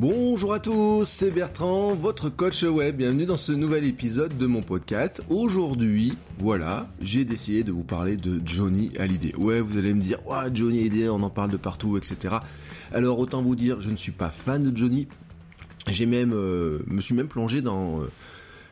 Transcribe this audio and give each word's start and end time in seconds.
Bonjour 0.00 0.54
à 0.54 0.60
tous, 0.60 1.04
c'est 1.04 1.30
Bertrand, 1.30 1.94
votre 1.94 2.30
coach 2.30 2.62
web. 2.62 2.96
Bienvenue 2.96 3.26
dans 3.26 3.36
ce 3.36 3.52
nouvel 3.52 3.84
épisode 3.84 4.34
de 4.38 4.46
mon 4.46 4.62
podcast. 4.62 5.22
Aujourd'hui, 5.28 6.14
voilà, 6.38 6.88
j'ai 7.02 7.26
décidé 7.26 7.64
de 7.64 7.70
vous 7.70 7.84
parler 7.84 8.16
de 8.16 8.40
Johnny 8.42 8.92
Hallyday. 8.96 9.36
Ouais, 9.36 9.60
vous 9.60 9.76
allez 9.76 9.92
me 9.92 10.00
dire, 10.00 10.26
ouais, 10.26 10.48
Johnny 10.54 10.78
Hallyday, 10.78 11.10
on 11.10 11.22
en 11.22 11.28
parle 11.28 11.50
de 11.50 11.58
partout, 11.58 11.98
etc. 11.98 12.36
Alors 12.94 13.18
autant 13.18 13.42
vous 13.42 13.54
dire, 13.54 13.82
je 13.82 13.90
ne 13.90 13.96
suis 13.96 14.10
pas 14.10 14.30
fan 14.30 14.62
de 14.62 14.74
Johnny. 14.74 15.06
J'ai 15.86 16.06
même, 16.06 16.32
euh, 16.32 16.78
me 16.86 17.02
suis 17.02 17.14
même 17.14 17.28
plongé 17.28 17.60
dans... 17.60 18.00
Euh, 18.00 18.10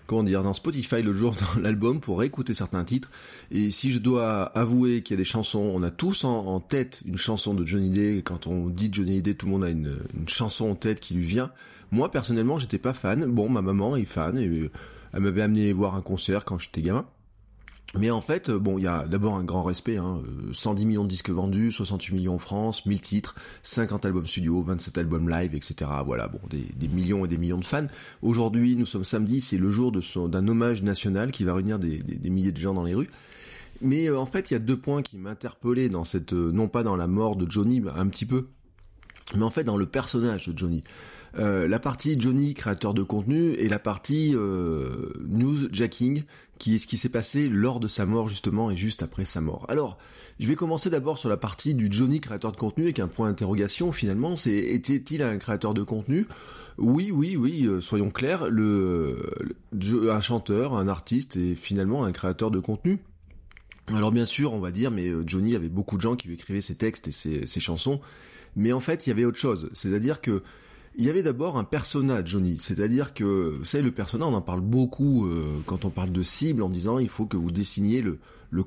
comment 0.08 0.24
dire, 0.24 0.42
dans 0.42 0.54
Spotify 0.54 1.02
le 1.02 1.12
jour 1.12 1.36
dans 1.36 1.60
l'album 1.62 2.00
pour 2.00 2.24
écouter 2.24 2.54
certains 2.54 2.82
titres. 2.82 3.10
Et 3.52 3.70
si 3.70 3.92
je 3.92 4.00
dois 4.00 4.44
avouer 4.58 5.02
qu'il 5.02 5.14
y 5.14 5.18
a 5.18 5.22
des 5.22 5.24
chansons, 5.24 5.60
on 5.60 5.82
a 5.84 5.90
tous 5.90 6.24
en, 6.24 6.58
tête 6.60 7.02
une 7.04 7.18
chanson 7.18 7.54
de 7.54 7.64
Johnny 7.64 7.90
Day. 7.90 8.22
Quand 8.24 8.48
on 8.48 8.66
dit 8.66 8.88
Johnny 8.90 9.22
Day, 9.22 9.34
tout 9.34 9.46
le 9.46 9.52
monde 9.52 9.64
a 9.64 9.70
une, 9.70 9.98
chanson 10.26 10.70
en 10.70 10.74
tête 10.74 10.98
qui 10.98 11.14
lui 11.14 11.24
vient. 11.24 11.52
Moi, 11.92 12.10
personnellement, 12.10 12.58
j'étais 12.58 12.78
pas 12.78 12.94
fan. 12.94 13.26
Bon, 13.26 13.48
ma 13.48 13.62
maman 13.62 13.96
est 13.96 14.06
fan 14.06 14.38
et 14.38 14.48
euh, 14.48 14.70
elle 15.12 15.20
m'avait 15.20 15.42
amené 15.42 15.72
voir 15.72 15.94
un 15.94 16.02
concert 16.02 16.44
quand 16.44 16.58
j'étais 16.58 16.80
gamin. 16.80 17.06
Mais 17.94 18.10
en 18.10 18.20
fait, 18.20 18.50
bon, 18.50 18.76
il 18.76 18.84
y 18.84 18.86
a 18.86 19.06
d'abord 19.06 19.36
un 19.36 19.44
grand 19.44 19.62
respect, 19.62 19.96
hein, 19.96 20.20
110 20.52 20.84
millions 20.84 21.04
de 21.04 21.08
disques 21.08 21.30
vendus, 21.30 21.72
68 21.72 22.14
millions 22.14 22.34
en 22.34 22.38
France, 22.38 22.84
1000 22.84 23.00
titres, 23.00 23.34
50 23.62 24.04
albums 24.04 24.26
studio, 24.26 24.62
27 24.62 24.98
albums 24.98 25.28
live, 25.28 25.54
etc. 25.54 25.90
Voilà, 26.04 26.28
bon, 26.28 26.40
des, 26.50 26.88
millions 26.88 27.24
et 27.24 27.28
des 27.28 27.38
millions 27.38 27.58
de 27.58 27.64
fans. 27.64 27.86
Aujourd'hui, 28.20 28.76
nous 28.76 28.84
sommes 28.84 29.04
samedi, 29.04 29.40
c'est 29.40 29.56
le 29.56 29.70
jour 29.70 29.90
d'un 29.90 30.48
hommage 30.48 30.82
national 30.82 31.32
qui 31.32 31.44
va 31.44 31.54
réunir 31.54 31.78
des, 31.78 32.00
milliers 32.24 32.52
de 32.52 32.58
gens 32.58 32.74
dans 32.74 32.84
les 32.84 32.94
rues. 32.94 33.08
Mais 33.80 34.10
euh, 34.10 34.18
en 34.18 34.26
fait, 34.26 34.50
il 34.50 34.54
y 34.54 34.56
a 34.56 34.60
deux 34.60 34.76
points 34.76 35.02
qui 35.02 35.16
m'interpellaient 35.16 35.88
dans 35.88 36.04
cette, 36.04 36.34
euh, 36.34 36.50
non 36.52 36.68
pas 36.68 36.82
dans 36.82 36.96
la 36.96 37.06
mort 37.06 37.36
de 37.36 37.50
Johnny, 37.50 37.82
un 37.94 38.08
petit 38.08 38.26
peu, 38.26 38.48
mais 39.34 39.44
en 39.44 39.50
fait 39.50 39.64
dans 39.64 39.76
le 39.76 39.86
personnage 39.86 40.48
de 40.48 40.58
Johnny. 40.58 40.82
Euh, 41.38 41.68
la 41.68 41.78
partie 41.78 42.18
Johnny, 42.20 42.54
créateur 42.54 42.94
de 42.94 43.02
contenu, 43.02 43.52
et 43.52 43.68
la 43.68 43.78
partie 43.78 44.34
euh, 44.34 45.12
news 45.26 45.68
jacking, 45.70 46.22
qui 46.58 46.74
est 46.74 46.78
ce 46.78 46.86
qui 46.86 46.96
s'est 46.96 47.08
passé 47.08 47.48
lors 47.48 47.80
de 47.80 47.88
sa 47.88 48.06
mort 48.06 48.28
justement 48.28 48.70
et 48.70 48.76
juste 48.76 49.02
après 49.02 49.24
sa 49.24 49.40
mort. 49.40 49.64
Alors, 49.68 49.98
je 50.40 50.46
vais 50.46 50.56
commencer 50.56 50.90
d'abord 50.90 51.18
sur 51.18 51.28
la 51.28 51.36
partie 51.36 51.74
du 51.74 51.88
Johnny, 51.90 52.20
créateur 52.20 52.52
de 52.52 52.56
contenu, 52.56 52.84
avec 52.84 52.98
un 52.98 53.08
point 53.08 53.28
d'interrogation 53.28 53.92
finalement, 53.92 54.36
c'est 54.36 54.56
était-il 54.56 55.22
un 55.22 55.38
créateur 55.38 55.74
de 55.74 55.82
contenu? 55.82 56.26
Oui, 56.78 57.10
oui, 57.12 57.36
oui, 57.36 57.66
euh, 57.66 57.80
soyons 57.80 58.10
clairs, 58.10 58.48
le, 58.48 59.30
un 60.10 60.20
chanteur, 60.20 60.74
un 60.74 60.86
artiste 60.86 61.36
et 61.36 61.54
finalement 61.56 62.04
un 62.04 62.12
créateur 62.12 62.50
de 62.50 62.60
contenu. 62.60 62.98
Alors 63.88 64.12
bien 64.12 64.26
sûr, 64.26 64.52
on 64.52 64.60
va 64.60 64.70
dire, 64.70 64.90
mais 64.90 65.10
Johnny 65.26 65.56
avait 65.56 65.68
beaucoup 65.68 65.96
de 65.96 66.02
gens 66.02 66.14
qui 66.14 66.28
lui 66.28 66.34
écrivaient 66.34 66.60
ses 66.60 66.74
textes 66.74 67.08
et 67.08 67.12
ses, 67.12 67.46
ses 67.46 67.60
chansons, 67.60 68.00
mais 68.54 68.72
en 68.72 68.80
fait, 68.80 69.06
il 69.06 69.10
y 69.10 69.12
avait 69.12 69.24
autre 69.24 69.38
chose. 69.38 69.70
C'est-à-dire 69.72 70.20
que 70.20 70.42
il 70.98 71.04
y 71.04 71.10
avait 71.10 71.22
d'abord 71.22 71.56
un 71.56 71.64
persona, 71.64 72.24
Johnny. 72.24 72.58
C'est-à-dire 72.58 73.14
que, 73.14 73.56
vous 73.58 73.64
savez, 73.64 73.84
le 73.84 73.92
persona, 73.92 74.26
on 74.26 74.34
en 74.34 74.42
parle 74.42 74.60
beaucoup 74.60 75.26
euh, 75.26 75.44
quand 75.64 75.84
on 75.84 75.90
parle 75.90 76.10
de 76.10 76.24
cible, 76.24 76.60
en 76.60 76.68
disant 76.68 76.98
il 76.98 77.08
faut 77.08 77.24
que 77.24 77.36
vous 77.36 77.52
dessiniez 77.52 78.02
le, 78.02 78.18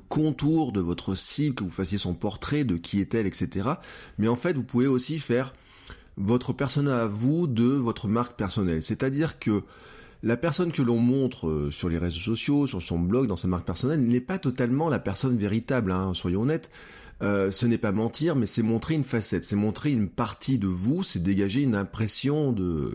contour 0.08 0.72
de 0.72 0.80
votre 0.80 1.14
cible, 1.14 1.54
que 1.54 1.62
vous 1.62 1.70
fassiez 1.70 1.98
son 1.98 2.14
portrait 2.14 2.64
de 2.64 2.78
qui 2.78 3.00
est-elle, 3.00 3.26
etc. 3.26 3.68
Mais 4.16 4.28
en 4.28 4.36
fait, 4.36 4.54
vous 4.54 4.64
pouvez 4.64 4.86
aussi 4.86 5.18
faire 5.18 5.52
votre 6.16 6.54
persona 6.54 7.02
à 7.02 7.06
vous 7.06 7.46
de 7.46 7.64
votre 7.64 8.08
marque 8.08 8.38
personnelle. 8.38 8.82
C'est-à-dire 8.82 9.38
que 9.38 9.62
la 10.22 10.38
personne 10.38 10.72
que 10.72 10.82
l'on 10.82 10.98
montre 10.98 11.48
euh, 11.48 11.70
sur 11.70 11.90
les 11.90 11.98
réseaux 11.98 12.20
sociaux, 12.20 12.66
sur 12.66 12.80
son 12.80 12.98
blog, 12.98 13.26
dans 13.26 13.36
sa 13.36 13.48
marque 13.48 13.66
personnelle, 13.66 14.00
n'est 14.00 14.20
pas 14.22 14.38
totalement 14.38 14.88
la 14.88 15.00
personne 15.00 15.36
véritable, 15.36 15.92
hein, 15.92 16.14
soyons 16.14 16.42
honnêtes. 16.42 16.70
Euh, 17.22 17.50
ce 17.50 17.66
n'est 17.66 17.78
pas 17.78 17.92
mentir, 17.92 18.36
mais 18.36 18.46
c'est 18.46 18.62
montrer 18.62 18.94
une 18.94 19.04
facette, 19.04 19.44
c'est 19.44 19.56
montrer 19.56 19.92
une 19.92 20.08
partie 20.08 20.58
de 20.58 20.66
vous, 20.66 21.02
c'est 21.02 21.22
dégager 21.22 21.62
une 21.62 21.76
impression 21.76 22.52
de, 22.52 22.92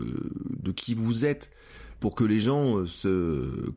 de 0.62 0.72
qui 0.72 0.94
vous 0.94 1.24
êtes, 1.24 1.50
pour 1.98 2.14
que 2.14 2.24
les 2.24 2.38
gens 2.38 2.78
euh, 2.78 2.86
se, 2.86 3.70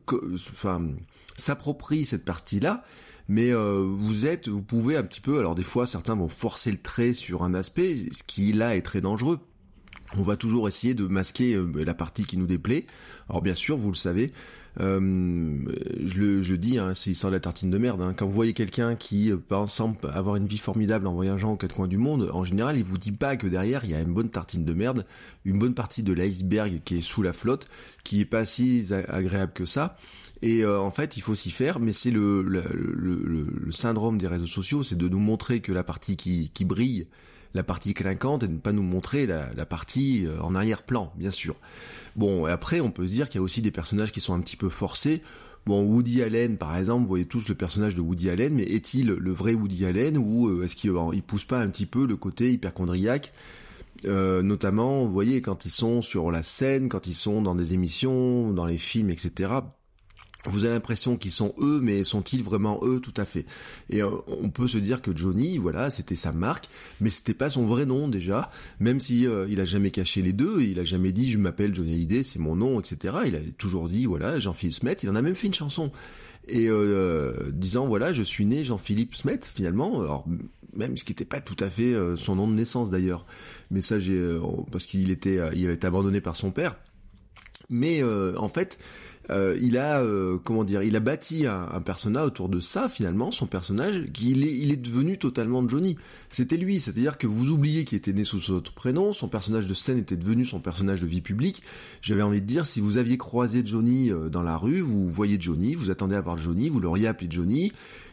enfin, 0.50 0.88
s'approprient 1.36 2.04
cette 2.04 2.24
partie-là. 2.24 2.84
Mais 3.28 3.52
vous 3.52 4.26
êtes, 4.26 4.48
vous 4.48 4.64
pouvez 4.64 4.96
un 4.96 5.04
petit 5.04 5.20
peu, 5.20 5.38
alors 5.38 5.54
des 5.54 5.62
fois 5.62 5.86
certains 5.86 6.16
vont 6.16 6.28
forcer 6.28 6.72
le 6.72 6.76
trait 6.76 7.14
sur 7.14 7.44
un 7.44 7.54
aspect, 7.54 7.96
ce 8.10 8.24
qui 8.24 8.52
là 8.52 8.76
est 8.76 8.82
très 8.82 9.00
dangereux 9.00 9.38
on 10.16 10.22
va 10.22 10.36
toujours 10.36 10.68
essayer 10.68 10.94
de 10.94 11.06
masquer 11.06 11.54
euh, 11.54 11.70
la 11.84 11.94
partie 11.94 12.24
qui 12.24 12.36
nous 12.36 12.46
déplaît. 12.46 12.84
Alors 13.28 13.42
bien 13.42 13.54
sûr, 13.54 13.76
vous 13.76 13.90
le 13.90 13.96
savez, 13.96 14.30
euh, 14.80 15.58
je, 16.04 16.20
le, 16.20 16.42
je 16.42 16.54
dis, 16.54 16.78
hein, 16.78 16.92
c'est 16.94 17.10
l'histoire 17.10 17.30
de 17.30 17.36
la 17.36 17.40
tartine 17.40 17.70
de 17.70 17.78
merde. 17.78 18.00
Hein. 18.00 18.14
Quand 18.16 18.26
vous 18.26 18.32
voyez 18.32 18.54
quelqu'un 18.54 18.96
qui 18.96 19.30
euh, 19.30 19.66
semble 19.66 19.96
avoir 20.12 20.36
une 20.36 20.46
vie 20.46 20.58
formidable 20.58 21.06
en 21.06 21.14
voyageant 21.14 21.52
aux 21.52 21.56
quatre 21.56 21.74
coins 21.74 21.88
du 21.88 21.98
monde, 21.98 22.30
en 22.32 22.44
général, 22.44 22.78
il 22.78 22.84
vous 22.84 22.98
dit 22.98 23.12
pas 23.12 23.36
que 23.36 23.46
derrière 23.46 23.84
il 23.84 23.90
y 23.90 23.94
a 23.94 24.00
une 24.00 24.14
bonne 24.14 24.30
tartine 24.30 24.64
de 24.64 24.72
merde, 24.72 25.06
une 25.44 25.58
bonne 25.58 25.74
partie 25.74 26.02
de 26.02 26.12
l'iceberg 26.12 26.80
qui 26.84 26.98
est 26.98 27.02
sous 27.02 27.22
la 27.22 27.32
flotte, 27.32 27.66
qui 28.04 28.20
est 28.20 28.26
pas 28.26 28.44
si 28.44 28.88
agréable 29.08 29.52
que 29.52 29.66
ça. 29.66 29.96
Et 30.44 30.66
en 30.66 30.90
fait, 30.90 31.16
il 31.16 31.20
faut 31.20 31.36
s'y 31.36 31.52
faire, 31.52 31.78
mais 31.78 31.92
c'est 31.92 32.10
le, 32.10 32.44
syndrome 33.70 34.18
des 34.18 34.26
réseaux 34.26 34.48
sociaux, 34.48 34.82
c'est 34.82 34.98
de 34.98 35.08
nous 35.08 35.20
montrer 35.20 35.60
que 35.60 35.70
la 35.70 35.84
partie 35.84 36.16
qui 36.16 36.64
brille, 36.64 37.06
la 37.54 37.62
partie 37.62 37.94
clinquante 37.94 38.42
et 38.42 38.48
de 38.48 38.52
ne 38.52 38.58
pas 38.58 38.72
nous 38.72 38.82
montrer 38.82 39.26
la, 39.26 39.66
partie 39.66 40.26
euh, 40.26 40.40
en 40.42 40.54
arrière-plan, 40.54 41.12
bien 41.16 41.30
sûr. 41.30 41.56
Bon, 42.16 42.44
après, 42.44 42.80
on 42.80 42.90
peut 42.90 43.06
se 43.06 43.12
dire 43.12 43.28
qu'il 43.28 43.38
y 43.38 43.40
a 43.40 43.42
aussi 43.42 43.62
des 43.62 43.70
personnages 43.70 44.12
qui 44.12 44.20
sont 44.20 44.34
un 44.34 44.40
petit 44.40 44.56
peu 44.56 44.68
forcés. 44.68 45.22
Bon, 45.64 45.82
Woody 45.84 46.22
Allen, 46.22 46.58
par 46.58 46.76
exemple, 46.76 47.02
vous 47.02 47.08
voyez 47.08 47.26
tous 47.26 47.48
le 47.48 47.54
personnage 47.54 47.94
de 47.94 48.00
Woody 48.00 48.30
Allen, 48.30 48.54
mais 48.54 48.64
est-il 48.64 49.06
le 49.06 49.32
vrai 49.32 49.54
Woody 49.54 49.86
Allen 49.86 50.18
ou 50.18 50.48
euh, 50.48 50.64
est-ce 50.64 50.76
qu'il 50.76 50.92
il 51.12 51.22
pousse 51.22 51.44
pas 51.44 51.60
un 51.60 51.68
petit 51.68 51.86
peu 51.86 52.06
le 52.06 52.16
côté 52.16 52.52
hyperchondriaque 52.52 53.32
euh, 54.04 54.42
notamment, 54.42 55.04
vous 55.04 55.12
voyez, 55.12 55.40
quand 55.42 55.64
ils 55.64 55.70
sont 55.70 56.00
sur 56.00 56.32
la 56.32 56.42
scène, 56.42 56.88
quand 56.88 57.06
ils 57.06 57.14
sont 57.14 57.40
dans 57.40 57.54
des 57.54 57.72
émissions, 57.72 58.52
dans 58.52 58.66
les 58.66 58.78
films, 58.78 59.10
etc 59.10 59.60
vous 60.46 60.64
avez 60.64 60.74
l'impression 60.74 61.16
qu'ils 61.16 61.32
sont 61.32 61.54
eux, 61.58 61.80
mais 61.80 62.02
sont-ils 62.02 62.42
vraiment 62.42 62.80
eux 62.82 63.00
tout 63.00 63.14
à 63.16 63.24
fait? 63.24 63.46
Et 63.90 64.02
euh, 64.02 64.10
on 64.26 64.50
peut 64.50 64.66
se 64.66 64.78
dire 64.78 65.00
que 65.00 65.16
Johnny, 65.16 65.58
voilà, 65.58 65.88
c'était 65.90 66.16
sa 66.16 66.32
marque, 66.32 66.68
mais 67.00 67.10
c'était 67.10 67.34
pas 67.34 67.50
son 67.50 67.64
vrai 67.64 67.86
nom 67.86 68.08
déjà, 68.08 68.50
même 68.80 68.98
si 68.98 69.26
euh, 69.26 69.46
il 69.48 69.60
a 69.60 69.64
jamais 69.64 69.90
caché 69.90 70.20
les 70.20 70.32
deux, 70.32 70.62
il 70.62 70.80
a 70.80 70.84
jamais 70.84 71.12
dit 71.12 71.30
je 71.30 71.38
m'appelle 71.38 71.74
Johnny 71.74 71.92
Hallyday, 71.92 72.24
c'est 72.24 72.40
mon 72.40 72.56
nom, 72.56 72.80
etc. 72.80 73.18
Il 73.26 73.36
a 73.36 73.40
toujours 73.56 73.88
dit 73.88 74.04
voilà 74.06 74.40
Jean-Philippe 74.40 74.74
Smet, 74.74 74.96
il 75.02 75.10
en 75.10 75.14
a 75.14 75.22
même 75.22 75.36
fait 75.36 75.46
une 75.46 75.54
chanson. 75.54 75.92
Et 76.48 76.68
euh, 76.68 77.52
disant 77.52 77.86
voilà 77.86 78.12
je 78.12 78.22
suis 78.22 78.44
né 78.44 78.64
Jean-Philippe 78.64 79.14
Smet 79.14 79.40
finalement, 79.54 80.00
alors 80.00 80.26
même 80.74 80.96
ce 80.96 81.04
qui 81.04 81.12
n'était 81.12 81.24
pas 81.24 81.40
tout 81.40 81.56
à 81.60 81.70
fait 81.70 81.94
son 82.16 82.34
nom 82.34 82.48
de 82.48 82.54
naissance 82.54 82.90
d'ailleurs, 82.90 83.24
mais 83.70 83.80
ça 83.80 84.00
j'ai 84.00 84.40
parce 84.72 84.86
qu'il 84.86 85.10
était 85.10 85.38
il 85.54 85.64
avait 85.66 85.74
été 85.74 85.86
abandonné 85.86 86.20
par 86.20 86.34
son 86.34 86.50
père, 86.50 86.74
mais 87.70 88.02
en 88.02 88.48
fait 88.48 88.80
euh, 89.32 89.58
il 89.60 89.76
a 89.76 90.00
euh, 90.00 90.38
comment 90.42 90.64
dire, 90.64 90.82
il 90.82 90.94
a 90.96 91.00
bâti 91.00 91.46
un, 91.46 91.68
un, 91.72 91.80
personnage 91.80 92.26
autour 92.26 92.48
de 92.48 92.60
ça 92.60 92.88
finalement, 92.88 93.30
son 93.30 93.46
personnage, 93.46 94.04
qui 94.12 94.30
il 94.30 94.44
est, 94.46 94.56
il 94.56 94.72
est 94.72 94.76
devenu 94.76 95.18
totalement 95.18 95.66
Johnny. 95.66 95.96
C'était 96.30 96.56
lui, 96.56 96.80
c'est-à-dire 96.80 97.18
que 97.18 97.26
vous 97.26 97.50
oubliez 97.50 97.84
qu'il 97.84 97.98
était 97.98 98.12
né 98.12 98.24
sous 98.24 98.38
son 98.38 98.54
autre 98.54 98.72
prénom, 98.72 99.12
son 99.12 99.28
personnage 99.28 99.66
de 99.66 99.74
scène 99.74 99.98
était 99.98 100.16
devenu 100.16 100.44
son 100.44 100.60
personnage 100.60 101.00
de 101.00 101.06
vie 101.06 101.20
publique. 101.20 101.62
J'avais 102.02 102.22
envie 102.22 102.42
de 102.42 102.46
dire, 102.46 102.66
si 102.66 102.80
vous 102.80 102.98
aviez 102.98 103.18
croisé 103.18 103.62
Johnny 103.64 104.10
euh, 104.10 104.28
dans 104.28 104.42
la 104.42 104.56
rue, 104.56 104.80
vous 104.80 105.10
voyez 105.10 105.38
Johnny, 105.40 105.74
vous 105.74 105.90
attendez 105.90 106.14
à 106.14 106.20
voir 106.20 106.38
Johnny, 106.38 106.68
vous 106.68 106.80
l'auriez 106.80 107.06
appelé 107.06 107.28
Johnny, 107.30 107.72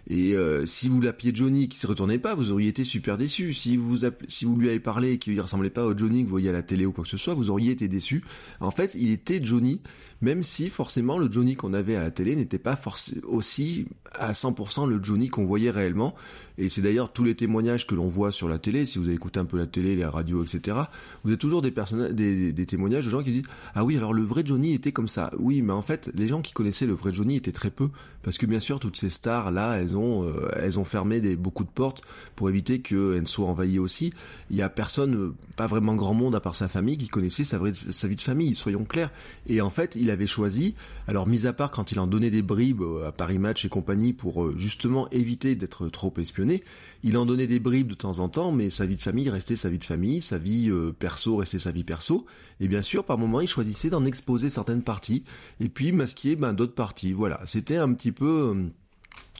et 0.09 0.35
euh, 0.35 0.65
si 0.65 0.89
vous 0.89 1.01
l'appeliez 1.01 1.31
Johnny 1.35 1.69
qui 1.69 1.77
se 1.77 1.85
retournait 1.85 2.17
pas, 2.17 2.33
vous 2.33 2.51
auriez 2.51 2.69
été 2.69 2.83
super 2.83 3.15
déçu. 3.15 3.53
Si 3.53 3.77
vous 3.77 4.55
lui 4.57 4.69
avez 4.69 4.79
parlé 4.79 5.11
et 5.11 5.17
qu'il 5.19 5.39
ressemblait 5.39 5.69
pas 5.69 5.85
au 5.85 5.95
Johnny 5.95 6.21
que 6.21 6.23
vous 6.23 6.31
voyez 6.31 6.49
à 6.49 6.53
la 6.53 6.63
télé 6.63 6.87
ou 6.87 6.91
quoi 6.91 7.03
que 7.03 7.09
ce 7.09 7.17
soit, 7.17 7.35
vous 7.35 7.51
auriez 7.51 7.71
été 7.71 7.87
déçu. 7.87 8.23
En 8.59 8.71
fait, 8.71 8.95
il 8.95 9.11
était 9.11 9.39
Johnny, 9.39 9.81
même 10.21 10.41
si 10.41 10.69
forcément 10.69 11.19
le 11.19 11.31
Johnny 11.31 11.55
qu'on 11.55 11.73
avait 11.73 11.95
à 11.95 12.01
la 12.01 12.09
télé 12.09 12.35
n'était 12.35 12.57
pas 12.57 12.79
aussi 13.23 13.85
à 14.13 14.33
100% 14.33 14.89
le 14.89 14.99
Johnny 15.01 15.29
qu'on 15.29 15.45
voyait 15.45 15.69
réellement. 15.69 16.15
Et 16.57 16.69
c'est 16.69 16.81
d'ailleurs 16.81 17.13
tous 17.13 17.23
les 17.23 17.35
témoignages 17.35 17.85
que 17.85 17.93
l'on 17.93 18.07
voit 18.07 18.31
sur 18.31 18.49
la 18.49 18.57
télé, 18.57 18.85
si 18.85 18.97
vous 18.97 19.05
avez 19.05 19.15
écouté 19.15 19.39
un 19.39 19.45
peu 19.45 19.57
la 19.57 19.67
télé, 19.67 19.95
les 19.95 20.05
radios, 20.05 20.43
etc. 20.43 20.75
Vous 21.23 21.29
avez 21.29 21.37
toujours 21.37 21.61
des, 21.61 21.71
des, 22.13 22.51
des 22.51 22.65
témoignages 22.65 23.05
de 23.05 23.11
gens 23.11 23.21
qui 23.21 23.31
disent 23.31 23.47
ah 23.75 23.85
oui 23.85 23.95
alors 23.95 24.13
le 24.13 24.23
vrai 24.23 24.41
Johnny 24.43 24.73
était 24.73 24.91
comme 24.91 25.07
ça. 25.07 25.31
Oui 25.37 25.61
mais 25.61 25.73
en 25.73 25.83
fait 25.83 26.09
les 26.15 26.27
gens 26.27 26.41
qui 26.41 26.51
connaissaient 26.51 26.87
le 26.87 26.93
vrai 26.93 27.13
Johnny 27.13 27.35
étaient 27.35 27.51
très 27.51 27.69
peu 27.69 27.89
parce 28.23 28.39
que 28.39 28.47
bien 28.47 28.59
sûr 28.59 28.79
toutes 28.79 28.97
ces 28.97 29.11
stars 29.11 29.51
là 29.51 29.75
elles 29.75 29.95
ont 29.95 29.98
euh, 30.01 30.49
elles 30.55 30.79
ont 30.79 30.83
fermé 30.83 31.21
des, 31.21 31.35
beaucoup 31.35 31.63
de 31.63 31.69
portes 31.69 32.01
pour 32.35 32.49
éviter 32.49 32.81
qu'elles 32.81 33.21
ne 33.21 33.25
soient 33.25 33.47
envahies 33.47 33.79
aussi. 33.79 34.13
Il 34.49 34.57
y 34.57 34.61
a 34.61 34.69
personne, 34.69 35.15
euh, 35.15 35.35
pas 35.55 35.67
vraiment 35.67 35.95
grand 35.95 36.13
monde 36.13 36.35
à 36.35 36.39
part 36.39 36.55
sa 36.55 36.67
famille, 36.67 36.97
qui 36.97 37.07
connaissait 37.07 37.43
sa, 37.43 37.57
vie 37.57 38.15
de 38.15 38.21
famille, 38.21 38.55
soyons 38.55 38.85
clairs. 38.85 39.11
Et 39.47 39.61
en 39.61 39.69
fait, 39.69 39.95
il 39.95 40.09
avait 40.11 40.27
choisi, 40.27 40.75
alors 41.07 41.27
mis 41.27 41.45
à 41.45 41.53
part 41.53 41.71
quand 41.71 41.91
il 41.91 41.99
en 41.99 42.07
donnait 42.07 42.29
des 42.29 42.41
bribes 42.41 42.83
à 43.05 43.11
Paris 43.11 43.39
Match 43.39 43.65
et 43.65 43.69
compagnie 43.69 44.13
pour 44.13 44.57
justement 44.57 45.09
éviter 45.11 45.55
d'être 45.55 45.89
trop 45.89 46.13
espionné, 46.17 46.63
il 47.03 47.17
en 47.17 47.25
donnait 47.25 47.47
des 47.47 47.59
bribes 47.59 47.87
de 47.87 47.95
temps 47.95 48.19
en 48.19 48.29
temps, 48.29 48.51
mais 48.51 48.69
sa 48.69 48.85
vie 48.85 48.95
de 48.95 49.01
famille 49.01 49.29
restait 49.29 49.55
sa 49.55 49.69
vie 49.69 49.79
de 49.79 49.83
famille, 49.83 50.21
sa 50.21 50.37
vie 50.37 50.71
perso 50.97 51.37
restait 51.37 51.59
sa 51.59 51.71
vie 51.71 51.83
perso. 51.83 52.25
Et 52.59 52.67
bien 52.67 52.81
sûr, 52.81 53.03
par 53.03 53.17
moment, 53.17 53.41
il 53.41 53.47
choisissait 53.47 53.89
d'en 53.89 54.05
exposer 54.05 54.49
certaines 54.49 54.83
parties 54.83 55.23
et 55.59 55.69
puis 55.69 55.91
masquer 55.91 56.35
ben, 56.35 56.53
d'autres 56.53 56.73
parties. 56.73 57.13
Voilà, 57.13 57.41
c'était 57.45 57.77
un 57.77 57.93
petit 57.93 58.11
peu 58.11 58.55
euh, 58.55 58.69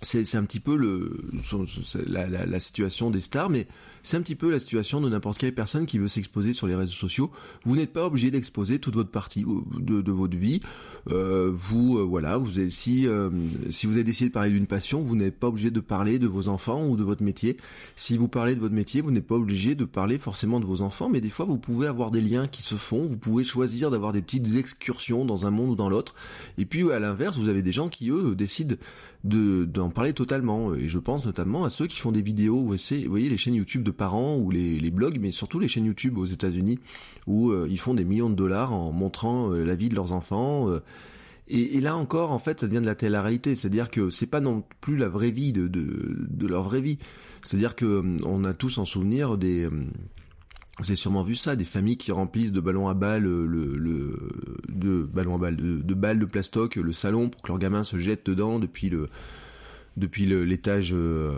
c'est 0.02 0.36
un 0.36 0.46
petit 0.46 0.60
peu 0.60 0.78
le 0.78 1.12
la, 2.08 2.60
situation 2.60 3.10
des 3.10 3.20
stars, 3.20 3.50
mais 3.50 3.68
c'est 4.02 4.16
un 4.16 4.22
petit 4.22 4.36
peu 4.36 4.50
la 4.50 4.60
situation 4.60 5.02
de 5.02 5.10
n'importe 5.10 5.38
quelle 5.38 5.54
personne 5.54 5.86
qui 5.86 5.98
veut 5.98 6.08
s'exposer 6.08 6.54
sur 6.54 6.68
les 6.68 6.76
réseaux 6.76 6.94
sociaux. 6.94 7.32
Vous 7.66 7.76
n'êtes 7.76 7.92
pas 7.92 8.06
obligé 8.06 8.32
d'exposer 8.32 8.80
toute 8.80 8.96
votre 8.96 9.12
partie 9.12 9.44
euh, 9.44 9.62
de, 9.80 10.02
de 10.02 10.12
votre 10.12 10.38
vie. 10.38 10.62
Euh, 11.12 11.50
vous 11.52 11.98
euh, 11.98 12.04
voilà, 12.04 12.38
vous 12.38 12.60
avez, 12.60 12.70
si 12.70 13.08
si 13.70 13.88
vous 13.88 13.94
avez 13.94 14.04
décidé 14.04 14.30
de 14.30 14.34
parler 14.34 14.52
d'une 14.52 14.68
passion, 14.68 15.02
vous 15.02 15.16
n'êtes 15.16 15.38
pas 15.38 15.48
obligé 15.48 15.70
de 15.72 15.80
parler 15.80 16.18
de 16.18 16.28
vos 16.28 16.48
enfants 16.48 16.88
ou 16.88 16.96
de 16.96 17.04
votre 17.04 17.24
métier. 17.24 17.58
Si 17.96 18.18
vous 18.18 18.28
parlez 18.28 18.56
de 18.56 18.62
votre 18.62 18.76
métier, 18.76 19.02
vous 19.02 19.12
n'êtes 19.12 19.28
pas 19.28 19.36
obligé 19.36 19.76
de 19.76 19.86
parler 19.86 20.18
forcément 20.18 20.60
de 20.60 20.66
vos 20.66 20.82
enfants, 20.82 21.10
mais 21.10 21.22
des 21.22 21.30
fois 21.30 21.46
vous 21.46 21.58
pouvez 21.58 21.88
avoir 21.88 22.12
des 22.12 22.22
liens 22.22 22.48
qui 22.48 22.64
se 22.64 22.76
font. 22.76 23.06
Vous 23.06 23.18
pouvez 23.18 23.44
choisir 23.44 23.92
d'avoir 23.92 24.14
des 24.14 24.22
petites 24.22 24.56
excursions 24.56 25.26
dans 25.26 25.46
un 25.46 25.52
monde 25.52 25.72
ou 25.72 25.76
dans 25.76 25.90
l'autre. 25.90 26.14
Et 26.58 26.66
puis 26.66 26.90
à 26.92 27.00
l'inverse, 27.00 27.38
vous 27.38 27.50
avez 27.50 27.62
des 27.62 27.72
gens 27.74 27.90
qui 27.90 28.10
eux 28.10 28.36
décident 28.36 28.76
de 29.24 29.66
d'en 29.66 29.90
parler 29.90 30.14
totalement. 30.14 30.74
Et 30.74 30.88
je 30.88 31.00
pense 31.00 31.26
notamment 31.26 31.64
à 31.64 31.70
ceux 31.70 31.88
qui 31.88 32.00
font 32.00 32.12
des 32.12 32.22
vidéos, 32.22 32.64
vous 32.64 32.76
voyez 33.08 33.30
les 33.30 33.38
chaînes 33.38 33.56
YouTube 33.56 33.84
de 33.84 33.92
parents 33.92 34.38
ou 34.38 34.52
les, 34.52 34.92
blogs, 34.92 35.20
mais 35.20 35.32
surtout 35.32 35.60
les 35.60 35.68
chaînes 35.68 35.86
YouTube 35.86 36.18
aux 36.18 36.26
États-Unis 36.26 36.80
où 37.28 37.52
euh, 37.52 37.68
ils 37.70 37.80
font 37.80 37.94
des 37.94 38.06
millions 38.06 38.30
de 38.30 38.36
dollars 38.36 38.74
en 38.74 38.92
montrant 38.92 39.52
euh, 39.52 39.64
la 39.64 39.76
vie 39.76 39.90
de 39.90 39.96
leurs 39.96 40.14
enfants. 40.14 40.70
Euh. 40.70 40.80
et, 41.48 41.80
là 41.82 41.96
encore, 41.96 42.32
en 42.32 42.40
fait, 42.40 42.60
ça 42.62 42.68
devient 42.68 42.82
de 42.82 42.86
la 42.86 42.96
télé-réalité, 42.96 43.56
c'est-à-dire 43.56 43.90
que 43.90 44.10
c'est 44.10 44.28
pas 44.28 44.42
non 44.42 44.64
plus 44.82 44.98
la 44.98 45.10
vraie 45.10 45.32
vie 45.32 45.52
de, 45.52 45.68
de, 45.68 46.26
de 46.30 46.48
leur 46.48 46.64
vraie 46.64 46.82
vie. 46.82 46.98
C'est-à-dire 47.44 47.76
que 47.76 48.04
on 48.26 48.44
a 48.44 48.54
tous 48.54 48.78
en 48.78 48.86
souvenir 48.86 49.38
des 49.38 49.70
vous 50.80 50.86
avez 50.86 50.96
sûrement 50.96 51.24
vu 51.24 51.36
ça, 51.36 51.56
des 51.56 51.66
familles 51.66 51.98
qui 51.98 52.12
remplissent 52.12 52.52
de 52.52 52.62
ballons 52.62 52.88
à 52.88 52.94
balles 52.94 53.24
le, 53.24 53.46
le 53.46 54.30
de 54.70 55.04
ballons 55.04 55.36
à 55.36 55.38
balles 55.38 55.58
de, 55.58 55.94
balles 55.94 56.20
de 56.20 56.26
plastoc 56.26 56.76
le 56.78 56.92
salon 56.94 57.30
pour 57.30 57.42
que 57.42 57.50
leurs 57.50 57.60
gamins 57.60 57.84
se 57.84 57.98
jettent 57.98 58.26
dedans 58.26 58.60
depuis 58.60 58.90
le 58.90 59.10
depuis 59.98 60.26
l'étage 60.26 60.92
euh, 60.94 61.34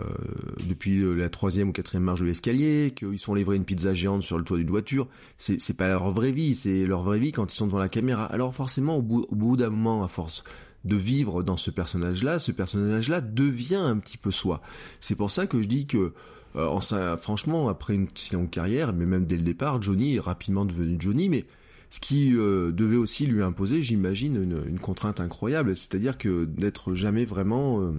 depuis 0.68 1.02
la 1.16 1.28
troisième 1.28 1.70
ou 1.70 1.72
quatrième 1.72 2.04
marche 2.04 2.20
de 2.20 2.26
l'escalier, 2.26 2.92
qu'ils 2.94 3.18
se 3.18 3.24
font 3.24 3.34
livrer 3.34 3.56
une 3.56 3.64
pizza 3.64 3.92
géante 3.92 4.22
sur 4.22 4.38
le 4.38 4.44
toit 4.44 4.56
d'une 4.56 4.70
voiture. 4.70 5.08
C'est 5.36 5.76
pas 5.76 5.88
leur 5.88 6.12
vraie 6.12 6.30
vie, 6.30 6.54
c'est 6.54 6.86
leur 6.86 7.02
vraie 7.02 7.18
vie 7.18 7.32
quand 7.32 7.52
ils 7.52 7.56
sont 7.56 7.66
devant 7.66 7.78
la 7.78 7.88
caméra. 7.88 8.24
Alors 8.26 8.54
forcément, 8.54 8.96
au 8.98 9.02
bout 9.02 9.56
d'un 9.56 9.70
moment, 9.70 10.04
à 10.04 10.08
force 10.08 10.44
de 10.84 10.96
vivre 10.96 11.42
dans 11.42 11.56
ce 11.56 11.70
personnage-là, 11.70 12.38
ce 12.38 12.52
personnage-là 12.52 13.20
devient 13.20 13.76
un 13.76 13.98
petit 13.98 14.18
peu 14.18 14.30
soi. 14.30 14.62
C'est 15.00 15.14
pour 15.14 15.30
ça 15.30 15.46
que 15.46 15.60
je 15.62 15.68
dis 15.68 15.86
que 15.86 16.12
euh, 16.56 17.16
franchement, 17.16 17.68
après 17.68 17.94
une 17.94 18.08
si 18.14 18.34
longue 18.34 18.50
carrière, 18.50 18.92
mais 18.92 19.06
même 19.06 19.26
dès 19.26 19.36
le 19.36 19.42
départ, 19.42 19.80
Johnny 19.80 20.16
est 20.16 20.20
rapidement 20.20 20.64
devenu 20.64 20.96
Johnny, 20.98 21.28
mais 21.28 21.46
ce 21.92 22.00
qui 22.00 22.34
euh, 22.34 22.72
devait 22.72 22.96
aussi 22.96 23.26
lui 23.26 23.42
imposer, 23.42 23.82
j'imagine, 23.82 24.42
une, 24.42 24.64
une, 24.66 24.80
contrainte 24.80 25.20
incroyable, 25.20 25.76
c'est-à-dire 25.76 26.16
que 26.16 26.46
d'être 26.46 26.94
jamais 26.94 27.26
vraiment 27.26 27.82
euh, 27.82 27.92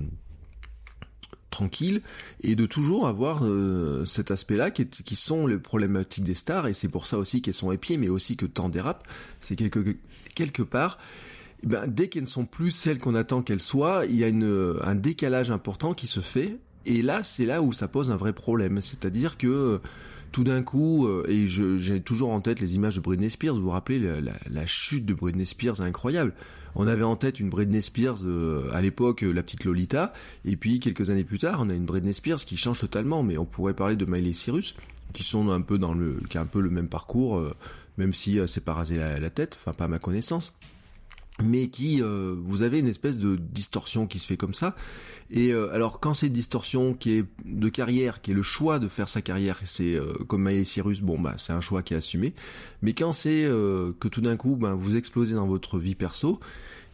tranquille 1.52 2.02
et 2.42 2.56
de 2.56 2.66
toujours 2.66 3.08
avoir 3.08 3.46
euh, 3.46 4.04
cet 4.06 4.32
aspect-là 4.32 4.72
qui, 4.72 4.88
qui, 4.88 5.16
sont 5.16 5.46
les 5.46 5.60
problématiques 5.60 6.24
des 6.24 6.34
stars 6.34 6.66
et 6.66 6.74
c'est 6.74 6.88
pour 6.88 7.06
ça 7.06 7.20
aussi 7.20 7.44
qu'elles 7.44 7.54
sont 7.54 7.72
épiées, 7.72 7.98
mais 7.98 8.10
aussi 8.10 8.36
que 8.36 8.48
tant 8.48 8.68
dérapent, 8.68 9.08
c'est 9.42 9.56
quelque, 9.56 9.96
quelque 10.34 10.64
part. 10.64 10.98
Ben, 11.62 11.86
dès 11.88 12.10
qu'elles 12.10 12.24
ne 12.24 12.28
sont 12.28 12.48
plus 12.48 12.72
celles 12.72 12.98
qu'on 12.98 13.14
attend 13.14 13.44
qu'elles 13.44 13.62
soient, 13.62 14.08
il 14.08 14.16
y 14.16 14.24
a 14.24 14.28
une, 14.28 14.76
un 14.82 14.96
décalage 14.96 15.52
important 15.52 15.94
qui 15.94 16.08
se 16.08 16.20
fait 16.20 16.58
et 16.86 17.02
là, 17.02 17.24
c'est 17.24 17.46
là 17.46 17.62
où 17.62 17.72
ça 17.72 17.88
pose 17.88 18.12
un 18.12 18.18
vrai 18.18 18.34
problème. 18.34 18.82
C'est-à-dire 18.82 19.38
que 19.38 19.48
euh, 19.48 19.78
tout 20.32 20.44
d'un 20.44 20.64
coup, 20.64 21.08
euh, 21.08 21.26
et 21.28 21.48
j'ai 21.48 22.02
toujours 22.02 22.32
en 22.32 22.42
tête 22.42 22.60
les 22.60 22.76
images 22.76 22.96
de 22.96 23.02
Britney 23.02 23.30
Spears, 23.30 23.56
vous 23.56 23.62
vous 23.62 23.70
rappelez 23.70 24.00
la, 24.00 24.66
chute 24.66 25.06
de 25.06 25.14
Britney 25.14 25.46
Spears, 25.46 25.82
incroyable. 25.82 26.34
On 26.76 26.88
avait 26.88 27.04
en 27.04 27.16
tête 27.16 27.40
une 27.40 27.50
Britney 27.50 27.82
Spears 27.82 28.26
euh, 28.26 28.70
à 28.74 28.82
l'époque, 28.82 29.22
la 29.22 29.44
petite 29.44 29.64
Lolita, 29.64 30.12
et 30.44 30.58
puis 30.58 30.80
quelques 30.80 31.12
années 31.12 31.24
plus 31.24 31.38
tard, 31.38 31.60
on 31.62 31.70
a 31.70 31.76
une 31.76 31.86
Britney 31.86 32.14
Spears 32.14 32.40
qui 32.40 32.58
change 32.58 32.80
totalement, 32.80 33.22
mais 33.22 33.38
on 33.38 33.46
pourrait 33.46 33.76
parler 33.76 33.96
de 33.96 34.06
Miley 34.06 34.34
Cyrus, 34.34 34.76
qui 35.14 35.24
sont 35.24 35.50
un 35.50 35.62
peu 35.62 35.78
dans 35.78 35.94
le, 35.94 36.20
qui 36.30 36.40
a 36.40 36.42
un 36.42 36.48
peu 36.48 36.62
le 36.62 36.72
même 36.72 36.88
parcours, 36.88 37.40
même 38.00 38.12
si 38.12 38.40
c'est 38.48 38.66
pas 38.66 38.74
rasé 38.74 38.98
la, 38.98 39.30
tête, 39.30 39.56
enfin 39.60 39.74
pas 39.74 39.86
à 39.86 39.88
ma 39.88 40.00
connaissance 40.00 40.56
mais 41.42 41.68
qui 41.68 42.02
euh, 42.02 42.36
vous 42.38 42.62
avez 42.62 42.80
une 42.80 42.88
espèce 42.88 43.18
de 43.18 43.36
distorsion 43.36 44.06
qui 44.06 44.20
se 44.20 44.28
fait 44.28 44.38
comme 44.38 44.54
ça. 44.54 44.76
Et 45.32 45.52
euh, 45.52 45.74
alors 45.74 46.00
quand 46.00 46.14
cette 46.14 46.34
distorsion 46.34 46.94
qui 46.94 47.14
est 47.14 47.26
de 47.46 47.70
carrière 47.70 48.22
qui 48.22 48.32
est 48.32 48.34
le 48.36 48.44
choix 48.44 48.78
de 48.78 48.88
faire 48.88 49.10
sa 49.10 49.22
carrière 49.22 49.60
c'est 49.64 49.96
euh, 49.96 50.14
comme 50.28 50.44
Miley 50.44 50.66
Cyrus 50.66 51.02
bon 51.02 51.20
bah 51.20 51.34
c'est 51.38 51.54
un 51.54 51.62
choix 51.62 51.82
qui 51.82 51.96
est 51.96 51.98
assumé. 51.98 52.34
Mais 52.82 52.94
quand 52.94 53.14
c'est 53.14 53.46
euh, 53.46 53.94
que 54.00 54.08
tout 54.08 54.22
d'un 54.22 54.38
coup 54.38 54.58
ben 54.58 54.76
vous 54.76 54.96
explosez 54.96 55.34
dans 55.34 55.48
votre 55.48 55.80
vie 55.80 55.96
perso 55.96 56.40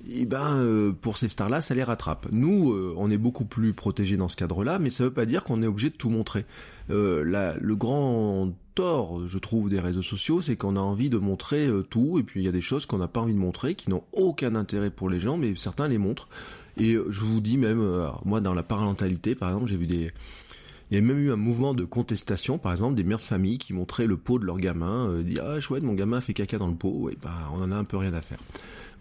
et 0.10 0.26
ben 0.26 0.58
euh, 0.58 0.94
pour 0.94 1.18
ces 1.18 1.28
stars 1.28 1.50
là 1.50 1.60
ça 1.60 1.76
les 1.76 1.84
rattrape. 1.84 2.28
Nous 2.32 2.72
euh, 2.72 2.94
on 2.96 3.12
est 3.12 3.18
beaucoup 3.18 3.46
plus 3.46 3.74
protégés 3.74 4.16
dans 4.16 4.30
ce 4.30 4.38
cadre 4.38 4.64
là 4.64 4.80
mais 4.80 4.90
ça 4.90 5.04
veut 5.04 5.14
pas 5.14 5.26
dire 5.26 5.44
qu'on 5.44 5.62
est 5.62 5.68
obligé 5.68 5.90
de 5.90 5.98
tout 5.98 6.10
montrer. 6.10 6.46
La, 6.88 7.56
le 7.60 7.76
grand 7.76 8.52
tort, 8.80 9.28
je 9.28 9.38
trouve, 9.40 9.70
des 9.70 9.82
réseaux 9.82 10.02
sociaux, 10.02 10.40
c'est 10.40 10.56
qu'on 10.56 10.78
a 10.78 10.80
envie 10.80 11.10
de 11.10 11.18
montrer 11.18 11.68
euh, 11.68 11.84
tout, 11.84 12.18
et 12.18 12.24
puis 12.24 12.40
il 12.40 12.46
y 12.46 12.48
a 12.48 12.54
des 12.54 12.62
choses 12.62 12.86
qu'on 12.86 13.00
n'a 13.00 13.10
pas 13.10 13.20
envie 13.20 13.34
de 13.34 13.40
montrer, 13.40 13.76
qui 13.76 13.90
n'ont 13.90 14.04
aucun 14.14 14.56
intérêt 14.56 14.90
pour 14.90 15.10
les 15.10 15.20
gens, 15.20 15.36
mais 15.36 15.54
certains 15.58 15.90
les 15.90 15.98
montrent. 15.98 16.30
Et 16.78 16.94
euh, 16.94 17.06
je 17.10 17.20
vous 17.20 17.42
dis 17.42 17.58
même, 17.58 17.82
euh, 17.82 18.08
moi 18.24 18.40
dans 18.40 18.54
la 18.54 18.64
parentalité, 18.64 19.36
par 19.36 19.50
exemple, 19.50 19.68
j'ai 19.68 19.76
vu 19.76 19.86
des... 19.86 20.14
Il 20.92 20.96
y 20.96 20.98
a 20.98 21.02
même 21.02 21.20
eu 21.20 21.30
un 21.30 21.36
mouvement 21.36 21.74
de 21.74 21.84
contestation, 21.84 22.58
par 22.58 22.72
exemple, 22.72 22.96
des 22.96 23.04
mères 23.04 23.18
de 23.18 23.24
famille 23.24 23.58
qui 23.58 23.74
montraient 23.74 24.08
le 24.08 24.16
pot 24.16 24.40
de 24.40 24.46
leur 24.46 24.60
gamin, 24.60 25.10
euh, 25.10 25.24
dire 25.24 25.44
ah 25.46 25.60
chouette, 25.60 25.84
mon 25.84 25.94
gamin 25.94 26.22
fait 26.22 26.34
caca 26.34 26.58
dans 26.58 26.70
le 26.70 26.76
pot, 26.76 27.10
et 27.10 27.18
bah 27.22 27.36
on 27.54 27.62
en 27.62 27.74
a 27.74 27.76
un 27.76 27.84
peu 27.84 27.98
rien 27.98 28.14
à 28.14 28.22
faire. 28.22 28.40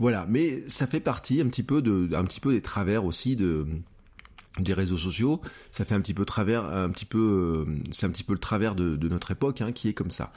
Voilà, 0.01 0.27
mais 0.29 0.65
ça 0.67 0.89
fait 0.89 0.99
partie 0.99 1.41
un 1.41 1.47
petit 1.47 1.63
peu 1.63 1.83
de, 1.83 2.09
un 2.17 2.25
petit 2.25 2.41
peu 2.41 2.53
des 2.53 2.63
travers 2.63 3.05
aussi 3.05 3.37
de 3.37 3.65
des 4.63 4.75
réseaux 4.75 4.97
sociaux, 4.97 5.41
ça 5.71 5.85
fait 5.85 5.95
un 5.95 6.01
petit 6.01 6.15
peu 6.15 6.25
travers, 6.25 6.65
un 6.65 6.91
petit 6.91 7.05
peu, 7.05 7.65
euh, 7.67 7.75
c'est 7.91 8.07
un 8.07 8.11
petit 8.11 8.25
peu 8.25 8.33
le 8.33 8.39
travers 8.39 8.75
de, 8.75 8.97
de 8.97 9.09
notre 9.09 9.31
époque 9.31 9.61
hein, 9.61 9.73
qui 9.73 9.89
est 9.89 9.95
comme 9.95 10.11
ça. 10.11 10.33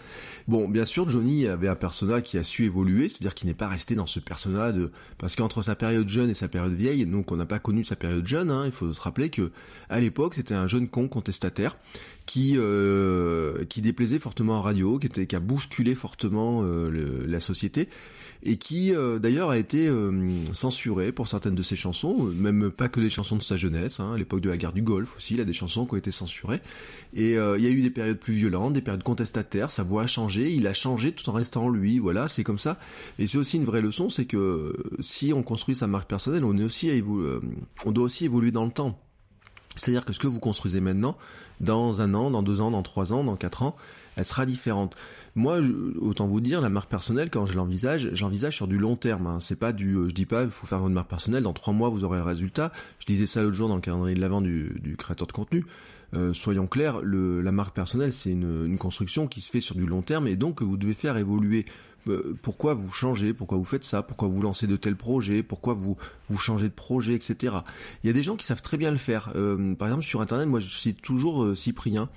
Bon, 0.48 0.68
bien 0.68 0.86
sûr, 0.86 1.10
Johnny 1.10 1.48
avait 1.48 1.68
un 1.68 1.76
personnage 1.76 2.24
qui 2.24 2.38
a 2.38 2.44
su 2.44 2.66
évoluer, 2.66 3.10
c'est-à-dire 3.10 3.34
qu'il 3.34 3.48
n'est 3.48 3.54
pas 3.54 3.68
resté 3.68 3.96
dans 3.96 4.06
ce 4.06 4.20
personnage 4.20 4.76
de, 4.76 4.92
parce 5.18 5.36
qu'entre 5.36 5.62
sa 5.62 5.76
période 5.76 6.08
jeune 6.08 6.30
et 6.30 6.34
sa 6.34 6.48
période 6.48 6.74
vieille, 6.74 7.06
donc 7.06 7.32
on 7.32 7.36
n'a 7.36 7.46
pas 7.46 7.60
connu 7.60 7.84
sa 7.84 7.96
période 7.96 8.26
jeune. 8.26 8.52
Hein, 8.52 8.64
il 8.66 8.72
faut 8.72 8.92
se 8.94 9.02
rappeler 9.02 9.30
que 9.30 9.52
à 9.90 10.00
l'époque, 10.00 10.36
c'était 10.36 10.56
un 10.56 10.68
jeune 10.68 10.88
con 10.88 11.08
contestataire 11.08 11.78
qui 12.26 12.54
euh, 12.58 13.66
qui 13.66 13.82
déplaisait 13.82 14.20
fortement 14.20 14.58
en 14.58 14.62
radio, 14.62 15.00
qui 15.00 15.08
était 15.08 15.26
qui 15.26 15.36
a 15.36 15.40
bousculé 15.40 15.96
fortement 15.96 16.64
euh, 16.64 17.26
la 17.28 17.40
société 17.40 17.90
et 18.44 18.58
qui 18.58 18.94
euh, 18.94 19.20
d'ailleurs 19.20 19.50
a 19.50 19.58
été 19.58 19.88
euh, 19.88 20.12
censuré 20.54 21.12
pour 21.12 21.28
certaines 21.28 21.56
de 21.56 21.62
ses 21.62 21.76
chansons, 21.76 22.16
même 22.36 22.72
pas 22.72 22.90
que 22.90 23.00
des 23.00 23.10
chansons 23.10 23.36
de 23.36 23.42
sa 23.42 23.58
jeunesse, 23.58 24.00
hein, 24.00 24.14
à 24.14 24.18
l'époque 24.18 24.42
de 24.42 24.50
la 24.50 24.58
guerre 24.58 24.74
du 24.74 24.82
Golfe 24.82 25.16
aussi, 25.18 25.36
il 25.36 25.42
a 25.42 25.46
des 25.46 25.54
chansons 25.54 25.86
qui 25.86 25.94
ont 25.94 25.98
été 25.98 26.12
censurées, 26.12 26.62
et 27.14 27.38
euh, 27.38 27.58
il 27.58 27.64
y 27.64 27.68
a 27.68 27.70
eu 27.70 27.82
des 27.82 27.92
périodes 27.92 28.20
plus 28.20 28.34
violentes, 28.34 28.74
des 28.74 28.82
périodes 28.82 29.04
contestataires, 29.04 29.70
sa 29.70 29.84
voix 29.84 30.04
a 30.04 30.08
changé, 30.08 30.52
il 30.52 30.66
a 30.68 30.74
changé 30.74 31.12
tout 31.12 31.30
en 31.30 31.34
restant 31.34 31.70
lui, 31.70 32.00
voilà, 32.00 32.28
c'est 32.28 32.44
comme 32.44 32.60
ça, 32.60 32.80
et 33.20 33.28
c'est 33.28 33.38
aussi 33.38 33.58
une 33.58 33.66
vraie 33.66 33.82
leçon, 33.82 34.10
c'est 34.10 34.26
que 34.26 34.76
si 35.00 35.34
on 35.34 35.44
construit 35.44 35.76
sa 35.76 35.88
marque 35.88 36.10
personnelle, 36.10 36.44
on, 36.44 36.58
est 36.58 36.64
aussi 36.64 36.90
on 37.86 37.92
doit 37.92 38.06
aussi 38.06 38.26
évoluer 38.26 38.52
dans 38.52 38.66
le 38.66 38.72
temps. 38.72 39.00
C'est-à-dire 39.78 40.04
que 40.04 40.12
ce 40.12 40.20
que 40.20 40.28
vous 40.28 40.40
construisez 40.40 40.82
maintenant, 40.82 41.18
dans 41.62 42.02
un 42.02 42.14
an, 42.14 42.30
dans 42.30 42.44
deux 42.44 42.60
ans, 42.60 42.72
dans 42.72 42.82
trois 42.82 43.14
ans, 43.14 43.24
dans 43.24 43.38
quatre 43.38 43.64
ans, 43.64 43.76
elle 44.16 44.26
sera 44.26 44.46
différente. 44.46 44.96
Moi, 45.36 45.60
autant 46.00 46.28
vous 46.28 46.42
dire, 46.42 46.62
la 46.62 46.70
marque 46.70 46.90
personnelle, 46.90 47.30
quand 47.30 47.46
je 47.46 47.56
l'envisage, 47.58 48.10
j'envisage 48.14 48.56
sur 48.56 48.68
du 48.68 48.78
long 48.78 48.96
terme. 48.96 49.28
Hein. 49.28 49.40
C'est 49.40 49.56
pas 49.56 49.72
du, 49.72 49.96
euh, 49.96 50.10
je 50.10 50.14
dis 50.14 50.26
pas, 50.26 50.44
il 50.44 50.50
faut 50.50 50.68
faire 50.68 50.80
votre 50.80 50.94
marque 50.94 51.10
personnelle, 51.10 51.44
dans 51.44 51.54
trois 51.54 51.74
mois 51.74 51.90
vous 51.90 52.04
aurez 52.04 52.18
le 52.18 52.24
résultat. 52.24 52.72
Je 53.00 53.06
disais 53.06 53.26
ça 53.26 53.42
l'autre 53.42 53.56
jour 53.56 53.70
dans 53.70 53.76
le 53.76 53.82
calendrier 53.82 54.16
de 54.16 54.22
l'avant 54.22 54.42
du, 54.42 54.96
créateur 54.98 55.28
de 55.28 55.32
contenu. 55.32 55.64
Euh, 56.14 56.34
soyons 56.34 56.68
clairs, 56.68 57.02
la 57.04 57.52
marque 57.54 57.74
personnelle, 57.74 58.12
c'est 58.12 58.32
une, 58.32 58.66
une, 58.66 58.78
construction 58.78 59.28
qui 59.28 59.40
se 59.40 59.50
fait 59.50 59.62
sur 59.62 59.76
du 59.76 59.86
long 59.86 60.02
terme 60.02 60.28
et 60.28 60.36
donc 60.36 60.62
vous 60.62 60.76
devez 60.76 60.94
faire 60.94 61.16
évoluer. 61.16 61.66
Euh, 62.10 62.36
pourquoi 62.42 62.74
vous 62.74 62.92
changez? 62.92 63.34
Pourquoi 63.34 63.58
vous 63.58 63.64
faites 63.64 63.86
ça? 63.86 64.04
Pourquoi 64.04 64.28
vous 64.28 64.42
lancez 64.42 64.68
de 64.68 64.76
tels 64.76 64.98
projets? 64.98 65.44
Pourquoi 65.44 65.74
vous 65.74 65.96
vous 66.30 66.38
changez 66.38 66.68
de 66.68 66.74
projet, 66.74 67.14
etc. 67.14 67.56
Il 68.04 68.08
y 68.08 68.10
a 68.10 68.14
des 68.14 68.24
gens 68.24 68.36
qui 68.36 68.46
savent 68.46 68.62
très 68.62 68.78
bien 68.78 68.92
le 68.92 68.98
faire. 68.98 69.32
Par 69.78 69.88
exemple, 69.88 70.04
sur 70.04 70.20
Internet, 70.20 70.50
moi, 70.50 70.60
je 70.60 70.68
cite 70.68 71.02
toujours 71.02 71.56
Cyprien 71.56 72.10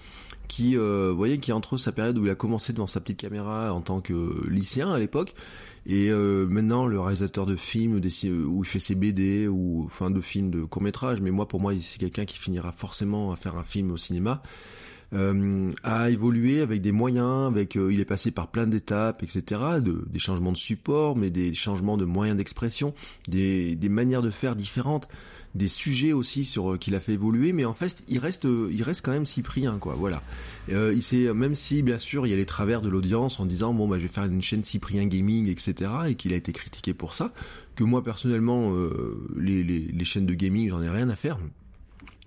qui, 0.49 0.77
euh, 0.77 1.09
vous 1.11 1.17
voyez, 1.17 1.39
qui 1.39 1.53
entre 1.53 1.77
sa 1.77 1.93
période 1.93 2.19
où 2.19 2.25
il 2.25 2.31
a 2.31 2.35
commencé 2.35 2.73
devant 2.73 2.87
sa 2.87 3.01
petite 3.01 3.19
caméra 3.19 3.73
en 3.73 3.81
tant 3.81 4.01
que 4.01 4.49
lycéen 4.49 4.91
à 4.91 4.99
l'époque, 4.99 5.35
et 5.87 6.11
euh, 6.11 6.47
maintenant 6.47 6.87
le 6.87 7.01
réalisateur 7.01 7.47
de 7.47 7.57
films 7.57 8.01
où 8.47 8.63
il 8.63 8.69
fait 8.69 8.79
ses 8.79 8.95
BD 8.95 9.49
ou 9.49 9.83
enfin 9.85 10.11
de 10.11 10.21
films 10.21 10.51
de 10.51 10.63
court 10.65 10.83
métrage. 10.83 11.21
Mais 11.21 11.31
moi, 11.31 11.47
pour 11.49 11.61
moi, 11.61 11.73
c'est 11.81 11.99
quelqu'un 11.99 12.25
qui 12.25 12.39
finira 12.39 12.73
forcément 12.73 13.33
à 13.33 13.37
faire 13.37 13.57
un 13.57 13.65
film 13.65 13.91
au 13.91 13.97
cinéma. 13.97 14.43
Euh, 15.13 15.71
a 15.85 16.11
évolué 16.11 16.61
avec 16.61 16.81
des 16.81 16.91
moyens, 16.91 17.47
avec 17.47 17.77
il 17.77 18.01
est 18.01 18.07
passé 18.07 18.31
par 18.31 18.49
plein 18.49 18.67
d'étapes, 18.67 19.23
etc. 19.23 19.61
De, 19.81 20.05
des 20.11 20.19
changements 20.19 20.51
de 20.51 20.57
support, 20.57 21.17
mais 21.17 21.31
des 21.31 21.55
changements 21.55 21.97
de 21.97 22.05
moyens 22.05 22.37
d'expression, 22.37 22.95
des, 23.29 23.77
des 23.77 23.89
manières 23.89 24.23
de 24.23 24.31
faire 24.31 24.57
différentes 24.57 25.09
des 25.55 25.69
sujets 25.69 26.13
aussi 26.13 26.45
sur 26.45 26.73
euh, 26.73 26.79
qu'il 26.79 26.95
a 26.95 27.01
fait 27.01 27.13
évoluer, 27.13 27.53
mais 27.53 27.65
en 27.65 27.75
fait 27.75 28.03
il 28.09 28.19
reste 28.19 28.45
euh, 28.45 28.69
il 28.73 28.83
reste 28.83 29.05
quand 29.05 29.13
même 29.13 29.27
Cyprien 29.27 29.79
quoi. 29.79 29.95
Voilà. 29.95 30.23
Euh, 30.71 30.93
il 30.95 31.03
sait 31.03 31.33
même 31.33 31.55
si 31.55 31.83
bien 31.83 31.99
sûr 31.99 32.27
il 32.27 32.31
y 32.31 32.33
a 32.33 32.37
les 32.37 32.45
travers 32.45 32.83
de 32.83 32.89
l'audience 32.89 33.39
en 33.39 33.47
disant 33.47 33.73
bon 33.73 33.87
bah 33.87 33.99
je 33.99 34.03
vais 34.03 34.09
faire 34.13 34.25
une 34.25 34.43
chaîne 34.43 34.65
Cyprien 34.65 35.07
Gaming 35.07 35.49
etc 35.49 35.91
et 36.09 36.15
qu'il 36.17 36.33
a 36.33 36.37
été 36.37 36.53
critiqué 36.53 36.93
pour 36.95 37.15
ça. 37.15 37.33
Que 37.77 37.85
moi 37.85 38.03
personnellement 38.03 38.73
les, 39.37 39.63
les, 39.63 39.81
les 39.81 40.05
chaînes 40.05 40.27
de 40.27 40.35
gaming 40.35 40.69
j'en 40.69 40.83
ai 40.83 40.89
rien 40.89 41.09
à 41.09 41.17
faire. 41.17 41.39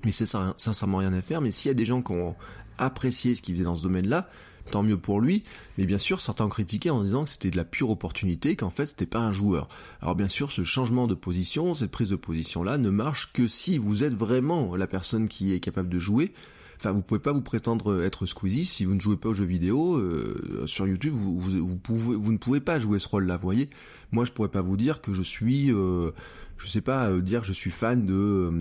Mais 0.05 0.11
c'est 0.11 0.25
ça 0.25 0.53
sincèrement 0.57 0.99
rien 0.99 1.13
à 1.13 1.21
faire. 1.21 1.41
Mais 1.41 1.51
s'il 1.51 1.69
y 1.69 1.71
a 1.71 1.75
des 1.75 1.85
gens 1.85 2.01
qui 2.01 2.11
ont 2.11 2.35
apprécié 2.77 3.35
ce 3.35 3.41
qu'il 3.41 3.55
faisait 3.55 3.65
dans 3.65 3.75
ce 3.75 3.83
domaine-là, 3.83 4.29
tant 4.67 4.83
mieux 4.83 4.97
pour 4.97 5.21
lui, 5.21 5.43
mais 5.77 5.85
bien 5.85 5.97
sûr 5.97 6.21
certains 6.21 6.45
ont 6.45 6.49
critiqué 6.49 6.89
en 6.89 7.01
disant 7.01 7.23
que 7.23 7.29
c'était 7.29 7.51
de 7.51 7.57
la 7.57 7.65
pure 7.65 7.89
opportunité, 7.89 8.55
qu'en 8.55 8.69
fait 8.69 8.85
c'était 8.85 9.05
pas 9.05 9.19
un 9.19 9.31
joueur. 9.31 9.67
Alors 10.01 10.15
bien 10.15 10.27
sûr 10.27 10.51
ce 10.51 10.63
changement 10.63 11.07
de 11.07 11.15
position, 11.15 11.73
cette 11.73 11.91
prise 11.91 12.09
de 12.09 12.15
position 12.15 12.63
là 12.63 12.77
ne 12.77 12.89
marche 12.89 13.31
que 13.33 13.47
si 13.47 13.77
vous 13.77 14.03
êtes 14.03 14.15
vraiment 14.15 14.75
la 14.75 14.87
personne 14.87 15.27
qui 15.27 15.53
est 15.53 15.59
capable 15.59 15.89
de 15.89 15.99
jouer, 15.99 16.33
Enfin, 16.77 16.91
vous 16.91 17.01
pouvez 17.01 17.19
pas 17.19 17.31
vous 17.31 17.41
prétendre 17.41 18.03
être 18.03 18.25
Squeezie 18.25 18.65
si 18.65 18.85
vous 18.85 18.93
ne 18.93 18.99
jouez 18.99 19.17
pas 19.17 19.29
aux 19.29 19.33
jeux 19.33 19.45
vidéo. 19.45 19.95
Euh, 19.95 20.63
sur 20.67 20.87
YouTube, 20.87 21.13
vous, 21.13 21.39
vous, 21.39 21.75
pouvez, 21.75 22.15
vous 22.15 22.31
ne 22.31 22.37
pouvez 22.37 22.59
pas 22.59 22.79
jouer 22.79 22.99
ce 22.99 23.07
rôle-là. 23.07 23.37
Vous 23.37 23.43
voyez, 23.43 23.69
moi, 24.11 24.25
je 24.25 24.31
pourrais 24.31 24.49
pas 24.49 24.61
vous 24.61 24.77
dire 24.77 25.01
que 25.01 25.13
je 25.13 25.21
suis, 25.21 25.71
euh, 25.73 26.11
je 26.57 26.67
sais 26.67 26.81
pas, 26.81 27.09
euh, 27.09 27.21
dire 27.21 27.43
je 27.43 27.51
suis 27.51 27.71
fan 27.71 28.05
de, 28.05 28.13
euh, 28.13 28.51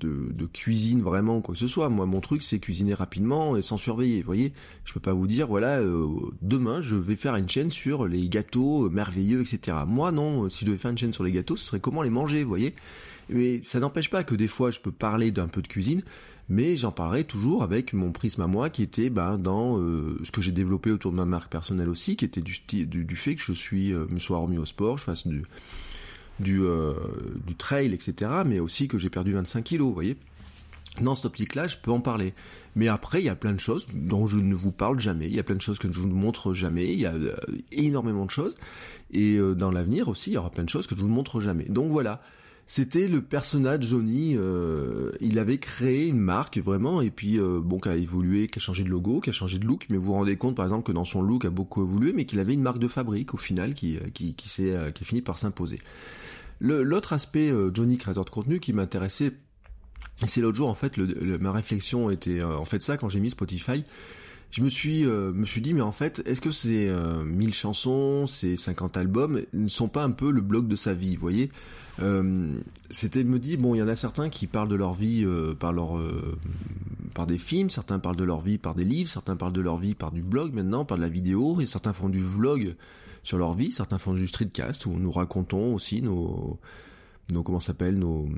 de, 0.00 0.32
de 0.32 0.46
cuisine 0.46 1.02
vraiment 1.02 1.40
quoi 1.40 1.54
que 1.54 1.58
ce 1.58 1.66
soit. 1.66 1.88
Moi, 1.88 2.06
mon 2.06 2.20
truc, 2.20 2.42
c'est 2.42 2.58
cuisiner 2.60 2.94
rapidement 2.94 3.56
et 3.56 3.62
sans 3.62 3.76
surveiller. 3.76 4.20
Vous 4.20 4.26
voyez, 4.26 4.52
je 4.84 4.92
peux 4.92 5.00
pas 5.00 5.12
vous 5.12 5.26
dire, 5.26 5.48
voilà, 5.48 5.80
demain, 6.42 6.80
je 6.80 6.94
vais 6.94 7.16
faire 7.16 7.36
une 7.36 7.48
chaîne 7.48 7.70
sur 7.70 8.06
les 8.06 8.28
gâteaux 8.28 8.88
merveilleux, 8.90 9.40
etc. 9.40 9.78
Moi, 9.86 10.12
non. 10.12 10.48
Si 10.48 10.60
je 10.60 10.66
devais 10.66 10.78
faire 10.78 10.92
une 10.92 10.98
chaîne 10.98 11.12
sur 11.12 11.24
les 11.24 11.32
gâteaux, 11.32 11.56
ce 11.56 11.64
serait 11.64 11.80
comment 11.80 12.02
les 12.02 12.10
manger. 12.10 12.42
Vous 12.42 12.48
voyez. 12.48 12.74
Mais 13.30 13.62
ça 13.62 13.80
n'empêche 13.80 14.10
pas 14.10 14.22
que 14.22 14.34
des 14.34 14.48
fois, 14.48 14.70
je 14.70 14.80
peux 14.80 14.92
parler 14.92 15.30
d'un 15.30 15.48
peu 15.48 15.62
de 15.62 15.68
cuisine 15.68 16.02
mais 16.48 16.76
j'en 16.76 16.92
parlerai 16.92 17.24
toujours 17.24 17.62
avec 17.62 17.92
mon 17.92 18.12
prisme 18.12 18.42
à 18.42 18.46
moi 18.46 18.68
qui 18.68 18.82
était 18.82 19.08
ben, 19.08 19.38
dans 19.38 19.78
euh, 19.78 20.18
ce 20.24 20.30
que 20.30 20.42
j'ai 20.42 20.52
développé 20.52 20.90
autour 20.90 21.10
de 21.10 21.16
ma 21.16 21.24
marque 21.24 21.50
personnelle 21.50 21.88
aussi, 21.88 22.16
qui 22.16 22.24
était 22.24 22.42
du, 22.42 23.16
fait 23.16 23.34
que 23.34 23.42
je 23.42 23.52
euh, 23.92 24.06
me 24.10 24.18
sois 24.18 24.38
remis 24.38 24.58
au 24.58 24.66
sport, 24.66 24.98
je 24.98 25.04
fasse 25.04 25.26
du 25.26 26.62
euh, 26.62 26.94
trail, 27.56 27.94
etc. 27.94 28.30
Mais 28.44 28.60
aussi 28.60 28.88
que 28.88 28.98
j'ai 28.98 29.10
perdu 29.10 29.32
25 29.32 29.64
kilos, 29.64 29.88
vous 29.88 29.94
voyez. 29.94 30.16
Dans 31.00 31.16
cette 31.16 31.24
optique-là, 31.24 31.66
je 31.66 31.76
peux 31.78 31.90
en 31.90 32.00
parler. 32.00 32.34
Mais 32.76 32.86
après, 32.86 33.20
il 33.20 33.24
y 33.24 33.30
a 33.30 33.34
plein 33.34 33.52
de 33.52 33.58
choses 33.58 33.88
dont 33.94 34.28
je 34.28 34.38
ne 34.38 34.54
vous 34.54 34.70
parle 34.70 35.00
jamais. 35.00 35.26
Il 35.26 35.34
y 35.34 35.40
a 35.40 35.42
plein 35.42 35.56
de 35.56 35.62
choses 35.62 35.78
que 35.78 35.90
je 35.90 36.00
ne 36.00 36.06
vous 36.06 36.14
montre 36.14 36.54
jamais. 36.54 36.92
Il 36.92 37.00
y 37.00 37.06
a 37.06 37.14
énormément 37.72 38.26
de 38.26 38.30
choses. 38.30 38.54
Et 39.10 39.38
dans 39.56 39.72
l'avenir 39.72 40.08
aussi, 40.08 40.30
il 40.30 40.34
y 40.34 40.36
aura 40.36 40.50
plein 40.50 40.62
de 40.62 40.68
choses 40.68 40.86
que 40.86 40.94
je 40.94 41.00
ne 41.00 41.06
vous 41.06 41.12
montre 41.12 41.40
jamais. 41.40 41.64
Donc 41.64 41.90
voilà 41.90 42.20
c'était 42.66 43.08
le 43.08 43.20
personnage 43.20 43.82
Johnny. 43.88 44.36
Euh, 44.36 45.12
il 45.20 45.38
avait 45.38 45.58
créé 45.58 46.08
une 46.08 46.18
marque 46.18 46.58
vraiment, 46.58 47.02
et 47.02 47.10
puis 47.10 47.38
euh, 47.38 47.60
bon, 47.62 47.78
qui 47.78 47.88
a 47.88 47.96
évolué, 47.96 48.48
qui 48.48 48.58
a 48.58 48.62
changé 48.62 48.84
de 48.84 48.88
logo, 48.88 49.20
qui 49.20 49.30
a 49.30 49.32
changé 49.32 49.58
de 49.58 49.66
look. 49.66 49.86
Mais 49.90 49.96
vous 49.96 50.04
vous 50.04 50.12
rendez 50.12 50.36
compte, 50.36 50.56
par 50.56 50.64
exemple, 50.64 50.84
que 50.86 50.92
dans 50.92 51.04
son 51.04 51.22
look 51.22 51.44
a 51.44 51.50
beaucoup 51.50 51.82
évolué, 51.84 52.12
mais 52.12 52.24
qu'il 52.24 52.40
avait 52.40 52.54
une 52.54 52.62
marque 52.62 52.78
de 52.78 52.88
fabrique 52.88 53.34
au 53.34 53.36
final 53.36 53.74
qui 53.74 53.96
euh, 53.96 54.08
qui 54.12 54.34
qui 54.34 54.48
s'est 54.48 54.92
qui 54.94 55.02
a 55.02 55.06
fini 55.06 55.20
par 55.22 55.38
s'imposer. 55.38 55.78
L'autre 56.60 57.12
aspect 57.12 57.52
Johnny 57.74 57.98
créateur 57.98 58.24
de 58.24 58.30
contenu 58.30 58.60
qui 58.60 58.72
m'intéressait, 58.72 59.32
c'est 60.24 60.40
l'autre 60.40 60.56
jour 60.56 60.70
en 60.70 60.74
fait, 60.74 60.96
le, 60.96 61.36
ma 61.38 61.52
réflexion 61.52 62.10
était 62.10 62.42
en 62.42 62.64
fait 62.64 62.80
ça 62.80 62.96
quand 62.96 63.08
j'ai 63.08 63.20
mis 63.20 63.30
Spotify 63.30 63.84
je 64.54 64.62
me 64.62 64.68
suis 64.68 65.04
euh, 65.04 65.32
me 65.32 65.44
suis 65.44 65.60
dit 65.60 65.74
mais 65.74 65.80
en 65.80 65.90
fait 65.90 66.22
est-ce 66.26 66.40
que 66.40 66.52
ces 66.52 66.86
euh, 66.88 67.24
1000 67.24 67.52
chansons, 67.52 68.24
ces 68.26 68.56
50 68.56 68.96
albums 68.96 69.42
ne 69.52 69.66
sont 69.66 69.88
pas 69.88 70.04
un 70.04 70.12
peu 70.12 70.30
le 70.30 70.42
blog 70.42 70.68
de 70.68 70.76
sa 70.76 70.94
vie, 70.94 71.16
vous 71.16 71.20
voyez? 71.20 71.50
Euh, 72.00 72.56
C'était 72.88 73.24
me 73.24 73.40
dire 73.40 73.58
bon 73.58 73.74
il 73.74 73.78
y 73.78 73.82
en 73.82 73.88
a 73.88 73.96
certains 73.96 74.28
qui 74.28 74.46
parlent 74.46 74.68
de 74.68 74.76
leur 74.76 74.94
vie 74.94 75.24
euh, 75.24 75.54
par 75.54 75.72
leur 75.72 76.00
par 77.14 77.26
des 77.26 77.38
films, 77.38 77.68
certains 77.68 77.98
parlent 77.98 78.16
de 78.16 78.22
leur 78.22 78.42
vie 78.42 78.58
par 78.58 78.76
des 78.76 78.84
livres, 78.84 79.10
certains 79.10 79.34
parlent 79.34 79.52
de 79.52 79.60
leur 79.60 79.76
vie 79.76 79.94
par 79.94 80.12
du 80.12 80.22
blog 80.22 80.54
maintenant, 80.54 80.84
par 80.84 80.98
de 80.98 81.02
la 81.02 81.08
vidéo 81.08 81.60
et 81.60 81.66
certains 81.66 81.92
font 81.92 82.08
du 82.08 82.22
vlog 82.22 82.76
sur 83.24 83.38
leur 83.38 83.54
vie, 83.54 83.72
certains 83.72 83.98
font 83.98 84.14
du 84.14 84.28
streetcast 84.28 84.86
où 84.86 84.92
nous 84.92 85.10
racontons 85.10 85.74
aussi 85.74 86.00
nos 86.00 86.60
nos 87.32 87.42
comment 87.42 87.58
s'appelle 87.58 87.98
nos 87.98 88.28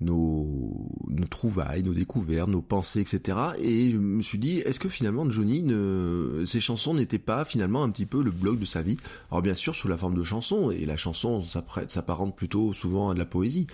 nos, 0.00 0.88
nos 1.08 1.26
trouvailles, 1.26 1.82
nos 1.82 1.94
découvertes, 1.94 2.48
nos 2.48 2.62
pensées, 2.62 3.00
etc. 3.00 3.38
Et 3.58 3.90
je 3.90 3.98
me 3.98 4.20
suis 4.20 4.38
dit, 4.38 4.58
est-ce 4.58 4.78
que 4.78 4.88
finalement 4.88 5.28
Johnny, 5.28 5.62
ne, 5.62 6.42
ces 6.44 6.60
chansons 6.60 6.94
n'étaient 6.94 7.18
pas 7.18 7.44
finalement 7.44 7.82
un 7.82 7.90
petit 7.90 8.06
peu 8.06 8.22
le 8.22 8.30
blog 8.30 8.58
de 8.58 8.64
sa 8.64 8.82
vie? 8.82 8.98
Alors 9.30 9.42
bien 9.42 9.54
sûr 9.54 9.74
sous 9.74 9.88
la 9.88 9.96
forme 9.96 10.14
de 10.14 10.22
chansons, 10.22 10.70
et 10.70 10.84
la 10.84 10.96
chanson 10.96 11.42
s'apparente 11.88 12.36
plutôt 12.36 12.72
souvent 12.72 13.10
à 13.10 13.14
de 13.14 13.18
la 13.18 13.26
poésie, 13.26 13.66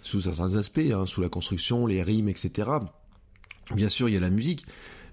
sous 0.00 0.20
certains 0.20 0.54
aspects, 0.54 0.80
hein, 0.92 1.06
sous 1.06 1.20
la 1.20 1.28
construction, 1.28 1.86
les 1.86 2.02
rimes, 2.02 2.28
etc. 2.28 2.70
Bien 3.74 3.88
sûr, 3.88 4.08
il 4.08 4.14
y 4.14 4.16
a 4.16 4.20
la 4.20 4.30
musique, 4.30 4.64